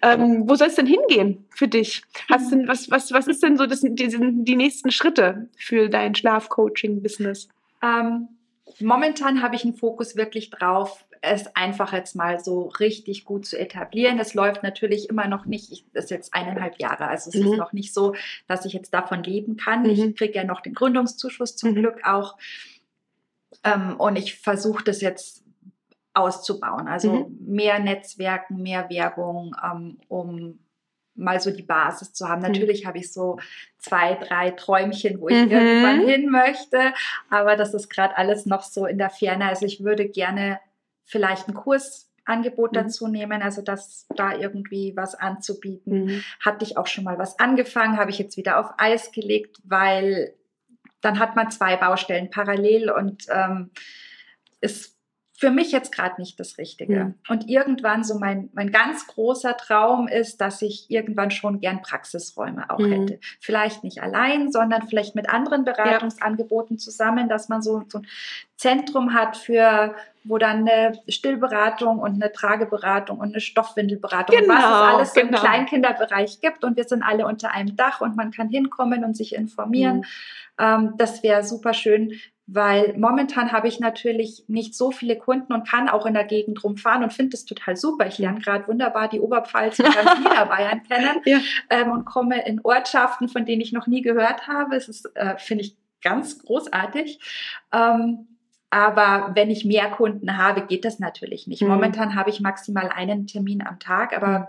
Ähm, 0.00 0.48
wo 0.48 0.54
soll 0.54 0.68
es 0.68 0.74
denn 0.74 0.86
hingehen 0.86 1.44
für 1.50 1.68
dich? 1.68 2.02
Hast 2.30 2.50
denn, 2.50 2.66
was, 2.66 2.90
was, 2.90 3.12
was 3.12 3.26
ist 3.26 3.42
denn 3.42 3.58
so 3.58 3.66
das, 3.66 3.80
die, 3.80 3.94
die 3.94 4.56
nächsten 4.56 4.90
Schritte 4.90 5.48
für 5.56 5.88
dein 5.88 6.14
Schlafcoaching-Business? 6.14 7.48
Ähm, 7.82 8.28
momentan 8.80 9.42
habe 9.42 9.56
ich 9.56 9.64
einen 9.64 9.74
Fokus 9.74 10.16
wirklich 10.16 10.50
drauf, 10.50 11.04
es 11.22 11.54
einfach 11.54 11.92
jetzt 11.92 12.16
mal 12.16 12.40
so 12.40 12.66
richtig 12.80 13.24
gut 13.24 13.46
zu 13.46 13.56
etablieren. 13.56 14.18
Es 14.18 14.34
läuft 14.34 14.62
natürlich 14.64 15.08
immer 15.08 15.28
noch 15.28 15.46
nicht, 15.46 15.70
ich, 15.70 15.86
das 15.92 16.04
ist 16.04 16.10
jetzt 16.10 16.34
eineinhalb 16.34 16.80
Jahre, 16.80 17.06
also 17.06 17.30
es 17.30 17.36
mhm. 17.36 17.52
ist 17.52 17.58
noch 17.58 17.72
nicht 17.72 17.94
so, 17.94 18.14
dass 18.48 18.64
ich 18.64 18.72
jetzt 18.72 18.92
davon 18.92 19.22
leben 19.22 19.56
kann. 19.56 19.84
Mhm. 19.84 19.90
Ich 19.90 20.16
kriege 20.16 20.34
ja 20.34 20.44
noch 20.44 20.60
den 20.60 20.74
Gründungszuschuss 20.74 21.56
zum 21.56 21.70
mhm. 21.70 21.74
Glück 21.76 22.00
auch. 22.04 22.36
Ähm, 23.62 23.96
und 23.98 24.16
ich 24.16 24.40
versuche 24.40 24.82
das 24.82 25.00
jetzt 25.00 25.44
auszubauen. 26.12 26.88
Also 26.88 27.12
mhm. 27.12 27.38
mehr 27.40 27.78
Netzwerken, 27.78 28.60
mehr 28.60 28.90
Werbung, 28.90 29.54
ähm, 29.64 29.98
um 30.08 30.58
mal 31.14 31.40
so 31.40 31.50
die 31.50 31.62
Basis 31.62 32.12
zu 32.12 32.28
haben. 32.28 32.40
Mhm. 32.40 32.48
Natürlich 32.48 32.86
habe 32.86 32.98
ich 32.98 33.12
so 33.12 33.38
zwei, 33.78 34.14
drei 34.14 34.50
Träumchen, 34.52 35.20
wo 35.20 35.28
ich 35.28 35.44
mhm. 35.44 35.50
irgendwann 35.50 36.06
hin 36.06 36.30
möchte, 36.30 36.92
aber 37.30 37.56
das 37.56 37.74
ist 37.74 37.88
gerade 37.88 38.16
alles 38.16 38.46
noch 38.46 38.62
so 38.62 38.86
in 38.86 38.98
der 38.98 39.10
Ferne. 39.10 39.46
Also 39.46 39.66
ich 39.66 39.82
würde 39.82 40.08
gerne 40.08 40.60
vielleicht 41.04 41.48
ein 41.48 41.54
Kursangebot 41.54 42.72
mhm. 42.72 42.76
dazu 42.76 43.08
nehmen, 43.08 43.42
also 43.42 43.62
das 43.62 44.06
da 44.16 44.34
irgendwie 44.34 44.94
was 44.96 45.14
anzubieten. 45.14 46.04
Mhm. 46.04 46.24
Hatte 46.40 46.64
ich 46.64 46.76
auch 46.76 46.86
schon 46.86 47.04
mal 47.04 47.18
was 47.18 47.38
angefangen, 47.38 47.98
habe 47.98 48.10
ich 48.10 48.18
jetzt 48.18 48.36
wieder 48.36 48.58
auf 48.58 48.72
Eis 48.78 49.12
gelegt, 49.12 49.58
weil 49.64 50.34
dann 51.00 51.18
hat 51.18 51.36
man 51.36 51.50
zwei 51.50 51.76
Baustellen 51.76 52.30
parallel 52.30 52.90
und 52.90 53.26
ähm, 53.28 53.70
ist 54.60 54.96
für 55.42 55.50
mich 55.50 55.72
jetzt 55.72 55.90
gerade 55.90 56.20
nicht 56.20 56.38
das 56.38 56.56
Richtige. 56.56 56.94
Ja. 56.94 57.12
Und 57.28 57.48
irgendwann 57.48 58.04
so 58.04 58.16
mein, 58.16 58.48
mein 58.52 58.70
ganz 58.70 59.08
großer 59.08 59.56
Traum 59.56 60.06
ist, 60.06 60.40
dass 60.40 60.62
ich 60.62 60.88
irgendwann 60.88 61.32
schon 61.32 61.60
gern 61.60 61.82
Praxisräume 61.82 62.70
auch 62.70 62.78
mhm. 62.78 62.92
hätte. 62.92 63.18
Vielleicht 63.40 63.82
nicht 63.82 64.00
allein, 64.00 64.52
sondern 64.52 64.86
vielleicht 64.86 65.16
mit 65.16 65.28
anderen 65.28 65.64
Beratungsangeboten 65.64 66.76
ja. 66.76 66.78
zusammen, 66.80 67.28
dass 67.28 67.48
man 67.48 67.60
so, 67.60 67.82
so 67.88 67.98
ein 67.98 68.06
Zentrum 68.56 69.14
hat 69.14 69.36
für 69.36 69.96
wo 70.24 70.38
dann 70.38 70.68
eine 70.68 70.92
Stillberatung 71.08 71.98
und 71.98 72.22
eine 72.22 72.30
Trageberatung 72.30 73.18
und 73.18 73.30
eine 73.30 73.40
Stoffwindelberatung, 73.40 74.36
genau, 74.36 74.54
was 74.54 74.60
es 74.60 74.62
genau, 74.62 74.96
alles 74.96 75.14
genau. 75.14 75.28
im 75.28 75.34
Kleinkinderbereich 75.34 76.40
gibt 76.40 76.62
und 76.62 76.76
wir 76.76 76.84
sind 76.84 77.02
alle 77.02 77.26
unter 77.26 77.50
einem 77.50 77.74
Dach 77.74 78.00
und 78.00 78.16
man 78.16 78.30
kann 78.30 78.48
hinkommen 78.48 79.04
und 79.04 79.16
sich 79.16 79.34
informieren. 79.34 79.96
Mhm. 79.96 80.04
Ähm, 80.60 80.94
das 80.96 81.24
wäre 81.24 81.42
super 81.42 81.74
schön, 81.74 82.12
weil 82.54 82.94
momentan 82.98 83.52
habe 83.52 83.68
ich 83.68 83.80
natürlich 83.80 84.44
nicht 84.46 84.74
so 84.74 84.90
viele 84.90 85.16
Kunden 85.16 85.52
und 85.52 85.66
kann 85.66 85.88
auch 85.88 86.04
in 86.04 86.14
der 86.14 86.24
Gegend 86.24 86.62
rumfahren 86.62 87.02
und 87.02 87.12
finde 87.12 87.34
es 87.34 87.44
total 87.44 87.76
super. 87.76 88.06
Ich 88.06 88.18
lerne 88.18 88.40
gerade 88.40 88.66
wunderbar 88.68 89.08
die 89.08 89.20
Oberpfalz 89.20 89.78
und 89.78 89.94
ganz 89.94 90.18
Niederbayern 90.18 90.82
kennen 90.88 91.22
ja. 91.24 91.38
ähm, 91.70 91.90
und 91.90 92.04
komme 92.04 92.44
in 92.44 92.60
Ortschaften, 92.62 93.28
von 93.28 93.46
denen 93.46 93.62
ich 93.62 93.72
noch 93.72 93.86
nie 93.86 94.02
gehört 94.02 94.46
habe. 94.46 94.76
Es 94.76 94.88
ist, 94.88 95.10
äh, 95.16 95.38
finde 95.38 95.64
ich, 95.64 95.76
ganz 96.02 96.38
großartig. 96.40 97.20
Ähm, 97.72 98.28
aber 98.68 99.32
wenn 99.34 99.50
ich 99.50 99.64
mehr 99.64 99.90
Kunden 99.90 100.36
habe, 100.36 100.62
geht 100.62 100.84
das 100.84 100.98
natürlich 100.98 101.46
nicht. 101.46 101.62
Mhm. 101.62 101.68
Momentan 101.68 102.14
habe 102.14 102.30
ich 102.30 102.40
maximal 102.40 102.88
einen 102.88 103.26
Termin 103.26 103.66
am 103.66 103.78
Tag, 103.78 104.16
aber 104.16 104.38
mhm 104.38 104.46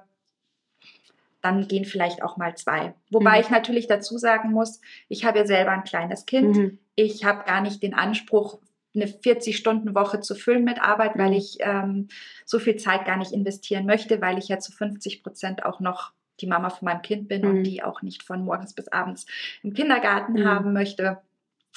dann 1.44 1.68
gehen 1.68 1.86
vielleicht 1.86 2.24
auch 2.24 2.38
mal 2.38 2.56
zwei. 2.56 2.96
Wobei 3.12 3.36
mhm. 3.36 3.42
ich 3.42 3.50
natürlich 3.50 3.88
dazu 3.88 4.18
sagen 4.18 4.52
muss, 4.52 4.80
ich 5.10 5.26
habe 5.26 5.40
ja 5.40 5.46
selber 5.46 5.72
ein 5.72 5.84
kleines 5.84 6.26
Kind. 6.26 6.56
Mhm. 6.56 6.80
Ich 6.96 7.26
habe 7.26 7.44
gar 7.46 7.62
nicht 7.62 7.84
den 7.84 7.94
Anspruch, 7.94 8.60
eine 8.96 9.06
40-Stunden-Woche 9.06 10.22
zu 10.22 10.36
füllen 10.36 10.64
mit 10.64 10.82
Arbeit, 10.82 11.18
weil 11.18 11.32
mhm. 11.32 11.38
ich 11.38 11.58
ähm, 11.60 12.08
so 12.46 12.60
viel 12.60 12.78
Zeit 12.78 13.06
gar 13.06 13.18
nicht 13.18 13.34
investieren 13.34 13.86
möchte, 13.86 14.22
weil 14.22 14.38
ich 14.38 14.48
ja 14.48 14.60
zu 14.60 14.72
50 14.72 15.22
Prozent 15.22 15.66
auch 15.66 15.80
noch 15.80 16.14
die 16.40 16.48
Mama 16.48 16.70
von 16.70 16.86
meinem 16.86 17.02
Kind 17.02 17.28
bin 17.28 17.46
und 17.46 17.60
mhm. 17.60 17.64
die 17.64 17.84
auch 17.84 18.02
nicht 18.02 18.24
von 18.24 18.44
morgens 18.46 18.74
bis 18.74 18.88
abends 18.88 19.26
im 19.64 19.74
Kindergarten 19.74 20.34
mhm. 20.34 20.46
haben 20.46 20.74
möchte. 20.74 21.20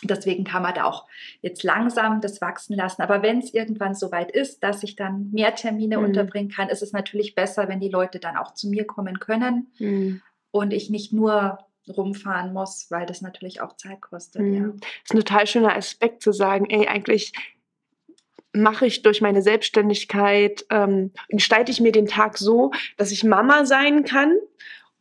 Deswegen 0.03 0.45
kann 0.45 0.63
man 0.63 0.75
da 0.75 0.85
auch 0.85 1.07
jetzt 1.41 1.63
langsam 1.63 2.21
das 2.21 2.41
wachsen 2.41 2.77
lassen. 2.77 3.01
Aber 3.01 3.23
wenn 3.23 3.39
es 3.39 3.55
irgendwann 3.55 3.95
so 3.95 4.13
weit 4.13 4.31
ist, 4.31 4.63
dass 4.63 4.83
ich 4.83 4.95
dann 4.95 5.31
mehr 5.33 5.55
Termine 5.55 5.99
mhm. 5.99 6.05
unterbringen 6.05 6.51
kann, 6.51 6.69
ist 6.69 6.83
es 6.83 6.93
natürlich 6.93 7.35
besser, 7.35 7.69
wenn 7.69 7.81
die 7.81 7.89
Leute 7.89 8.19
dann 8.19 8.37
auch 8.37 8.53
zu 8.53 8.69
mir 8.69 8.87
kommen 8.87 9.19
können 9.19 9.69
mhm. 9.79 10.21
und 10.51 10.73
ich 10.73 10.91
nicht 10.91 11.13
nur 11.13 11.59
rumfahren 11.89 12.53
muss, 12.53 12.91
weil 12.91 13.07
das 13.07 13.23
natürlich 13.23 13.61
auch 13.61 13.77
Zeit 13.77 14.01
kostet. 14.03 14.43
Mhm. 14.43 14.55
Ja. 14.55 14.65
Das 14.65 14.91
ist 15.05 15.15
ein 15.15 15.19
total 15.19 15.47
schöner 15.47 15.77
Aspekt 15.77 16.23
zu 16.23 16.33
sagen, 16.33 16.67
ey, 16.69 16.89
eigentlich 16.89 17.33
mache 18.53 18.87
ich 18.87 19.03
durch 19.03 19.21
meine 19.21 19.43
Selbstständigkeit, 19.43 20.65
ähm, 20.71 21.13
gestalte 21.29 21.71
ich 21.71 21.81
mir 21.81 21.93
den 21.93 22.07
Tag 22.07 22.39
so, 22.39 22.71
dass 22.97 23.13
ich 23.13 23.25
Mama 23.25 23.65
sein 23.65 24.05
kann 24.05 24.33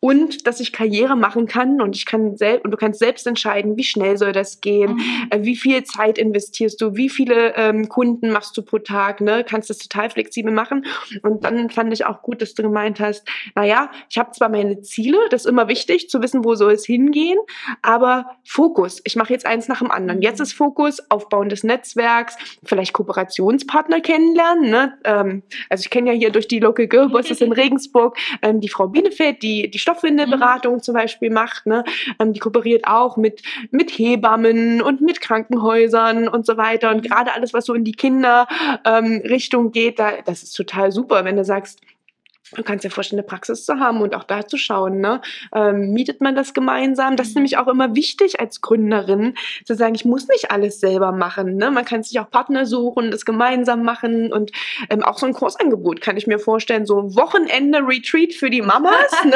und 0.06 0.46
dass 0.46 0.60
ich 0.60 0.72
Karriere 0.72 1.16
machen 1.16 1.48
kann 1.48 1.82
und 1.82 1.96
ich 1.96 2.06
kann 2.06 2.38
selbst 2.38 2.64
und 2.64 2.70
du 2.70 2.78
kannst 2.78 3.00
selbst 3.00 3.26
entscheiden, 3.26 3.76
wie 3.76 3.84
schnell 3.84 4.18
soll 4.18 4.34
das 4.34 4.62
gehen, 4.62 4.94
mhm. 4.94 5.02
äh, 5.32 5.40
wie 5.42 5.56
viel 5.56 5.84
Zeit 5.84 6.20
investierst 6.20 6.80
du, 6.80 6.96
wie 6.96 7.10
viele 7.10 7.56
ähm, 7.56 7.90
Kunden 7.90 8.30
machst 8.30 8.56
du 8.56 8.62
pro 8.62 8.78
Tag, 8.78 9.20
ne? 9.20 9.44
Kannst 9.44 9.72
das 9.72 9.80
total 9.80 10.12
flexibel 10.12 10.54
machen. 10.54 10.86
Und 11.24 11.44
dann 11.44 11.72
fand 11.72 11.92
ich 11.92 12.06
auch 12.06 12.22
gut, 12.22 12.44
dass 12.44 12.54
du 12.54 12.62
gemeint 12.62 13.00
hast, 13.00 13.28
naja, 13.56 13.90
ich 14.08 14.20
habe 14.20 14.30
zwar 14.30 14.50
meine 14.50 14.80
Ziele, 14.82 15.18
das 15.32 15.46
ist 15.46 15.50
immer 15.50 15.68
wichtig 15.70 16.08
zu 16.08 16.22
wissen, 16.22 16.46
wo 16.46 16.54
soll 16.54 16.74
es 16.74 16.86
hingehen, 16.86 17.40
aber 17.82 18.28
Fokus. 18.44 19.02
Ich 19.06 19.16
mache 19.16 19.34
jetzt 19.34 19.48
eins 19.48 19.68
nach 19.68 19.80
dem 19.80 19.90
anderen. 19.90 20.22
Jetzt 20.22 20.40
ist 20.40 20.54
Fokus 20.54 21.00
Aufbauen 21.10 21.50
des 21.50 21.64
Netzwerks, 21.64 22.38
vielleicht 22.64 22.94
Kooperationspartner 22.94 24.02
kennenlernen. 24.02 24.70
Ne? 24.70 24.94
Ähm, 25.04 25.42
also 25.72 25.82
ich 25.82 25.90
kenne 25.90 26.12
ja 26.12 26.16
hier 26.16 26.30
durch 26.30 26.48
die 26.48 26.60
Local 26.60 26.86
Girl 26.86 27.10
Bosses 27.10 27.42
in 27.42 27.52
Regensburg 27.64 28.16
ähm, 28.44 28.62
die 28.62 28.70
Frau 28.70 28.88
Bielefeld, 28.88 29.42
die 29.42 29.72
die 29.72 29.80
Stoff 29.80 29.95
Stoffwindelberatung 29.96 30.76
mhm. 30.76 30.82
zum 30.82 30.94
Beispiel 30.94 31.30
macht. 31.30 31.66
Ne? 31.66 31.84
Ähm, 32.20 32.34
die 32.34 32.40
kooperiert 32.40 32.86
auch 32.86 33.18
mit, 33.18 33.42
mit 33.72 33.92
Hebammen 33.92 34.82
und 34.82 35.02
mit 35.02 35.22
Krankenhäusern 35.22 36.28
und 36.28 36.46
so 36.46 36.58
weiter. 36.58 36.92
Und 36.92 37.04
gerade 37.04 37.34
alles, 37.34 37.54
was 37.54 37.66
so 37.66 37.74
in 37.74 37.84
die 37.84 37.94
Kinderrichtung 37.94 39.66
ähm, 39.66 39.72
geht, 39.72 40.00
da, 40.00 40.22
das 40.26 40.44
ist 40.44 40.54
total 40.54 40.92
super, 40.92 41.26
wenn 41.26 41.38
du 41.38 41.44
sagst, 41.44 41.82
Du 42.56 42.64
kannst 42.64 42.84
dir 42.84 42.90
vorstellen, 42.90 43.20
eine 43.20 43.28
Praxis 43.28 43.66
zu 43.66 43.80
haben 43.80 44.02
und 44.02 44.16
auch 44.16 44.24
da 44.24 44.48
zu 44.48 44.58
schauen, 44.58 45.00
ne? 45.00 45.22
ähm, 45.54 45.92
mietet 45.92 46.22
man 46.22 46.36
das 46.36 46.54
gemeinsam? 46.54 47.16
Das 47.16 47.28
ist 47.28 47.36
mhm. 47.36 47.42
nämlich 47.42 47.58
auch 47.58 47.68
immer 47.68 47.96
wichtig 47.96 48.40
als 48.40 48.62
Gründerin, 48.62 49.36
zu 49.66 49.76
sagen, 49.76 49.96
ich 49.96 50.06
muss 50.06 50.28
nicht 50.28 50.52
alles 50.52 50.80
selber 50.80 51.12
machen. 51.12 51.58
Ne? 51.58 51.72
Man 51.72 51.86
kann 51.86 52.04
sich 52.04 52.20
auch 52.20 52.30
Partner 52.30 52.66
suchen, 52.66 53.12
das 53.12 53.26
gemeinsam 53.26 53.84
machen 53.84 54.32
und 54.32 54.52
ähm, 54.90 55.04
auch 55.04 55.18
so 55.18 55.26
ein 55.26 55.34
Kursangebot 55.34 56.02
kann 56.02 56.18
ich 56.18 56.28
mir 56.28 56.40
vorstellen, 56.40 56.86
so 56.86 57.16
Wochenende 57.16 57.80
Retreat 57.80 58.34
für 58.34 58.50
die 58.50 58.62
Mamas, 58.62 59.12
ne? 59.24 59.36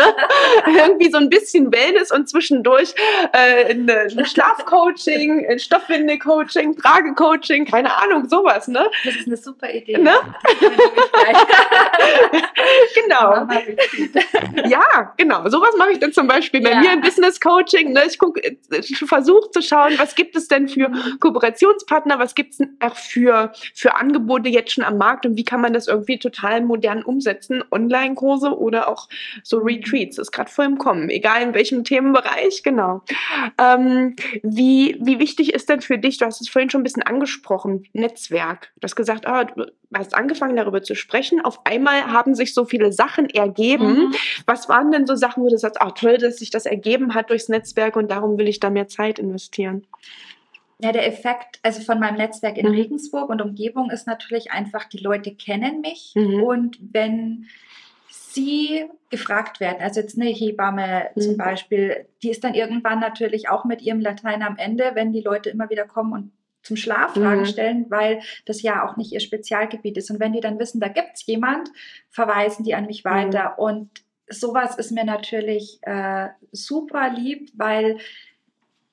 irgendwie 0.66 1.12
so 1.12 1.18
ein 1.18 1.30
bisschen 1.30 1.72
Wellness 1.72 2.12
und 2.12 2.30
zwischendurch 2.30 2.94
äh, 3.34 3.74
ein 3.74 4.26
Schlafcoaching, 4.26 5.48
ein 5.50 5.60
Stoffwindelcoaching, 5.60 6.78
Tragecoaching, 6.78 7.66
keine 7.66 7.96
Ahnung, 7.96 8.28
sowas. 8.30 8.68
Ne? 8.68 8.86
Das 9.04 9.16
ist 9.16 9.28
eine 9.28 9.38
super 9.38 9.72
Idee. 9.72 9.98
Ne? 9.98 10.14
genau. 12.96 13.09
ja, 14.70 15.14
genau. 15.18 15.48
Sowas 15.50 15.72
mache 15.78 15.92
ich 15.92 16.00
dann 16.00 16.14
zum 16.14 16.28
Beispiel 16.28 16.62
bei 16.62 16.72
ja. 16.72 16.80
mir 16.80 16.94
im 16.94 17.02
Business 17.02 17.40
Coaching. 17.40 17.94
Ne? 17.94 18.04
Ich, 18.08 18.18
guck, 18.18 18.40
ich 18.44 18.98
versuche 18.98 19.50
zu 19.52 19.62
schauen, 19.62 19.94
was 19.98 20.16
gibt 20.16 20.36
es 20.36 20.48
denn 20.48 20.68
für 20.68 20.92
Kooperationspartner, 21.20 22.20
was 22.20 22.36
gibt 22.36 22.54
es 22.54 22.68
auch 22.80 22.96
für, 22.96 23.52
für 23.74 23.96
Angebote 23.96 24.50
jetzt 24.50 24.74
schon 24.74 24.84
am 24.84 24.98
Markt 24.98 25.26
und 25.26 25.36
wie 25.38 25.44
kann 25.44 25.62
man 25.62 25.74
das 25.74 25.88
irgendwie 25.88 26.20
total 26.20 26.62
modern 26.62 27.04
umsetzen? 27.04 27.64
Online-Kurse 27.72 28.58
oder 28.58 28.88
auch 28.88 29.10
so 29.44 29.58
Retreats. 29.58 30.16
Das 30.18 30.28
ist 30.28 30.32
gerade 30.32 30.50
voll 30.50 30.66
im 30.66 30.78
Kommen, 30.78 31.10
egal 31.10 31.42
in 31.42 31.54
welchem 31.54 31.84
Themenbereich, 31.84 32.64
genau. 32.64 33.02
Ähm, 33.58 34.16
wie, 34.44 34.98
wie 35.02 35.20
wichtig 35.20 35.54
ist 35.54 35.70
denn 35.70 35.82
für 35.82 35.98
dich, 35.98 36.18
du 36.18 36.26
hast 36.26 36.42
es 36.42 36.50
vorhin 36.50 36.70
schon 36.70 36.82
ein 36.82 36.84
bisschen 36.84 37.04
angesprochen, 37.04 37.84
Netzwerk. 37.94 38.72
Du 38.76 38.86
hast 38.86 38.96
gesagt, 38.96 39.28
ah, 39.28 39.46
du 39.46 39.66
hast 39.94 40.14
angefangen 40.14 40.56
darüber 40.56 40.82
zu 40.82 40.96
sprechen. 40.96 41.42
Auf 41.42 41.66
einmal 41.66 42.12
haben 42.12 42.36
sich 42.36 42.54
so 42.54 42.66
viele 42.66 42.89
Sachen 42.92 43.30
ergeben. 43.30 43.88
Mhm. 43.88 44.16
Was 44.46 44.70
waren 44.70 44.92
denn 44.92 45.08
so 45.08 45.16
Sachen, 45.16 45.44
wo 45.44 45.50
du 45.50 45.58
sagst, 45.58 45.82
ach 45.82 45.92
toll, 45.92 46.18
dass 46.18 46.38
sich 46.38 46.50
das 46.50 46.66
ergeben 46.66 47.14
hat 47.14 47.30
durchs 47.30 47.50
Netzwerk 47.50 47.96
und 47.96 48.10
darum 48.12 48.38
will 48.38 48.48
ich 48.48 48.60
da 48.60 48.70
mehr 48.70 48.88
Zeit 48.88 49.20
investieren? 49.20 49.86
Ja, 50.82 50.94
der 50.94 51.06
Effekt, 51.08 51.60
also 51.62 51.82
von 51.82 52.00
meinem 52.00 52.18
Netzwerk 52.18 52.58
in 52.58 52.68
mhm. 52.68 52.74
Regensburg 52.76 53.30
und 53.30 53.42
Umgebung 53.42 53.92
ist 53.92 54.08
natürlich 54.08 54.52
einfach, 54.52 54.86
die 54.86 55.00
Leute 55.00 55.36
kennen 55.36 55.82
mich 55.82 56.14
mhm. 56.16 56.42
und 56.44 56.78
wenn 56.80 57.48
sie 58.08 58.86
gefragt 59.10 59.60
werden, 59.60 59.82
also 59.82 60.00
jetzt 60.00 60.18
eine 60.18 60.30
Hebamme 60.30 61.10
mhm. 61.16 61.22
zum 61.22 61.38
Beispiel, 61.38 62.06
die 62.24 62.30
ist 62.30 62.44
dann 62.44 62.54
irgendwann 62.54 63.00
natürlich 63.00 63.50
auch 63.50 63.66
mit 63.66 63.82
ihrem 63.82 64.00
Latein 64.00 64.42
am 64.42 64.58
Ende, 64.58 64.92
wenn 64.94 65.12
die 65.12 65.22
Leute 65.22 65.50
immer 65.50 65.70
wieder 65.70 65.86
kommen 65.86 66.14
und 66.14 66.32
zum 66.62 66.76
Schlaf 66.76 67.14
Fragen 67.14 67.42
mhm. 67.42 67.46
stellen, 67.46 67.86
weil 67.90 68.22
das 68.46 68.62
ja 68.62 68.88
auch 68.88 68.98
nicht 68.98 69.12
ihr 69.12 69.20
Spezialgebiet 69.20 69.98
ist. 69.98 70.12
Und 70.12 70.20
wenn 70.20 70.34
die 70.34 70.42
dann 70.42 70.60
wissen, 70.60 70.80
da 70.80 70.88
gibt 70.88 71.12
es 71.16 71.26
jemand, 71.26 71.70
verweisen 72.10 72.64
die 72.64 72.76
an 72.76 72.86
mich 72.86 73.04
mhm. 73.04 73.10
weiter. 73.10 73.56
Mhm. 73.58 73.64
Und 73.64 73.90
sowas 74.28 74.78
ist 74.78 74.92
mir 74.92 75.06
natürlich 75.06 75.80
äh, 75.82 76.30
super 76.52 77.10
lieb, 77.10 77.52
weil 77.56 77.98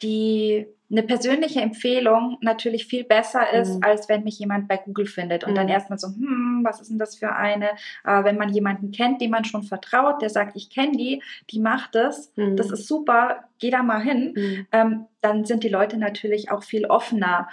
die 0.02 0.66
eine 0.90 1.02
persönliche 1.02 1.60
Empfehlung 1.60 2.38
natürlich 2.40 2.86
viel 2.86 3.04
besser 3.04 3.52
ist, 3.52 3.76
mhm. 3.76 3.82
als 3.82 4.08
wenn 4.08 4.22
mich 4.22 4.38
jemand 4.38 4.68
bei 4.68 4.76
Google 4.76 5.06
findet 5.06 5.44
und 5.44 5.52
mhm. 5.52 5.56
dann 5.56 5.68
erstmal 5.68 5.98
so, 5.98 6.08
hm, 6.08 6.60
was 6.62 6.80
ist 6.80 6.90
denn 6.90 6.98
das 6.98 7.16
für 7.16 7.34
eine? 7.34 7.70
Aber 8.04 8.24
wenn 8.24 8.36
man 8.36 8.50
jemanden 8.50 8.92
kennt, 8.92 9.20
dem 9.20 9.30
man 9.30 9.44
schon 9.44 9.64
vertraut, 9.64 10.22
der 10.22 10.30
sagt, 10.30 10.56
ich 10.56 10.70
kenne 10.70 10.96
die, 10.96 11.22
die 11.50 11.58
macht 11.58 11.96
es, 11.96 12.32
mhm. 12.36 12.56
das 12.56 12.70
ist 12.70 12.86
super, 12.86 13.44
geh 13.58 13.70
da 13.70 13.82
mal 13.82 14.00
hin, 14.00 14.34
mhm. 14.36 14.66
ähm, 14.72 15.06
dann 15.20 15.44
sind 15.44 15.64
die 15.64 15.68
Leute 15.68 15.96
natürlich 15.96 16.50
auch 16.50 16.62
viel 16.62 16.86
offener. 16.86 17.48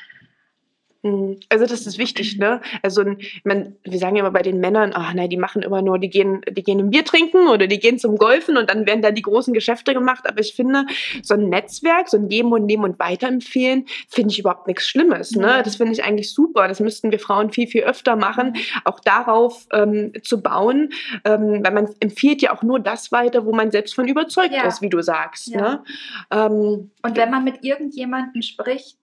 Also 1.49 1.65
das 1.65 1.85
ist 1.85 1.97
wichtig, 1.97 2.37
ne? 2.37 2.61
Also 2.81 3.03
man, 3.43 3.75
wir 3.83 3.99
sagen 3.99 4.15
ja 4.15 4.21
immer 4.21 4.31
bei 4.31 4.41
den 4.41 4.61
Männern, 4.61 4.91
ach 4.95 5.13
nein, 5.13 5.29
die 5.29 5.37
machen 5.37 5.61
immer 5.61 5.81
nur, 5.81 5.99
die 5.99 6.09
gehen, 6.09 6.41
die 6.49 6.63
gehen 6.63 6.79
ein 6.79 6.91
Bier 6.91 7.03
trinken 7.03 7.49
oder 7.49 7.67
die 7.67 7.79
gehen 7.79 7.99
zum 7.99 8.15
Golfen 8.15 8.55
und 8.55 8.69
dann 8.69 8.85
werden 8.85 9.01
da 9.01 9.11
die 9.11 9.21
großen 9.21 9.53
Geschäfte 9.53 9.93
gemacht. 9.93 10.23
Aber 10.25 10.39
ich 10.39 10.55
finde, 10.55 10.85
so 11.21 11.33
ein 11.33 11.49
Netzwerk, 11.49 12.07
so 12.07 12.15
ein 12.15 12.29
Geben 12.29 12.53
und 12.53 12.65
Nehmen 12.65 12.85
und 12.85 12.99
Weiterempfehlen, 12.99 13.85
finde 14.07 14.31
ich 14.31 14.39
überhaupt 14.39 14.67
nichts 14.67 14.87
Schlimmes. 14.87 15.31
Ne? 15.33 15.61
Das 15.65 15.75
finde 15.75 15.91
ich 15.91 16.05
eigentlich 16.05 16.33
super. 16.33 16.69
Das 16.69 16.79
müssten 16.79 17.11
wir 17.11 17.19
Frauen 17.19 17.51
viel, 17.51 17.67
viel 17.67 17.83
öfter 17.83 18.15
machen, 18.15 18.55
auch 18.85 19.01
darauf 19.01 19.67
ähm, 19.73 20.13
zu 20.23 20.41
bauen, 20.41 20.93
ähm, 21.25 21.59
weil 21.63 21.73
man 21.73 21.89
empfiehlt 21.99 22.41
ja 22.41 22.55
auch 22.55 22.63
nur 22.63 22.79
das 22.79 23.11
weiter, 23.11 23.45
wo 23.45 23.51
man 23.51 23.71
selbst 23.71 23.93
von 23.93 24.07
überzeugt 24.07 24.53
ja. 24.53 24.65
ist, 24.65 24.81
wie 24.81 24.89
du 24.89 25.01
sagst. 25.01 25.47
Ja. 25.47 25.61
Ne? 25.61 25.83
Ähm, 26.31 26.91
und 27.01 27.17
wenn 27.17 27.29
man 27.29 27.43
mit 27.43 27.65
irgendjemandem 27.65 28.41
spricht, 28.41 28.97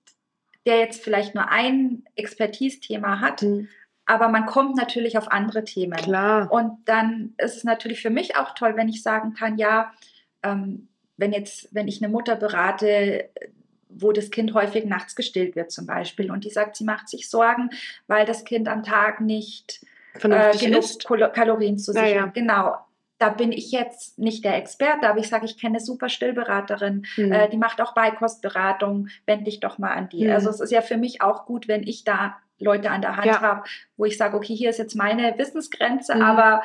der 0.66 0.78
jetzt 0.78 1.02
vielleicht 1.02 1.34
nur 1.34 1.48
ein 1.48 2.04
Expertise-Thema 2.16 3.20
hat, 3.20 3.42
mhm. 3.42 3.68
aber 4.06 4.28
man 4.28 4.46
kommt 4.46 4.76
natürlich 4.76 5.16
auf 5.16 5.30
andere 5.32 5.64
Themen. 5.64 5.96
Klar. 5.96 6.50
Und 6.52 6.78
dann 6.84 7.34
ist 7.38 7.56
es 7.56 7.64
natürlich 7.64 8.02
für 8.02 8.10
mich 8.10 8.36
auch 8.36 8.54
toll, 8.54 8.76
wenn 8.76 8.88
ich 8.88 9.02
sagen 9.02 9.34
kann, 9.34 9.58
ja, 9.58 9.92
ähm, 10.42 10.88
wenn 11.16 11.32
jetzt, 11.32 11.68
wenn 11.74 11.88
ich 11.88 12.02
eine 12.02 12.12
Mutter 12.12 12.36
berate, 12.36 13.30
wo 13.88 14.12
das 14.12 14.30
Kind 14.30 14.54
häufig 14.54 14.84
nachts 14.84 15.16
gestillt 15.16 15.56
wird 15.56 15.70
zum 15.70 15.86
Beispiel 15.86 16.30
und 16.30 16.44
die 16.44 16.50
sagt, 16.50 16.76
sie 16.76 16.84
macht 16.84 17.08
sich 17.08 17.28
Sorgen, 17.28 17.70
weil 18.06 18.24
das 18.24 18.44
Kind 18.44 18.68
am 18.68 18.82
Tag 18.82 19.20
nicht 19.20 19.84
äh, 20.14 20.56
genug 20.56 20.84
ist. 20.84 21.04
Kalorien 21.04 21.78
zu 21.78 21.92
sich 21.92 22.00
naja. 22.00 22.22
hat. 22.22 22.34
Genau 22.34 22.76
da 23.20 23.28
bin 23.28 23.52
ich 23.52 23.70
jetzt 23.70 24.18
nicht 24.18 24.44
der 24.44 24.56
Experte, 24.56 25.06
aber 25.06 25.20
ich 25.20 25.28
sage, 25.28 25.44
ich 25.44 25.58
kenne 25.58 25.76
eine 25.76 25.84
super 25.84 26.08
Stillberaterin, 26.08 27.06
mhm. 27.18 27.32
äh, 27.32 27.50
die 27.50 27.58
macht 27.58 27.80
auch 27.82 27.92
Beikostberatung, 27.92 29.08
wende 29.26 29.44
dich 29.44 29.60
doch 29.60 29.76
mal 29.76 29.92
an 29.92 30.08
die. 30.08 30.24
Mhm. 30.24 30.32
Also 30.32 30.48
es 30.48 30.58
ist 30.58 30.72
ja 30.72 30.80
für 30.80 30.96
mich 30.96 31.20
auch 31.20 31.44
gut, 31.44 31.68
wenn 31.68 31.82
ich 31.82 32.04
da 32.04 32.36
Leute 32.58 32.90
an 32.90 33.02
der 33.02 33.16
Hand 33.16 33.26
ja. 33.26 33.42
habe, 33.42 33.64
wo 33.98 34.06
ich 34.06 34.16
sage, 34.16 34.36
okay, 34.36 34.56
hier 34.56 34.70
ist 34.70 34.78
jetzt 34.78 34.94
meine 34.94 35.36
Wissensgrenze, 35.36 36.14
mhm. 36.14 36.22
aber 36.22 36.62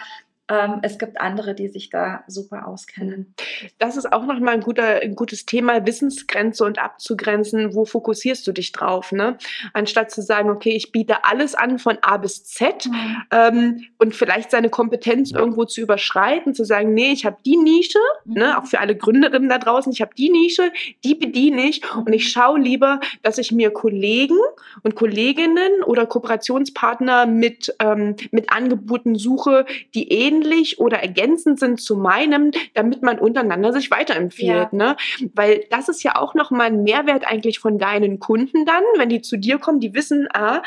ähm, 0.48 0.80
es 0.84 1.00
gibt 1.00 1.20
andere, 1.20 1.56
die 1.56 1.68
sich 1.68 1.90
da 1.90 2.24
super 2.28 2.68
auskennen. 2.68 3.34
Das 3.80 3.98
ist 3.98 4.12
auch 4.14 4.26
nochmal 4.26 4.54
ein, 4.54 4.62
guter, 4.62 5.02
ein 5.02 5.16
gutes 5.16 5.46
Thema, 5.46 5.86
Wissensgrenze 5.86 6.64
und 6.64 6.78
abzugrenzen. 6.78 7.74
Wo 7.74 7.86
fokussierst 7.86 8.46
du 8.46 8.52
dich 8.52 8.72
drauf? 8.72 9.12
Ne? 9.12 9.38
Anstatt 9.74 10.12
zu 10.12 10.22
sagen, 10.22 10.50
okay, 10.50 10.72
ich 10.72 10.92
biete 10.92 11.26
alles 11.26 11.56
an 11.56 11.80
von 11.80 11.98
A 12.02 12.18
bis 12.18 12.44
Z 12.46 12.86
mhm. 12.86 13.18
ähm, 13.32 13.84
und 13.98 14.16
vielleicht 14.16 14.52
seine 14.52 14.70
Kompetenz 14.70 15.32
irgendwo 15.32 15.66
zu 15.66 15.82
überschreiten, 15.82 16.54
zu 16.54 16.64
sagen, 16.64 16.94
nee, 16.94 17.12
ich 17.12 17.26
habe 17.26 17.38
die 17.46 17.58
Nische, 17.58 18.00
ne, 18.26 18.34
mhm. 18.34 18.34
ne, 18.34 18.58
auch 18.60 18.66
für 18.66 18.80
alle 18.80 18.96
Gründerinnen 18.96 19.50
da 19.50 19.58
draußen, 19.58 19.92
ich 19.92 20.02
habe 20.02 20.14
die 20.16 20.30
Nische, 20.30 20.72
die 21.04 21.16
bediene 21.16 21.64
ich 21.64 21.82
und 21.96 22.14
ich 22.14 22.30
schaue 22.30 22.60
lieber, 22.60 23.00
dass 23.24 23.40
ich 23.40 23.52
mir 23.52 23.72
Kollegen 23.72 24.38
und 24.84 24.96
Kolleginnen 24.96 25.84
oder 25.86 26.06
Kooperationspartner 26.06 27.26
mit, 27.26 27.76
ähm, 27.80 28.16
mit 28.32 28.52
Angeboten 28.52 29.16
suche, 29.16 29.66
die 29.96 30.12
ähnlich 30.12 30.35
ähnlich 30.36 30.80
oder 30.80 31.00
ergänzend 31.00 31.60
sind 31.60 31.82
zu 31.82 31.95
meinem, 31.98 32.52
damit 32.74 33.02
man 33.02 33.19
untereinander 33.19 33.74
sich 33.74 33.91
weiterempfiehlt. 33.91 34.50
Ja. 34.50 34.69
Ne? 34.71 34.95
Weil 35.34 35.65
das 35.69 35.89
ist 35.89 36.04
ja 36.04 36.15
auch 36.15 36.36
nochmal 36.36 36.67
ein 36.67 36.84
Mehrwert 36.84 37.26
eigentlich 37.28 37.60
von 37.60 37.78
deinen 37.78 38.19
Kunden 38.19 38.65
dann, 38.65 38.84
wenn 38.98 39.10
die 39.10 39.21
zu 39.21 39.38
dir 39.38 39.58
kommen, 39.58 39.80
die 39.80 39.93
wissen, 39.93 40.28
ah, 40.34 40.62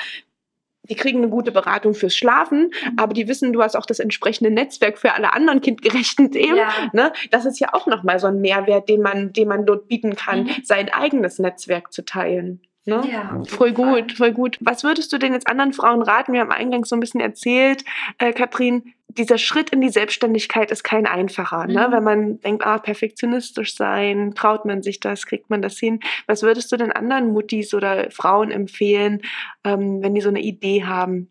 die 0.85 0.94
kriegen 0.94 1.18
eine 1.18 1.28
gute 1.28 1.52
Beratung 1.52 1.94
fürs 1.94 2.16
Schlafen, 2.16 2.70
mhm. 2.70 2.98
aber 2.98 3.12
die 3.12 3.28
wissen, 3.28 3.52
du 3.52 3.62
hast 3.62 3.76
auch 3.76 3.85
das 3.85 3.98
entsprechende 3.98 4.50
Netzwerk 4.50 4.98
für 4.98 5.12
alle 5.12 5.33
anderen 5.35 5.61
kindgerechten 5.61 6.33
Themen. 6.33 6.57
Ja. 6.57 6.70
Ne? 6.92 7.12
Das 7.31 7.44
ist 7.44 7.61
ja 7.61 7.74
auch 7.74 7.87
nochmal 7.87 8.18
so 8.18 8.26
ein 8.26 8.40
Mehrwert, 8.40 8.88
den 8.88 9.02
man, 9.02 9.33
den 9.33 9.48
man 9.48 9.66
dort 9.66 9.88
bieten 9.88 10.16
kann, 10.16 10.44
mhm. 10.44 10.50
sein 10.62 10.88
eigenes 10.88 11.38
Netzwerk 11.38 11.92
zu 11.92 12.04
teilen. 12.04 12.62
Ne? 12.88 13.02
Ja, 13.12 13.42
voll 13.46 13.72
gut, 13.72 14.12
voll 14.12 14.33
gut. 14.33 14.57
Was 14.61 14.83
würdest 14.83 15.12
du 15.12 15.18
denn 15.18 15.35
jetzt 15.35 15.46
anderen 15.46 15.74
Frauen 15.74 16.00
raten? 16.00 16.33
Wir 16.33 16.40
haben 16.40 16.50
eingangs 16.50 16.88
so 16.88 16.96
ein 16.96 17.00
bisschen 17.00 17.20
erzählt, 17.20 17.85
äh, 18.16 18.33
Katrin, 18.33 18.94
dieser 19.09 19.38
Schritt 19.38 19.71
in 19.71 19.81
die 19.81 19.88
Selbstständigkeit 19.88 20.71
ist 20.71 20.85
kein 20.85 21.07
einfacher. 21.07 21.66
Ne? 21.66 21.73
Mhm. 21.73 21.75
Ne? 21.75 21.88
Wenn 21.90 22.05
man 22.05 22.40
denkt, 22.40 22.64
ah, 22.64 22.79
perfektionistisch 22.79 23.75
sein, 23.75 24.35
traut 24.35 24.64
man 24.64 24.83
sich 24.83 25.01
das, 25.01 25.27
kriegt 25.27 25.51
man 25.51 25.62
das 25.62 25.79
hin. 25.79 26.01
Was 26.27 26.42
würdest 26.42 26.71
du 26.71 26.77
denn 26.77 26.92
anderen 26.92 27.33
Muttis 27.33 27.75
oder 27.75 28.11
Frauen 28.11 28.51
empfehlen, 28.51 29.22
ähm, 29.64 30.03
wenn 30.03 30.14
die 30.14 30.20
so 30.20 30.28
eine 30.28 30.41
Idee 30.41 30.85
haben? 30.85 31.30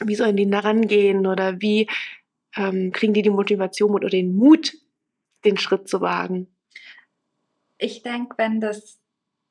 Wie 0.00 0.16
sollen 0.16 0.36
die 0.36 0.50
da 0.50 0.60
rangehen 0.60 1.26
oder 1.26 1.60
wie 1.60 1.88
ähm, 2.56 2.90
kriegen 2.92 3.14
die 3.14 3.22
die 3.22 3.30
Motivation 3.30 3.92
oder 3.92 4.08
den 4.08 4.34
Mut, 4.36 4.74
den 5.44 5.58
Schritt 5.58 5.88
zu 5.88 6.00
wagen? 6.00 6.48
Ich 7.78 8.02
denke, 8.02 8.36
wenn 8.38 8.60
das 8.60 8.98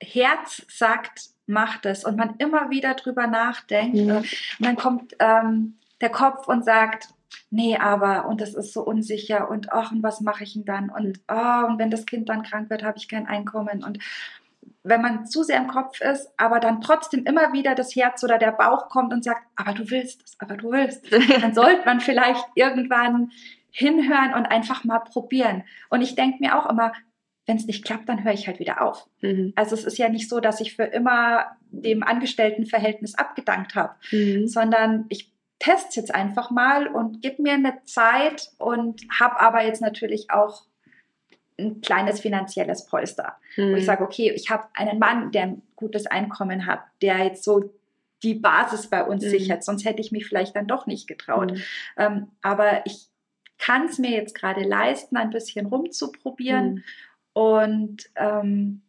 Herz 0.01 0.65
sagt, 0.67 1.29
macht 1.47 1.85
es 1.85 2.03
und 2.03 2.17
man 2.17 2.35
immer 2.37 2.69
wieder 2.69 2.95
drüber 2.95 3.27
nachdenkt, 3.27 3.95
mhm. 3.95 4.17
und 4.17 4.25
dann 4.59 4.75
kommt 4.75 5.15
ähm, 5.19 5.77
der 6.01 6.09
Kopf 6.09 6.47
und 6.47 6.65
sagt, 6.65 7.14
nee, 7.49 7.77
aber 7.77 8.27
und 8.27 8.41
das 8.41 8.53
ist 8.53 8.73
so 8.73 8.83
unsicher 8.83 9.49
und 9.49 9.71
ach, 9.71 9.91
und 9.91 10.03
was 10.03 10.21
mache 10.21 10.43
ich 10.43 10.53
denn 10.53 10.65
dann 10.65 10.89
und 10.89 11.19
oh, 11.29 11.65
und 11.67 11.79
wenn 11.79 11.91
das 11.91 12.05
Kind 12.05 12.29
dann 12.29 12.43
krank 12.43 12.69
wird, 12.69 12.83
habe 12.83 12.97
ich 12.97 13.07
kein 13.07 13.27
Einkommen 13.27 13.83
und 13.83 13.99
wenn 14.83 15.01
man 15.01 15.25
zu 15.25 15.43
sehr 15.43 15.57
im 15.57 15.67
Kopf 15.67 15.99
ist, 15.99 16.29
aber 16.37 16.59
dann 16.59 16.79
trotzdem 16.79 17.25
immer 17.25 17.53
wieder 17.53 17.73
das 17.73 17.95
Herz 17.95 18.23
oder 18.23 18.37
der 18.37 18.51
Bauch 18.51 18.87
kommt 18.89 19.13
und 19.13 19.23
sagt, 19.23 19.41
aber 19.55 19.73
du 19.73 19.89
willst 19.89 20.21
es, 20.23 20.35
aber 20.39 20.57
du 20.57 20.71
willst, 20.71 21.11
dann 21.41 21.55
sollte 21.55 21.85
man 21.85 21.99
vielleicht 21.99 22.45
irgendwann 22.53 23.31
hinhören 23.71 24.33
und 24.35 24.45
einfach 24.45 24.83
mal 24.83 24.99
probieren. 24.99 25.63
Und 25.89 26.01
ich 26.01 26.15
denke 26.15 26.37
mir 26.39 26.57
auch 26.57 26.69
immer, 26.69 26.93
wenn 27.47 27.57
es 27.57 27.65
nicht 27.65 27.83
klappt, 27.83 28.09
dann 28.09 28.23
höre 28.23 28.33
ich 28.33 28.47
halt 28.47 28.59
wieder 28.59 28.81
auf. 28.81 29.07
Mhm. 29.21 29.53
Also 29.55 29.75
es 29.75 29.83
ist 29.83 29.97
ja 29.97 30.09
nicht 30.09 30.29
so, 30.29 30.39
dass 30.39 30.61
ich 30.61 30.75
für 30.75 30.83
immer 30.83 31.45
dem 31.69 32.03
Angestelltenverhältnis 32.03 33.15
abgedankt 33.15 33.75
habe, 33.75 33.95
mhm. 34.11 34.47
sondern 34.47 35.05
ich 35.09 35.34
teste 35.65 35.99
jetzt 35.99 36.13
einfach 36.13 36.51
mal 36.51 36.87
und 36.87 37.21
gebe 37.21 37.41
mir 37.41 37.53
eine 37.53 37.83
Zeit 37.85 38.51
und 38.59 39.01
habe 39.19 39.39
aber 39.39 39.63
jetzt 39.63 39.81
natürlich 39.81 40.29
auch 40.29 40.63
ein 41.57 41.81
kleines 41.81 42.19
finanzielles 42.19 42.85
Polster. 42.85 43.37
Mhm. 43.57 43.71
Wo 43.71 43.75
ich 43.75 43.81
mhm. 43.81 43.87
sage, 43.87 44.03
okay, 44.03 44.31
ich 44.31 44.51
habe 44.51 44.67
einen 44.73 44.99
Mann, 44.99 45.31
der 45.31 45.43
ein 45.43 45.61
gutes 45.75 46.05
Einkommen 46.05 46.67
hat, 46.67 46.81
der 47.01 47.17
jetzt 47.23 47.43
so 47.43 47.73
die 48.21 48.35
Basis 48.35 48.89
bei 48.89 49.03
uns 49.03 49.25
mhm. 49.25 49.29
sichert, 49.29 49.63
sonst 49.63 49.85
hätte 49.85 50.01
ich 50.01 50.11
mich 50.11 50.27
vielleicht 50.27 50.55
dann 50.55 50.67
doch 50.67 50.85
nicht 50.85 51.07
getraut. 51.07 51.51
Mhm. 51.51 51.61
Ähm, 51.97 52.27
aber 52.41 52.85
ich 52.85 53.07
kann 53.57 53.85
es 53.85 53.97
mir 53.97 54.11
jetzt 54.11 54.35
gerade 54.35 54.61
leisten, 54.63 55.17
ein 55.17 55.31
bisschen 55.31 55.65
rumzuprobieren. 55.65 56.75
Mhm. 56.75 56.83
Und 57.33 58.09
ähm, 58.15 58.83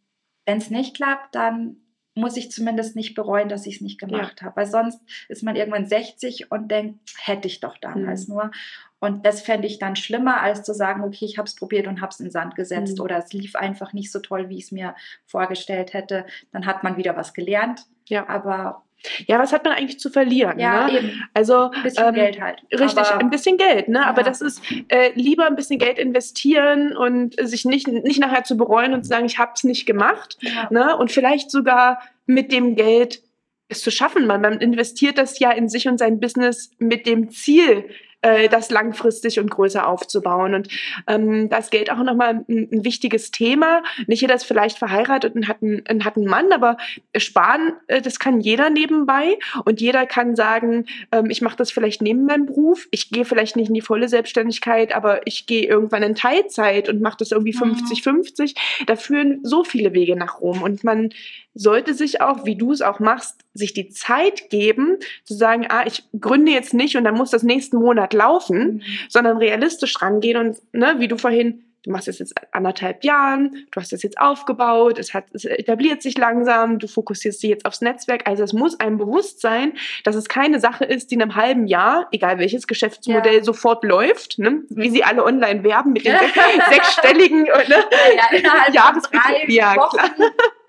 wenn 0.45 0.57
es 0.59 0.69
nicht 0.69 0.95
klappt, 0.95 1.33
dann 1.33 1.77
muss 2.17 2.37
ich 2.37 2.51
zumindest 2.51 2.95
nicht 2.95 3.15
bereuen, 3.15 3.49
dass 3.49 3.65
ich 3.65 3.75
es 3.75 3.81
nicht 3.81 3.99
gemacht 3.99 4.39
ja. 4.39 4.47
habe. 4.47 4.57
Weil 4.57 4.65
sonst 4.65 5.01
ist 5.29 5.43
man 5.43 5.55
irgendwann 5.55 5.85
60 5.85 6.51
und 6.51 6.69
denkt, 6.69 6.99
hätte 7.19 7.47
ich 7.47 7.59
doch 7.59 7.77
damals 7.77 8.27
mhm. 8.27 8.35
nur. 8.35 8.51
Und 8.99 9.25
das 9.25 9.41
fände 9.41 9.67
ich 9.67 9.79
dann 9.79 9.95
schlimmer, 9.95 10.41
als 10.41 10.63
zu 10.63 10.73
sagen, 10.73 11.03
okay, 11.03 11.25
ich 11.25 11.37
habe 11.37 11.47
es 11.47 11.55
probiert 11.55 11.87
und 11.87 12.01
habe 12.01 12.09
es 12.09 12.19
in 12.19 12.25
den 12.25 12.31
Sand 12.31 12.55
gesetzt 12.55 12.97
mhm. 12.97 13.03
oder 13.03 13.17
es 13.17 13.31
lief 13.31 13.55
einfach 13.55 13.93
nicht 13.93 14.11
so 14.11 14.19
toll, 14.19 14.49
wie 14.49 14.57
ich 14.57 14.65
es 14.65 14.71
mir 14.71 14.95
vorgestellt 15.25 15.93
hätte. 15.93 16.25
Dann 16.51 16.65
hat 16.65 16.83
man 16.83 16.97
wieder 16.97 17.15
was 17.15 17.33
gelernt. 17.33 17.85
Ja. 18.07 18.27
Aber 18.27 18.83
ja, 19.27 19.39
was 19.39 19.53
hat 19.53 19.63
man 19.63 19.73
eigentlich 19.73 19.99
zu 19.99 20.09
verlieren? 20.09 20.59
Ja, 20.59 20.87
ne? 20.87 20.99
eben. 20.99 21.23
Also 21.33 21.71
ein 21.71 21.83
bisschen 21.83 22.07
ähm, 22.07 22.15
Geld 22.15 22.41
halt. 22.41 22.61
Richtig, 22.71 22.97
aber, 22.97 23.19
ein 23.19 23.29
bisschen 23.29 23.57
Geld, 23.57 23.87
ne? 23.87 23.99
Ja. 23.99 24.05
Aber 24.05 24.23
das 24.23 24.41
ist 24.41 24.61
äh, 24.89 25.11
lieber 25.13 25.45
ein 25.45 25.55
bisschen 25.55 25.79
Geld 25.79 25.99
investieren 25.99 26.95
und 26.95 27.35
sich 27.39 27.65
nicht, 27.65 27.87
nicht 27.87 28.19
nachher 28.19 28.43
zu 28.43 28.57
bereuen 28.57 28.93
und 28.93 29.03
zu 29.03 29.09
sagen, 29.09 29.25
ich 29.25 29.37
habe 29.37 29.51
es 29.55 29.63
nicht 29.63 29.85
gemacht. 29.85 30.37
Ja. 30.41 30.67
Ne? 30.71 30.97
Und 30.97 31.11
vielleicht 31.11 31.51
sogar 31.51 32.01
mit 32.25 32.51
dem 32.51 32.75
Geld 32.75 33.21
es 33.69 33.81
zu 33.81 33.91
schaffen. 33.91 34.27
Man, 34.27 34.41
man 34.41 34.59
investiert 34.59 35.17
das 35.17 35.39
ja 35.39 35.51
in 35.51 35.69
sich 35.69 35.87
und 35.87 35.97
sein 35.97 36.19
Business 36.19 36.71
mit 36.79 37.05
dem 37.05 37.29
Ziel, 37.29 37.89
äh, 38.27 38.49
das 38.49 38.69
langfristig 38.69 39.39
und 39.39 39.49
größer 39.49 39.87
aufzubauen. 39.87 40.53
Und 40.53 40.67
ähm, 41.07 41.49
das 41.49 41.69
Geld 41.69 41.89
auch 41.89 42.03
nochmal 42.03 42.43
ein, 42.47 42.67
ein 42.71 42.83
wichtiges 42.83 43.31
Thema. 43.31 43.83
Nicht 44.07 44.21
jeder 44.21 44.35
ist 44.35 44.43
vielleicht 44.43 44.77
verheiratet 44.77 45.35
und 45.35 45.47
hat 45.47 45.61
einen, 45.61 46.03
hat 46.03 46.17
einen 46.17 46.27
Mann, 46.27 46.51
aber 46.51 46.77
sparen, 47.15 47.73
äh, 47.87 48.01
das 48.01 48.19
kann 48.19 48.41
jeder 48.41 48.69
nebenbei. 48.69 49.39
Und 49.63 49.79
jeder 49.79 50.05
kann 50.05 50.35
sagen, 50.35 50.85
ähm, 51.11 51.29
ich 51.29 51.41
mache 51.41 51.55
das 51.55 51.71
vielleicht 51.71 52.01
neben 52.01 52.25
meinem 52.25 52.47
Beruf. 52.47 52.87
Ich 52.91 53.11
gehe 53.11 53.23
vielleicht 53.23 53.55
nicht 53.55 53.69
in 53.69 53.73
die 53.73 53.81
volle 53.81 54.09
Selbstständigkeit, 54.09 54.93
aber 54.93 55.25
ich 55.25 55.47
gehe 55.47 55.65
irgendwann 55.65 56.03
in 56.03 56.15
Teilzeit 56.15 56.89
und 56.89 57.01
mache 57.01 57.17
das 57.19 57.31
irgendwie 57.31 57.55
50-50. 57.55 58.55
Mhm. 58.55 58.85
Da 58.87 58.95
führen 58.97 59.39
so 59.43 59.63
viele 59.63 59.93
Wege 59.93 60.17
nach 60.17 60.41
Rom. 60.41 60.61
Und 60.61 60.83
man 60.83 61.11
sollte 61.57 61.93
sich 61.93 62.21
auch, 62.21 62.45
wie 62.45 62.55
du 62.55 62.71
es 62.71 62.81
auch 62.81 62.99
machst, 62.99 63.41
sich 63.53 63.73
die 63.73 63.89
Zeit 63.89 64.49
geben, 64.49 64.97
zu 65.23 65.33
sagen, 65.33 65.65
ah, 65.69 65.85
ich 65.85 66.03
gründe 66.19 66.51
jetzt 66.51 66.73
nicht 66.73 66.95
und 66.95 67.03
dann 67.03 67.15
muss 67.15 67.31
das 67.31 67.43
nächsten 67.43 67.77
Monat 67.77 68.13
laufen, 68.13 68.75
mhm. 68.75 68.81
sondern 69.09 69.37
realistisch 69.37 70.01
rangehen 70.01 70.37
und, 70.37 70.57
ne, 70.73 70.95
wie 70.99 71.07
du 71.07 71.17
vorhin, 71.17 71.63
du 71.83 71.91
machst 71.91 72.07
das 72.07 72.19
jetzt 72.19 72.35
anderthalb 72.51 73.03
Jahren, 73.03 73.65
du 73.71 73.79
hast 73.79 73.91
das 73.93 74.03
jetzt 74.03 74.19
aufgebaut, 74.19 74.99
es, 74.99 75.13
hat, 75.13 75.25
es 75.33 75.45
etabliert 75.45 76.01
sich 76.01 76.17
langsam, 76.17 76.79
du 76.79 76.87
fokussierst 76.87 77.41
dich 77.41 77.49
jetzt 77.49 77.65
aufs 77.65 77.81
Netzwerk. 77.81 78.27
Also 78.27 78.43
es 78.43 78.51
muss 78.51 78.79
einem 78.79 78.97
bewusst 78.97 79.39
sein, 79.39 79.73
dass 80.03 80.15
es 80.15 80.27
keine 80.27 80.59
Sache 80.59 80.83
ist, 80.83 81.11
die 81.11 81.15
in 81.15 81.21
einem 81.21 81.35
halben 81.35 81.65
Jahr, 81.65 82.07
egal 82.11 82.39
welches 82.39 82.67
Geschäftsmodell, 82.67 83.37
ja. 83.37 83.43
sofort 83.43 83.85
läuft, 83.85 84.37
ne? 84.37 84.63
wie 84.69 84.89
sie 84.89 85.03
alle 85.03 85.23
online 85.23 85.63
werben 85.63 85.93
mit 85.93 86.05
den 86.05 86.15
sechsstelligen 86.69 87.43
ne? 87.43 87.53
ja, 87.69 88.37
ja, 88.37 88.71
Jahresbeträgen. 88.73 89.53
Ja, 89.53 89.73
klar. 89.73 90.09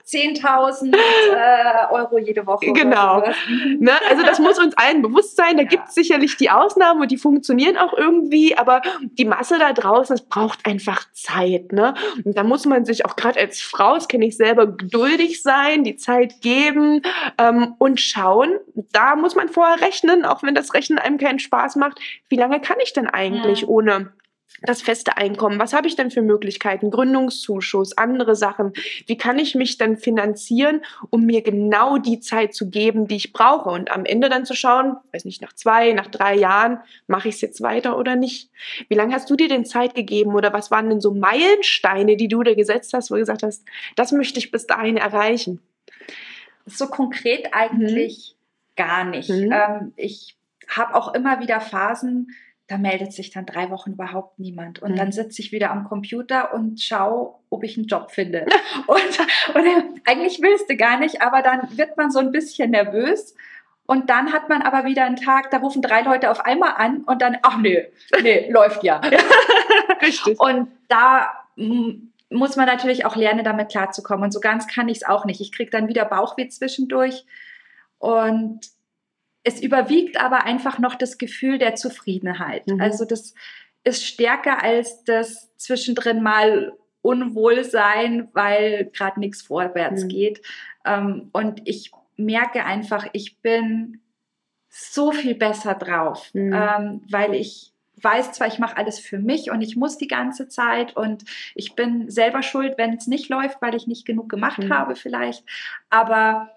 10.000 0.09 0.97
äh, 0.97 1.93
Euro 1.93 2.19
jede 2.19 2.47
Woche. 2.47 2.73
Genau. 2.73 3.23
Ne? 3.79 3.93
Also 4.09 4.23
das 4.25 4.39
muss 4.39 4.59
uns 4.59 4.77
allen 4.79 5.03
bewusst 5.03 5.37
sein. 5.37 5.57
Da 5.57 5.65
ja. 5.65 5.69
gibt 5.69 5.89
es 5.89 5.95
sicherlich 5.95 6.37
die 6.37 6.51
Ausnahmen 6.51 7.03
und 7.03 7.11
die 7.11 7.19
funktionieren 7.19 7.77
auch 7.77 7.93
irgendwie, 7.93 8.57
aber 8.57 8.81
die 9.03 9.27
Masse 9.27 9.59
da 9.59 9.73
draußen, 9.73 10.15
es 10.15 10.23
braucht 10.23 10.65
einfach 10.67 11.05
Zeit. 11.13 11.73
Ne? 11.73 11.95
Und 12.25 12.37
da 12.37 12.43
muss 12.43 12.65
man 12.65 12.87
sich 12.87 13.05
auch 13.05 13.17
gerade 13.17 13.39
als 13.39 13.61
Frau, 13.61 13.95
das 13.95 14.09
kenne 14.09 14.27
ich 14.27 14.37
selber, 14.37 14.67
geduldig 14.67 15.43
sein, 15.43 15.85
die 15.85 15.97
Zeit 15.97 16.41
geben 16.41 17.03
ähm, 17.37 17.75
und 17.79 18.01
schauen. 18.01 18.59
Da 18.93 19.15
muss 19.15 19.35
man 19.35 19.49
vorher 19.49 19.81
rechnen, 19.81 20.25
auch 20.25 20.43
wenn 20.43 20.55
das 20.55 20.73
Rechnen 20.73 20.99
einem 20.99 21.19
keinen 21.19 21.39
Spaß 21.39 21.77
macht. 21.77 22.01
Wie 22.29 22.37
lange 22.37 22.61
kann 22.61 22.79
ich 22.83 22.95
denn 22.95 23.09
eigentlich 23.09 23.63
ja. 23.63 23.69
ohne 23.69 24.13
das 24.63 24.83
feste 24.83 25.17
Einkommen. 25.17 25.59
Was 25.59 25.73
habe 25.73 25.87
ich 25.87 25.97
denn 25.97 26.11
für 26.11 26.23
Möglichkeiten? 26.23 26.91
Gründungszuschuss, 26.91 27.97
andere 27.97 28.35
Sachen. 28.35 28.73
Wie 29.07 29.17
kann 29.17 29.39
ich 29.39 29.55
mich 29.55 29.79
dann 29.79 29.97
finanzieren, 29.97 30.83
um 31.11 31.25
mir 31.25 31.43
genau 31.43 31.99
die 31.99 32.21
Zeit 32.21 32.55
zu 32.55 32.69
geben, 32.69 33.07
die 33.07 33.17
ich 33.17 33.33
brauche? 33.33 33.69
Und 33.71 33.91
am 33.91 34.05
Ende 34.05 34.29
dann 34.29 34.45
zu 34.45 34.55
schauen, 34.55 34.97
weiß 35.13 35.25
nicht, 35.25 35.43
nach 35.43 35.53
zwei, 35.53 35.93
nach 35.93 36.09
drei 36.09 36.35
Jahren, 36.35 36.81
mache 37.07 37.29
ich 37.29 37.37
es 37.37 37.41
jetzt 37.41 37.63
weiter 37.63 37.97
oder 37.97 38.17
nicht? 38.17 38.51
Wie 38.89 38.95
lange 38.95 39.15
hast 39.15 39.31
du 39.31 39.37
dir 39.37 39.49
denn 39.49 39.65
Zeit 39.65 39.95
gegeben 39.95 40.35
oder 40.35 40.53
was 40.53 40.71
waren 40.71 40.89
denn 40.89 41.01
so 41.01 41.15
Meilensteine, 41.15 42.17
die 42.17 42.29
du 42.29 42.43
dir 42.43 42.57
gesetzt 42.57 42.93
hast, 42.95 43.11
wo 43.11 43.15
du 43.15 43.21
gesagt 43.21 43.43
hast, 43.43 43.65
das 43.97 44.13
möchte 44.13 44.39
ich 44.39 44.51
bis 44.51 44.67
dahin 44.67 44.97
erreichen? 44.97 45.61
So 46.67 46.87
konkret 46.89 47.49
eigentlich 47.53 48.35
mhm. 48.37 48.77
gar 48.77 49.05
nicht. 49.05 49.31
Mhm. 49.31 49.53
Ähm, 49.53 49.93
ich 49.97 50.37
habe 50.69 50.95
auch 50.95 51.15
immer 51.15 51.41
wieder 51.41 51.61
Phasen, 51.61 52.35
da 52.69 52.77
meldet 52.77 53.15
sich 53.15 53.31
dann 53.31 53.47
drei 53.47 53.71
Wochen 53.71 53.93
überhaupt 53.93 54.39
niemand. 54.39 54.81
Und 54.81 54.93
mhm. 54.93 54.97
dann 54.97 55.13
sitze 55.13 55.41
ich 55.41 55.53
wieder 55.53 55.71
am 55.71 55.85
Computer 55.85 56.53
und 56.53 56.81
schaue, 56.81 57.35
ob 57.49 57.65
ich 57.65 57.79
einen 57.79 57.87
Job 57.87 58.11
finde. 58.11 58.47
und, 58.87 59.55
und 59.55 60.01
eigentlich 60.05 60.41
willst 60.43 60.71
du 60.71 60.77
gar 60.77 60.99
nicht, 60.99 61.23
aber 61.23 61.43
dann 61.43 61.77
wird 61.77 61.97
man 61.97 62.11
so 62.11 62.19
ein 62.19 62.31
bisschen 62.31 62.71
nervös. 62.71 63.35
Und 63.87 64.11
dann 64.11 64.35
hat 64.35 64.51
man 64.51 64.61
aber 64.61 64.85
wieder 64.85 65.05
einen 65.05 65.17
Tag, 65.17 65.51
da 65.51 65.59
rufen 65.59 65.81
drei 65.81 66.03
Leute 66.03 66.31
auf 66.31 66.45
einmal 66.45 66.75
an 66.77 67.05
und 67.05 67.23
dann, 67.23 67.39
ach 67.41 67.57
nee, 67.57 67.87
nee, 68.23 68.47
läuft 68.53 68.85
ja. 68.85 69.01
Richtig. 70.03 70.39
Und 70.39 70.69
da 70.89 71.33
muss 71.57 72.57
man 72.57 72.67
natürlich 72.67 73.07
auch 73.07 73.17
lernen, 73.17 73.45
damit 73.45 73.71
klarzukommen. 73.71 74.25
Und 74.25 74.33
so 74.33 74.41
ganz 74.41 74.67
kann 74.67 74.91
ich 74.91 74.99
es 74.99 75.05
auch 75.07 75.25
nicht. 75.25 75.41
Ich 75.41 75.53
kriege 75.53 75.71
dann 75.71 75.89
wieder 75.89 76.05
Bauchweh 76.05 76.49
zwischendurch. 76.49 77.25
Und 77.99 78.61
es 79.49 79.63
überwiegt 79.63 80.21
aber 80.21 80.45
einfach 80.45 80.79
noch 80.79 80.95
das 80.95 81.17
Gefühl 81.17 81.59
der 81.59 81.75
Zufriedenheit. 81.75 82.67
Mhm. 82.67 82.81
Also 82.81 83.07
das 83.07 83.35
ist 83.83 84.07
stärker 84.07 84.63
als 84.63 85.05
das 85.05 85.55
zwischendrin 85.57 86.23
mal 86.23 86.75
Unwohlsein, 87.01 88.29
weil 88.35 88.91
gerade 88.93 89.19
nichts 89.19 89.41
vorwärts 89.41 90.05
mhm. 90.05 90.09
geht. 90.09 90.43
Ähm, 90.85 91.31
und 91.33 91.63
ich 91.67 91.93
merke 92.17 92.65
einfach, 92.65 93.07
ich 93.15 93.41
bin 93.41 94.03
so 94.69 95.13
viel 95.13 95.35
besser 95.35 95.75
drauf, 95.75 96.29
mhm. 96.35 96.53
ähm, 96.53 97.03
weil 97.11 97.35
ich 97.35 97.73
weiß 98.03 98.33
zwar, 98.33 98.49
ich 98.49 98.59
mache 98.59 98.77
alles 98.77 98.99
für 98.99 99.19
mich 99.19 99.51
und 99.51 99.63
ich 99.63 99.77
muss 99.77 99.97
die 99.97 100.09
ganze 100.09 100.49
Zeit 100.49 100.95
und 100.95 101.25
ich 101.55 101.75
bin 101.75 102.11
selber 102.11 102.43
schuld, 102.43 102.75
wenn 102.77 102.95
es 102.95 103.07
nicht 103.07 103.31
läuft, 103.31 103.63
weil 103.63 103.75
ich 103.75 103.87
nicht 103.87 104.05
genug 104.05 104.29
gemacht 104.29 104.59
mhm. 104.59 104.73
habe 104.73 104.95
vielleicht, 104.95 105.43
aber 105.89 106.51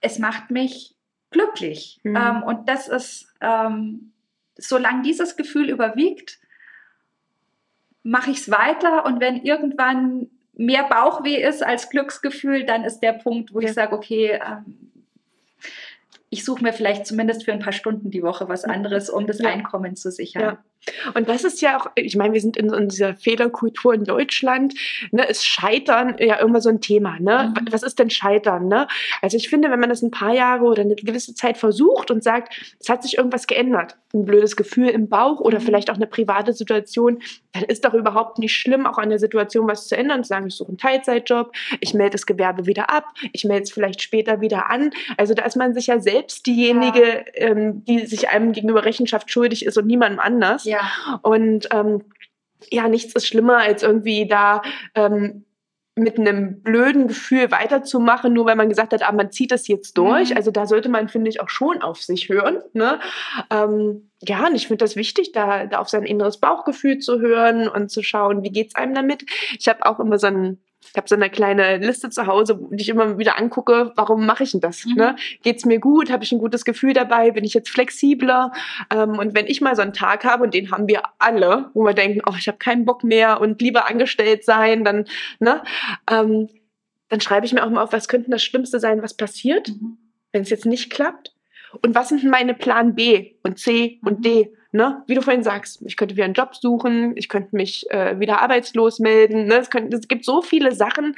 es 0.00 0.18
macht 0.18 0.50
mich 0.50 0.96
glücklich. 1.32 2.00
Mhm. 2.02 2.16
Ähm, 2.16 2.42
und 2.42 2.68
das 2.68 2.88
ist, 2.88 3.32
ähm, 3.40 4.12
solange 4.56 5.02
dieses 5.02 5.36
Gefühl 5.36 5.68
überwiegt, 5.68 6.38
mache 8.02 8.30
ich 8.30 8.38
es 8.38 8.50
weiter. 8.50 9.04
Und 9.04 9.20
wenn 9.20 9.42
irgendwann 9.42 10.28
mehr 10.54 10.84
Bauchweh 10.84 11.42
ist 11.42 11.62
als 11.62 11.90
Glücksgefühl, 11.90 12.64
dann 12.64 12.84
ist 12.84 13.00
der 13.00 13.12
Punkt, 13.12 13.54
wo 13.54 13.60
ja. 13.60 13.68
ich 13.68 13.74
sage, 13.74 13.94
okay, 13.94 14.40
ähm, 14.44 14.90
ich 16.30 16.44
suche 16.44 16.62
mir 16.62 16.72
vielleicht 16.72 17.06
zumindest 17.06 17.44
für 17.44 17.52
ein 17.52 17.60
paar 17.60 17.72
Stunden 17.72 18.10
die 18.10 18.22
Woche 18.22 18.48
was 18.48 18.64
anderes, 18.64 19.10
um 19.10 19.26
das 19.26 19.38
ja. 19.38 19.50
Einkommen 19.50 19.96
zu 19.96 20.10
sichern. 20.10 20.42
Ja. 20.42 20.64
Und 21.14 21.28
das 21.28 21.44
ist 21.44 21.60
ja 21.62 21.78
auch, 21.78 21.86
ich 21.94 22.16
meine, 22.16 22.34
wir 22.34 22.40
sind 22.40 22.56
in, 22.56 22.72
in 22.72 22.88
dieser 22.88 23.14
Fehlerkultur 23.14 23.94
in 23.94 24.04
Deutschland, 24.04 24.74
ne, 25.12 25.24
ist 25.24 25.46
Scheitern 25.46 26.16
ja 26.18 26.36
immer 26.36 26.60
so 26.60 26.68
ein 26.68 26.80
Thema, 26.80 27.18
ne? 27.20 27.54
Mhm. 27.56 27.68
Was 27.70 27.82
ist 27.82 27.98
denn 27.98 28.10
Scheitern, 28.10 28.68
ne? 28.68 28.88
Also 29.20 29.36
ich 29.36 29.48
finde, 29.48 29.70
wenn 29.70 29.80
man 29.80 29.90
das 29.90 30.02
ein 30.02 30.10
paar 30.10 30.34
Jahre 30.34 30.64
oder 30.64 30.82
eine 30.82 30.96
gewisse 30.96 31.34
Zeit 31.34 31.56
versucht 31.56 32.10
und 32.10 32.24
sagt, 32.24 32.54
es 32.80 32.88
hat 32.88 33.02
sich 33.02 33.16
irgendwas 33.16 33.46
geändert, 33.46 33.96
ein 34.12 34.24
blödes 34.24 34.56
Gefühl 34.56 34.88
im 34.88 35.08
Bauch 35.08 35.40
oder 35.40 35.60
mhm. 35.60 35.64
vielleicht 35.64 35.90
auch 35.90 35.96
eine 35.96 36.06
private 36.06 36.52
Situation, 36.52 37.22
dann 37.52 37.64
ist 37.64 37.84
doch 37.84 37.94
überhaupt 37.94 38.38
nicht 38.38 38.54
schlimm, 38.54 38.86
auch 38.86 38.98
an 38.98 39.10
der 39.10 39.18
Situation 39.18 39.68
was 39.68 39.88
zu 39.88 39.96
ändern, 39.96 40.24
zu 40.24 40.28
sagen, 40.28 40.48
ich 40.48 40.54
suche 40.54 40.68
einen 40.68 40.78
Teilzeitjob, 40.78 41.52
ich 41.80 41.94
melde 41.94 42.12
das 42.12 42.26
Gewerbe 42.26 42.66
wieder 42.66 42.90
ab, 42.90 43.04
ich 43.32 43.44
melde 43.44 43.64
es 43.64 43.72
vielleicht 43.72 44.02
später 44.02 44.40
wieder 44.40 44.70
an. 44.70 44.90
Also 45.16 45.34
da 45.34 45.44
ist 45.44 45.56
man 45.56 45.74
sich 45.74 45.86
ja 45.86 46.00
selbst 46.00 46.46
diejenige, 46.46 47.02
ja. 47.02 47.22
Ähm, 47.34 47.84
die 47.84 48.06
sich 48.06 48.30
einem 48.30 48.52
gegenüber 48.52 48.84
Rechenschaft 48.84 49.30
schuldig 49.30 49.64
ist 49.64 49.78
und 49.78 49.86
niemandem 49.86 50.20
anders. 50.20 50.64
Ja. 50.64 50.71
Und 51.22 51.68
ähm, 51.72 52.04
ja, 52.70 52.88
nichts 52.88 53.14
ist 53.14 53.26
schlimmer 53.26 53.58
als 53.58 53.82
irgendwie 53.82 54.26
da 54.26 54.62
ähm, 54.94 55.44
mit 55.94 56.18
einem 56.18 56.62
blöden 56.62 57.06
Gefühl 57.08 57.50
weiterzumachen, 57.50 58.32
nur 58.32 58.46
weil 58.46 58.56
man 58.56 58.70
gesagt 58.70 58.94
hat, 58.94 59.02
ah, 59.02 59.12
man 59.12 59.30
zieht 59.30 59.52
das 59.52 59.68
jetzt 59.68 59.98
durch. 59.98 60.30
Mhm. 60.30 60.36
Also 60.36 60.50
da 60.50 60.66
sollte 60.66 60.88
man, 60.88 61.08
finde 61.08 61.28
ich, 61.28 61.40
auch 61.40 61.50
schon 61.50 61.82
auf 61.82 62.02
sich 62.02 62.30
hören. 62.30 62.62
Ne? 62.72 62.98
Ähm, 63.50 64.10
ja, 64.22 64.46
und 64.46 64.54
ich 64.54 64.68
finde 64.68 64.84
das 64.84 64.96
wichtig, 64.96 65.32
da, 65.32 65.66
da 65.66 65.78
auf 65.78 65.90
sein 65.90 66.04
inneres 66.04 66.38
Bauchgefühl 66.38 66.98
zu 66.98 67.20
hören 67.20 67.68
und 67.68 67.90
zu 67.90 68.02
schauen, 68.02 68.42
wie 68.42 68.50
geht 68.50 68.68
es 68.68 68.74
einem 68.74 68.94
damit. 68.94 69.26
Ich 69.58 69.68
habe 69.68 69.84
auch 69.84 70.00
immer 70.00 70.18
so 70.18 70.28
ein 70.28 70.62
ich 70.90 70.96
habe 70.96 71.08
so 71.08 71.14
eine 71.14 71.30
kleine 71.30 71.78
Liste 71.78 72.10
zu 72.10 72.26
Hause, 72.26 72.58
die 72.70 72.82
ich 72.82 72.88
immer 72.88 73.18
wieder 73.18 73.38
angucke, 73.38 73.92
warum 73.96 74.26
mache 74.26 74.42
ich 74.42 74.52
denn 74.52 74.60
das? 74.60 74.84
Mhm. 74.84 74.94
Ne? 74.94 75.16
Geht 75.42 75.58
es 75.58 75.64
mir 75.64 75.78
gut? 75.78 76.10
Habe 76.10 76.24
ich 76.24 76.32
ein 76.32 76.38
gutes 76.38 76.64
Gefühl 76.64 76.92
dabei? 76.92 77.30
Bin 77.30 77.44
ich 77.44 77.54
jetzt 77.54 77.70
flexibler? 77.70 78.52
Ähm, 78.90 79.18
und 79.18 79.34
wenn 79.34 79.46
ich 79.46 79.60
mal 79.60 79.76
so 79.76 79.82
einen 79.82 79.92
Tag 79.92 80.24
habe, 80.24 80.44
und 80.44 80.54
den 80.54 80.70
haben 80.70 80.88
wir 80.88 81.02
alle, 81.18 81.70
wo 81.74 81.84
wir 81.84 81.94
denken, 81.94 82.20
oh, 82.28 82.34
ich 82.38 82.48
habe 82.48 82.58
keinen 82.58 82.84
Bock 82.84 83.04
mehr 83.04 83.40
und 83.40 83.62
lieber 83.62 83.88
angestellt 83.88 84.44
sein, 84.44 84.84
dann, 84.84 85.06
ne, 85.38 85.62
ähm, 86.10 86.48
dann 87.08 87.20
schreibe 87.20 87.46
ich 87.46 87.52
mir 87.52 87.64
auch 87.64 87.70
mal 87.70 87.82
auf, 87.82 87.92
was 87.92 88.08
könnte 88.08 88.30
das 88.30 88.42
Schlimmste 88.42 88.80
sein, 88.80 89.02
was 89.02 89.14
passiert, 89.14 89.68
mhm. 89.68 89.98
wenn 90.32 90.42
es 90.42 90.50
jetzt 90.50 90.66
nicht 90.66 90.90
klappt? 90.90 91.34
Und 91.80 91.94
was 91.94 92.10
sind 92.10 92.24
meine 92.24 92.54
Plan 92.54 92.94
B 92.94 93.36
und 93.42 93.58
C 93.58 93.98
und 94.04 94.18
mhm. 94.18 94.22
D? 94.22 94.52
Ne? 94.72 95.02
Wie 95.06 95.14
du 95.14 95.22
vorhin 95.22 95.42
sagst, 95.42 95.82
ich 95.84 95.96
könnte 95.96 96.16
wieder 96.16 96.24
einen 96.24 96.34
Job 96.34 96.56
suchen, 96.56 97.16
ich 97.16 97.28
könnte 97.28 97.54
mich 97.54 97.90
äh, 97.90 98.18
wieder 98.18 98.40
arbeitslos 98.40 98.98
melden. 98.98 99.44
Ne? 99.44 99.56
Es, 99.56 99.70
könnte, 99.70 99.96
es 99.96 100.08
gibt 100.08 100.24
so 100.24 100.42
viele 100.42 100.74
Sachen, 100.74 101.14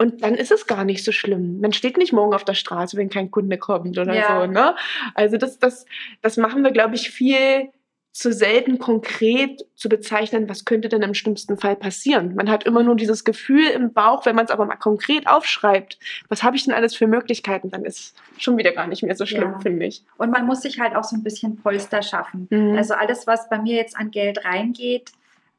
und 0.00 0.22
dann 0.22 0.36
ist 0.36 0.52
es 0.52 0.68
gar 0.68 0.84
nicht 0.84 1.04
so 1.04 1.10
schlimm. 1.10 1.60
Man 1.60 1.72
steht 1.72 1.98
nicht 1.98 2.12
morgen 2.12 2.32
auf 2.32 2.44
der 2.44 2.54
Straße, 2.54 2.96
wenn 2.96 3.10
kein 3.10 3.32
Kunde 3.32 3.58
kommt 3.58 3.98
oder 3.98 4.14
ja. 4.14 4.40
so. 4.40 4.46
Ne? 4.46 4.76
Also 5.14 5.36
das, 5.38 5.58
das, 5.58 5.86
das 6.22 6.36
machen 6.36 6.62
wir, 6.62 6.70
glaube 6.70 6.94
ich, 6.94 7.10
viel 7.10 7.68
zu 8.12 8.32
selten 8.32 8.78
konkret 8.78 9.64
zu 9.76 9.88
bezeichnen, 9.88 10.48
was 10.48 10.64
könnte 10.64 10.88
denn 10.88 11.02
im 11.02 11.14
schlimmsten 11.14 11.56
Fall 11.56 11.76
passieren. 11.76 12.34
Man 12.34 12.50
hat 12.50 12.64
immer 12.64 12.82
nur 12.82 12.96
dieses 12.96 13.24
Gefühl 13.24 13.68
im 13.68 13.92
Bauch, 13.92 14.26
wenn 14.26 14.34
man 14.34 14.44
es 14.44 14.50
aber 14.50 14.66
mal 14.66 14.76
konkret 14.76 15.28
aufschreibt, 15.28 15.98
was 16.28 16.42
habe 16.42 16.56
ich 16.56 16.64
denn 16.64 16.74
alles 16.74 16.96
für 16.96 17.06
Möglichkeiten, 17.06 17.70
dann 17.70 17.84
ist 17.84 18.16
schon 18.38 18.56
wieder 18.56 18.72
gar 18.72 18.86
nicht 18.86 19.02
mehr 19.02 19.14
so 19.14 19.24
schlimm, 19.24 19.52
ja. 19.52 19.58
finde 19.60 19.86
ich. 19.86 20.02
Und 20.16 20.30
man 20.30 20.46
muss 20.46 20.62
sich 20.62 20.80
halt 20.80 20.96
auch 20.96 21.04
so 21.04 21.16
ein 21.16 21.22
bisschen 21.22 21.56
Polster 21.56 22.02
schaffen. 22.02 22.48
Mhm. 22.50 22.76
Also 22.76 22.94
alles, 22.94 23.26
was 23.26 23.48
bei 23.48 23.58
mir 23.58 23.76
jetzt 23.76 23.96
an 23.96 24.10
Geld 24.10 24.44
reingeht, 24.44 25.12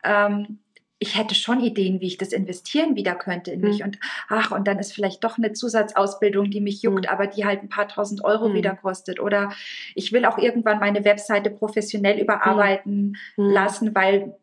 ähm, 0.03 0.59
ich 0.99 1.17
hätte 1.17 1.33
schon 1.33 1.61
Ideen, 1.61 2.01
wie 2.01 2.07
ich 2.07 2.17
das 2.17 2.33
investieren 2.33 2.95
wieder 2.95 3.15
könnte 3.15 3.51
in 3.51 3.61
mich. 3.61 3.79
Mhm. 3.79 3.85
Und 3.85 3.99
ach, 4.27 4.51
und 4.51 4.67
dann 4.67 4.79
ist 4.79 4.93
vielleicht 4.93 5.23
doch 5.23 5.37
eine 5.37 5.53
Zusatzausbildung, 5.53 6.51
die 6.51 6.59
mich 6.59 6.81
juckt, 6.81 7.05
mhm. 7.05 7.09
aber 7.09 7.27
die 7.27 7.45
halt 7.45 7.63
ein 7.63 7.69
paar 7.69 7.87
tausend 7.87 8.23
Euro 8.25 8.49
mhm. 8.49 8.55
wieder 8.55 8.75
kostet. 8.75 9.21
Oder 9.21 9.53
ich 9.95 10.11
will 10.11 10.25
auch 10.25 10.37
irgendwann 10.37 10.79
meine 10.79 11.05
Webseite 11.05 11.49
professionell 11.49 12.19
überarbeiten 12.19 13.17
mhm. 13.37 13.49
lassen, 13.49 13.95
weil 13.95 14.35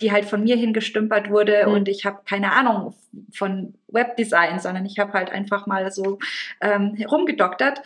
die 0.00 0.10
halt 0.10 0.24
von 0.24 0.42
mir 0.42 0.56
hingestümpert 0.56 1.30
wurde 1.30 1.68
und 1.68 1.86
ich 1.86 2.06
habe 2.06 2.20
keine 2.24 2.52
Ahnung 2.52 2.94
von 3.34 3.74
Webdesign, 3.88 4.58
sondern 4.58 4.86
ich 4.86 4.98
habe 4.98 5.12
halt 5.12 5.30
einfach 5.30 5.66
mal 5.66 5.92
so 5.92 6.18
ähm, 6.62 6.94
herumgedoktert 6.94 7.82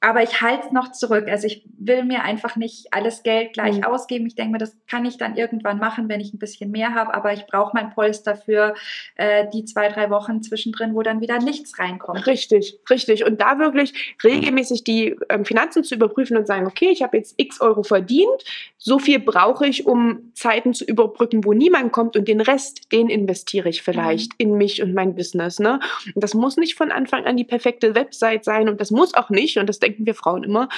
aber 0.00 0.22
ich 0.22 0.42
halte 0.42 0.66
es 0.66 0.72
noch 0.72 0.92
zurück. 0.92 1.26
Also 1.28 1.46
ich 1.46 1.66
will 1.78 2.04
mir 2.04 2.22
einfach 2.22 2.56
nicht 2.56 2.92
alles 2.92 3.22
Geld 3.22 3.54
gleich 3.54 3.78
mhm. 3.78 3.84
ausgeben. 3.84 4.26
Ich 4.26 4.34
denke 4.34 4.52
mir, 4.52 4.58
das 4.58 4.76
kann 4.88 5.04
ich 5.06 5.16
dann 5.16 5.36
irgendwann 5.36 5.78
machen, 5.78 6.08
wenn 6.08 6.20
ich 6.20 6.34
ein 6.34 6.38
bisschen 6.38 6.70
mehr 6.70 6.94
habe. 6.94 7.14
Aber 7.14 7.32
ich 7.32 7.46
brauche 7.46 7.72
mein 7.74 7.90
Polster 7.90 8.36
für 8.36 8.74
äh, 9.16 9.46
die 9.52 9.64
zwei, 9.64 9.88
drei 9.88 10.10
Wochen 10.10 10.42
zwischendrin, 10.42 10.94
wo 10.94 11.02
dann 11.02 11.20
wieder 11.20 11.38
nichts 11.38 11.78
reinkommt. 11.78 12.26
Richtig, 12.26 12.78
richtig. 12.90 13.24
Und 13.24 13.40
da 13.40 13.58
wirklich 13.58 14.16
regelmäßig 14.22 14.84
die 14.84 15.16
ähm, 15.30 15.46
Finanzen 15.46 15.82
zu 15.82 15.94
überprüfen 15.94 16.36
und 16.36 16.46
sagen, 16.46 16.66
okay, 16.66 16.90
ich 16.90 17.02
habe 17.02 17.16
jetzt 17.16 17.34
x 17.38 17.60
Euro 17.62 17.82
verdient, 17.82 18.44
so 18.86 19.00
viel 19.00 19.18
brauche 19.18 19.66
ich, 19.66 19.84
um 19.84 20.30
Zeiten 20.34 20.72
zu 20.72 20.84
überbrücken, 20.84 21.44
wo 21.44 21.52
niemand 21.52 21.90
kommt 21.90 22.16
und 22.16 22.28
den 22.28 22.40
Rest, 22.40 22.92
den 22.92 23.08
investiere 23.08 23.68
ich 23.68 23.82
vielleicht 23.82 24.34
mhm. 24.34 24.36
in 24.38 24.58
mich 24.58 24.80
und 24.80 24.94
mein 24.94 25.16
Business. 25.16 25.58
Ne? 25.58 25.80
Und 26.14 26.22
das 26.22 26.34
muss 26.34 26.56
nicht 26.56 26.76
von 26.76 26.92
Anfang 26.92 27.24
an 27.24 27.36
die 27.36 27.42
perfekte 27.42 27.96
Website 27.96 28.44
sein 28.44 28.68
und 28.68 28.80
das 28.80 28.92
muss 28.92 29.14
auch 29.14 29.28
nicht, 29.28 29.58
und 29.58 29.68
das 29.68 29.80
denken 29.80 30.06
wir 30.06 30.14
Frauen 30.14 30.44
immer, 30.44 30.68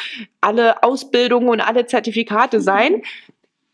alle 0.40 0.82
Ausbildungen 0.82 1.50
und 1.50 1.61
alle 1.61 1.84
Zertifikate 1.84 2.62
sein. 2.62 3.02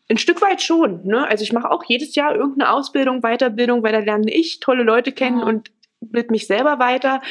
Ein 0.09 0.17
Stück 0.17 0.41
weit 0.41 0.61
schon. 0.61 1.05
Ne? 1.05 1.25
Also 1.25 1.45
ich 1.45 1.53
mache 1.53 1.71
auch 1.71 1.85
jedes 1.87 2.13
Jahr 2.15 2.35
irgendeine 2.35 2.73
Ausbildung, 2.73 3.21
Weiterbildung, 3.21 3.83
weil 3.83 3.93
da 3.93 3.99
lerne 3.99 4.33
ich 4.33 4.59
tolle 4.59 4.83
Leute 4.83 5.13
kennen 5.13 5.39
ja. 5.39 5.45
und 5.45 5.71
bild 6.01 6.29
mich 6.29 6.45
selber 6.45 6.77
weiter. 6.77 7.21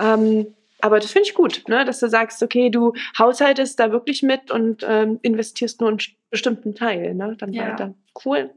Ähm, 0.00 0.46
aber 0.80 1.00
das 1.00 1.12
finde 1.12 1.28
ich 1.28 1.34
gut, 1.34 1.64
ne? 1.68 1.84
dass 1.84 2.00
du 2.00 2.08
sagst, 2.08 2.42
okay, 2.42 2.70
du 2.70 2.92
haushaltest 3.18 3.78
da 3.78 3.92
wirklich 3.92 4.22
mit 4.22 4.50
und 4.50 4.84
ähm, 4.86 5.18
investierst 5.22 5.80
nur 5.80 5.90
einen 5.90 5.98
bestimmten 6.30 6.74
Teil 6.74 7.14
ne? 7.14 7.36
dann 7.38 7.52
ja. 7.52 7.68
weiter. 7.68 7.94
Cool. 8.24 8.50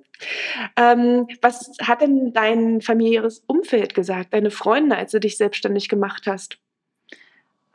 Ähm, 0.75 1.27
was 1.41 1.71
hat 1.81 2.01
denn 2.01 2.33
dein 2.33 2.81
familiäres 2.81 3.43
Umfeld 3.47 3.93
gesagt, 3.93 4.33
deine 4.33 4.51
Freunde, 4.51 4.97
als 4.97 5.11
du 5.11 5.19
dich 5.19 5.37
selbstständig 5.37 5.89
gemacht 5.89 6.23
hast? 6.25 6.57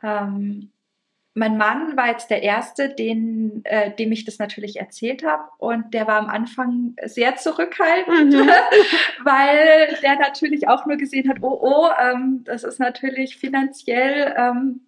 Ähm, 0.01 0.72
mein 1.35 1.57
Mann 1.57 1.97
war 1.97 2.09
jetzt 2.09 2.29
der 2.29 2.43
Erste, 2.43 2.89
den, 2.89 3.61
äh, 3.65 3.91
dem 3.95 4.11
ich 4.11 4.23
das 4.23 4.37
natürlich 4.37 4.79
erzählt 4.79 5.25
habe. 5.25 5.43
Und 5.57 5.93
der 5.93 6.05
war 6.05 6.19
am 6.19 6.29
Anfang 6.29 6.95
sehr 7.03 7.35
zurückhaltend, 7.37 8.33
mhm. 8.33 8.49
weil 9.23 9.97
der 10.03 10.17
natürlich 10.17 10.67
auch 10.67 10.85
nur 10.85 10.97
gesehen 10.97 11.29
hat, 11.29 11.37
oh, 11.41 11.59
oh, 11.59 11.89
ähm, 11.99 12.43
das 12.45 12.63
ist 12.63 12.79
natürlich 12.79 13.37
finanziell 13.37 14.35
ähm, 14.37 14.81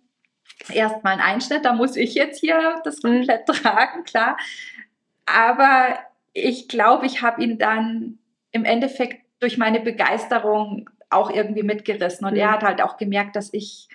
erstmal 0.72 1.14
ein 1.14 1.22
Einschnitt, 1.22 1.66
da 1.66 1.74
muss 1.74 1.96
ich 1.96 2.14
jetzt 2.14 2.40
hier 2.40 2.80
das 2.84 3.02
mhm. 3.02 3.10
komplett 3.10 3.48
mhm. 3.48 3.54
tragen, 3.54 4.04
klar. 4.04 4.38
Aber 5.26 5.98
ich 6.34 6.68
glaube, 6.68 7.08
ich 7.08 7.24
habe 7.24 7.44
ihn 7.44 7.58
dann 7.58 8.20
im 8.52 8.66
Endeffekt 8.66 9.26
durch 9.40 9.58
meine 9.58 9.80
Begeisterung 9.80 10.90
auch 11.10 11.32
irgendwie 11.32 11.64
mitgerissen. 11.64 12.28
Und 12.28 12.34
mhm. 12.34 12.40
er 12.40 12.52
hat 12.52 12.64
halt 12.64 12.82
auch 12.82 12.98
gemerkt, 12.98 13.36
dass 13.36 13.52
ich 13.52 13.90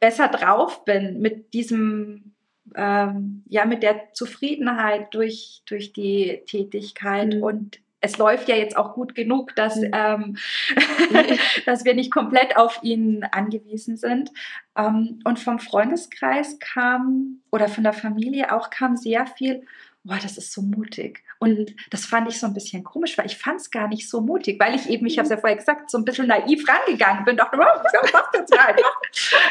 besser 0.00 0.28
drauf 0.28 0.84
bin 0.84 1.20
mit 1.20 1.52
diesem, 1.52 2.32
ähm, 2.74 3.44
ja, 3.48 3.64
mit 3.66 3.82
der 3.82 4.12
Zufriedenheit 4.14 5.14
durch, 5.14 5.62
durch 5.66 5.92
die 5.92 6.42
Tätigkeit 6.46 7.34
mhm. 7.34 7.42
und 7.42 7.80
es 8.02 8.16
läuft 8.16 8.48
ja 8.48 8.56
jetzt 8.56 8.76
auch 8.76 8.94
gut 8.94 9.14
genug, 9.14 9.54
dass, 9.56 9.76
mhm. 9.76 9.90
ähm, 9.92 10.36
dass 11.66 11.84
wir 11.84 11.94
nicht 11.94 12.10
komplett 12.10 12.56
auf 12.56 12.80
ihn 12.82 13.24
angewiesen 13.24 13.96
sind. 13.96 14.30
Ähm, 14.76 15.20
und 15.24 15.38
vom 15.38 15.58
Freundeskreis 15.58 16.58
kam 16.58 17.40
oder 17.50 17.68
von 17.68 17.84
der 17.84 17.92
Familie 17.92 18.54
auch 18.54 18.70
kam 18.70 18.96
sehr 18.96 19.26
viel, 19.26 19.66
boah, 20.02 20.18
das 20.20 20.38
ist 20.38 20.52
so 20.52 20.62
mutig. 20.62 21.22
Und 21.40 21.74
das 21.88 22.04
fand 22.04 22.28
ich 22.28 22.38
so 22.38 22.46
ein 22.46 22.52
bisschen 22.52 22.84
komisch, 22.84 23.16
weil 23.16 23.24
ich 23.24 23.38
fand 23.38 23.62
es 23.62 23.70
gar 23.70 23.88
nicht 23.88 24.10
so 24.10 24.20
mutig, 24.20 24.60
weil 24.60 24.74
ich 24.74 24.90
eben, 24.90 25.06
ich 25.06 25.16
habe 25.16 25.24
es 25.24 25.30
ja 25.30 25.38
vorher 25.38 25.56
gesagt, 25.56 25.90
so 25.90 25.96
ein 25.96 26.04
bisschen 26.04 26.26
naiv 26.26 26.68
rangegangen 26.68 27.24
bin, 27.24 27.38
dachte, 27.38 27.56
oh, 27.58 27.62
was 27.62 28.12
machst 28.12 28.34
du 28.34 28.38
jetzt 28.40 28.58
rein? 28.58 28.76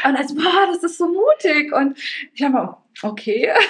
Und 0.04 0.16
also, 0.16 0.36
boah, 0.36 0.68
das 0.72 0.84
ist 0.84 0.98
so 0.98 1.08
mutig. 1.08 1.72
Und 1.72 1.98
ich 2.32 2.42
habe 2.44 2.76
okay. 3.02 3.52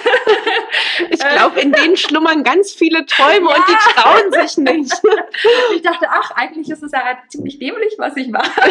Ich 1.09 1.19
glaube, 1.19 1.59
in 1.59 1.71
denen 1.71 1.97
schlummern 1.97 2.43
ganz 2.43 2.71
viele 2.73 3.05
Träume 3.05 3.49
ja. 3.49 3.55
und 3.55 3.63
die 3.67 3.93
trauen 3.93 4.31
sich 4.31 4.57
nicht. 4.57 4.93
Ich 5.75 5.81
dachte, 5.81 6.07
ach, 6.09 6.31
eigentlich 6.31 6.69
ist 6.69 6.83
es 6.83 6.91
ja 6.91 7.17
ziemlich 7.27 7.57
dämlich, 7.57 7.95
was 7.97 8.15
ich 8.17 8.27
mache. 8.29 8.51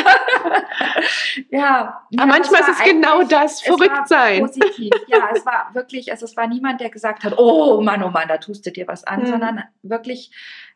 Ja. 1.51 2.03
Aber 2.17 2.27
manchmal 2.27 2.61
ist 2.63 2.69
es 2.69 2.85
genau 2.85 3.23
das, 3.23 3.63
verrückt 3.63 4.09
sein. 4.09 4.41
Positiv. 4.41 4.93
Ja, 5.07 5.31
es 5.35 5.45
war 5.47 5.71
wirklich, 5.73 6.11
also 6.11 6.25
es 6.25 6.37
war 6.37 6.47
niemand, 6.47 6.81
der 6.81 6.91
gesagt 6.91 7.25
hat, 7.25 7.39
oh 7.39 7.81
Mann, 7.81 8.03
oh 8.03 8.11
Mann, 8.11 8.29
da 8.29 8.39
tust 8.39 8.67
du 8.67 8.71
dir 8.71 8.87
was 8.89 9.05
an, 9.05 9.23
mhm. 9.23 9.27
sondern 9.27 9.65
wirklich, 9.83 10.31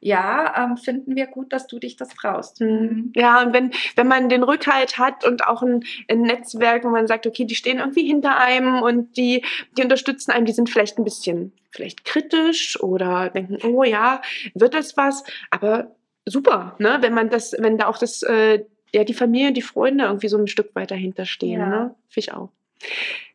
ja, 0.05 0.52
ähm, 0.62 0.76
finden 0.76 1.16
wir 1.16 1.26
gut, 1.26 1.50
dass 1.55 1.66
du 1.66 1.78
dich 1.78 1.96
das 1.96 2.11
traust. 2.11 2.61
Mhm. 2.61 2.68
mhm. 2.68 3.12
Ja, 3.16 3.42
und 3.42 3.55
wenn, 3.55 3.72
wenn 3.96 4.07
man 4.07 4.28
den 4.28 4.42
Rückhalt 4.42 4.98
hat 4.98 5.24
und 5.24 5.46
auch 5.46 5.62
ein, 5.62 5.82
ein 6.09 6.20
Netzwerk, 6.20 6.84
wo 6.84 6.90
man 6.90 7.07
sagt, 7.07 7.26
okay, 7.26 7.46
die 7.46 7.55
stehen 7.55 7.78
irgendwie 7.78 8.07
hinter 8.07 8.38
einem 8.38 8.82
und 8.82 9.16
die 9.16 9.42
die 9.78 9.82
unterstützen 9.82 10.30
einen, 10.30 10.44
die 10.44 10.52
sind 10.52 10.68
vielleicht 10.68 10.98
ein 10.98 11.05
bisschen 11.05 11.52
vielleicht 11.70 12.05
kritisch 12.05 12.78
oder 12.80 13.30
denken, 13.30 13.59
oh 13.66 13.82
ja, 13.82 14.20
wird 14.55 14.74
das 14.74 14.94
was? 14.98 15.24
Aber 15.50 15.96
super, 16.26 16.76
ne? 16.78 16.98
Wenn 17.00 17.14
man 17.14 17.30
das, 17.30 17.57
wenn 17.59 17.78
da 17.78 17.86
auch 17.86 17.96
das, 17.96 18.22
äh, 18.22 18.62
ja, 18.92 19.05
die 19.05 19.14
Familie, 19.14 19.52
die 19.52 19.62
Freunde 19.62 20.05
irgendwie 20.05 20.28
so 20.28 20.36
ein 20.36 20.48
Stück 20.48 20.74
weit 20.74 20.90
dahinter 20.90 21.24
stehen, 21.24 21.61
ja. 21.61 21.66
ne? 21.66 21.94
Finde 22.09 22.28
ich 22.28 22.32
auch. 22.32 22.50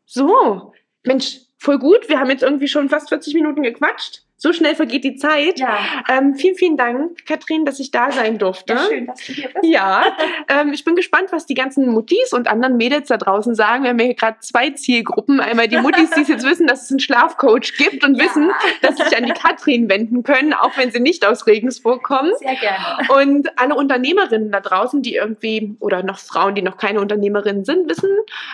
So, 0.05 0.73
Mensch, 1.03 1.39
voll 1.57 1.79
gut. 1.79 2.09
Wir 2.09 2.19
haben 2.19 2.29
jetzt 2.29 2.43
irgendwie 2.43 2.67
schon 2.67 2.89
fast 2.89 3.09
40 3.09 3.33
Minuten 3.33 3.63
gequatscht 3.63 4.23
so 4.39 4.53
schnell 4.53 4.73
vergeht 4.73 5.03
die 5.03 5.15
Zeit. 5.15 5.59
Ja. 5.59 5.77
Ähm, 6.09 6.33
vielen, 6.35 6.55
vielen 6.55 6.77
Dank, 6.77 7.25
Katrin, 7.25 7.65
dass 7.65 7.79
ich 7.79 7.91
da 7.91 8.11
sein 8.11 8.37
durfte. 8.37 8.73
Ja, 8.73 8.87
schön, 8.87 9.05
dass 9.05 9.19
du 9.19 9.33
hier 9.33 9.49
bist. 9.49 9.65
Ja, 9.65 10.05
ähm, 10.47 10.71
ich 10.73 10.85
bin 10.85 10.95
gespannt, 10.95 11.31
was 11.31 11.45
die 11.45 11.53
ganzen 11.53 11.89
Muttis 11.89 12.33
und 12.33 12.47
anderen 12.47 12.77
Mädels 12.77 13.09
da 13.09 13.17
draußen 13.17 13.53
sagen. 13.53 13.83
Wir 13.83 13.91
haben 13.91 13.99
hier 13.99 14.15
gerade 14.15 14.39
zwei 14.39 14.69
Zielgruppen. 14.71 15.41
Einmal 15.41 15.67
die 15.67 15.77
Muttis, 15.77 16.09
die 16.11 16.21
jetzt 16.21 16.45
wissen, 16.45 16.67
dass 16.67 16.83
es 16.83 16.91
einen 16.91 17.01
Schlafcoach 17.01 17.77
gibt 17.77 18.03
und 18.03 18.15
ja. 18.15 18.23
wissen, 18.23 18.49
dass 18.81 18.97
sie 18.97 19.03
sich 19.03 19.17
an 19.17 19.25
die 19.25 19.33
Katrin 19.33 19.89
wenden 19.89 20.23
können, 20.23 20.53
auch 20.53 20.77
wenn 20.77 20.91
sie 20.91 21.01
nicht 21.01 21.25
aus 21.25 21.45
Regensburg 21.45 22.03
kommen. 22.03 22.31
Sehr 22.39 22.55
gerne. 22.55 23.11
Und 23.21 23.59
alle 23.59 23.75
Unternehmerinnen 23.75 24.51
da 24.51 24.61
draußen, 24.61 25.01
die 25.01 25.15
irgendwie, 25.15 25.75
oder 25.79 26.01
noch 26.01 26.19
Frauen, 26.19 26.55
die 26.55 26.61
noch 26.61 26.77
keine 26.77 27.01
Unternehmerinnen 27.01 27.65
sind, 27.65 27.89
wissen 27.89 28.09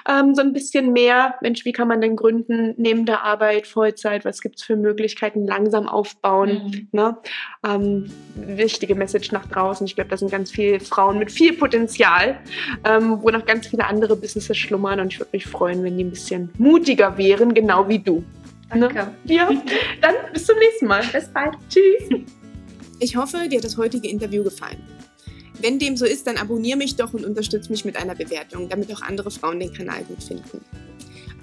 ähm, 0.10 0.36
so 0.36 0.42
ein 0.42 0.54
bisschen 0.54 0.94
mehr, 0.94 1.36
Mensch, 1.42 1.66
wie 1.66 1.72
kann 1.72 1.88
man 1.88 2.02
denn 2.02 2.16
gründen, 2.16 2.74
neben 2.78 3.06
der 3.06 3.24
Arbeit, 3.24 3.68
Vollzeit, 3.68 4.26
was 4.26 4.42
gibt 4.42 4.58
es 4.58 4.64
für 4.64 4.76
Möglichkeiten, 4.76 5.46
langsam 5.46 5.75
gemeinsam 5.76 5.88
aufbauen. 5.88 6.72
Mhm. 6.72 6.88
Ne? 6.92 7.18
Ähm, 7.66 8.06
wichtige 8.36 8.96
Message 8.96 9.32
nach 9.32 9.46
draußen. 9.46 9.86
Ich 9.86 9.96
glaube, 9.96 10.10
da 10.10 10.18
sind 10.18 10.32
ganz 10.32 10.52
viele 10.52 10.80
Frauen 10.80 11.20
mit 11.20 11.32
viel 11.32 11.54
Potenzial, 11.54 12.38
ähm, 12.84 13.20
wo 13.22 13.30
noch 13.30 13.46
ganz 13.46 13.68
viele 13.68 13.86
andere 13.86 14.16
Businesses 14.16 14.58
schlummern. 14.58 15.00
Und 15.00 15.14
ich 15.14 15.20
würde 15.20 15.30
mich 15.34 15.46
freuen, 15.46 15.84
wenn 15.84 15.98
die 15.98 16.04
ein 16.04 16.10
bisschen 16.10 16.50
mutiger 16.58 17.18
wären, 17.18 17.54
genau 17.54 17.88
wie 17.88 18.00
du. 18.00 18.24
Ne? 18.74 18.80
Danke. 18.80 19.08
Ne? 19.24 19.36
Ja, 19.36 19.50
dann 20.02 20.16
bis 20.34 20.46
zum 20.46 20.58
nächsten 20.58 20.88
Mal. 20.88 21.04
Bis 21.12 21.28
bald. 21.28 21.56
Tschüss. 21.70 22.22
Ich 23.00 23.16
hoffe, 23.16 23.48
dir 23.50 23.58
hat 23.58 23.66
das 23.66 23.78
heutige 23.78 24.08
Interview 24.08 24.44
gefallen. 24.44 24.82
Wenn 25.62 25.80
dem 25.80 25.96
so 25.96 26.06
ist, 26.06 26.28
dann 26.28 26.38
abonniere 26.38 26.78
mich 26.78 26.96
doch 26.96 27.14
und 27.14 27.26
unterstütze 27.26 27.72
mich 27.72 27.86
mit 27.86 27.96
einer 27.96 28.16
Bewertung, 28.16 28.68
damit 28.68 28.94
auch 28.94 29.02
andere 29.02 29.32
Frauen 29.32 29.60
den 29.60 29.74
Kanal 29.74 30.04
gut 30.04 30.22
finden. 30.22 30.62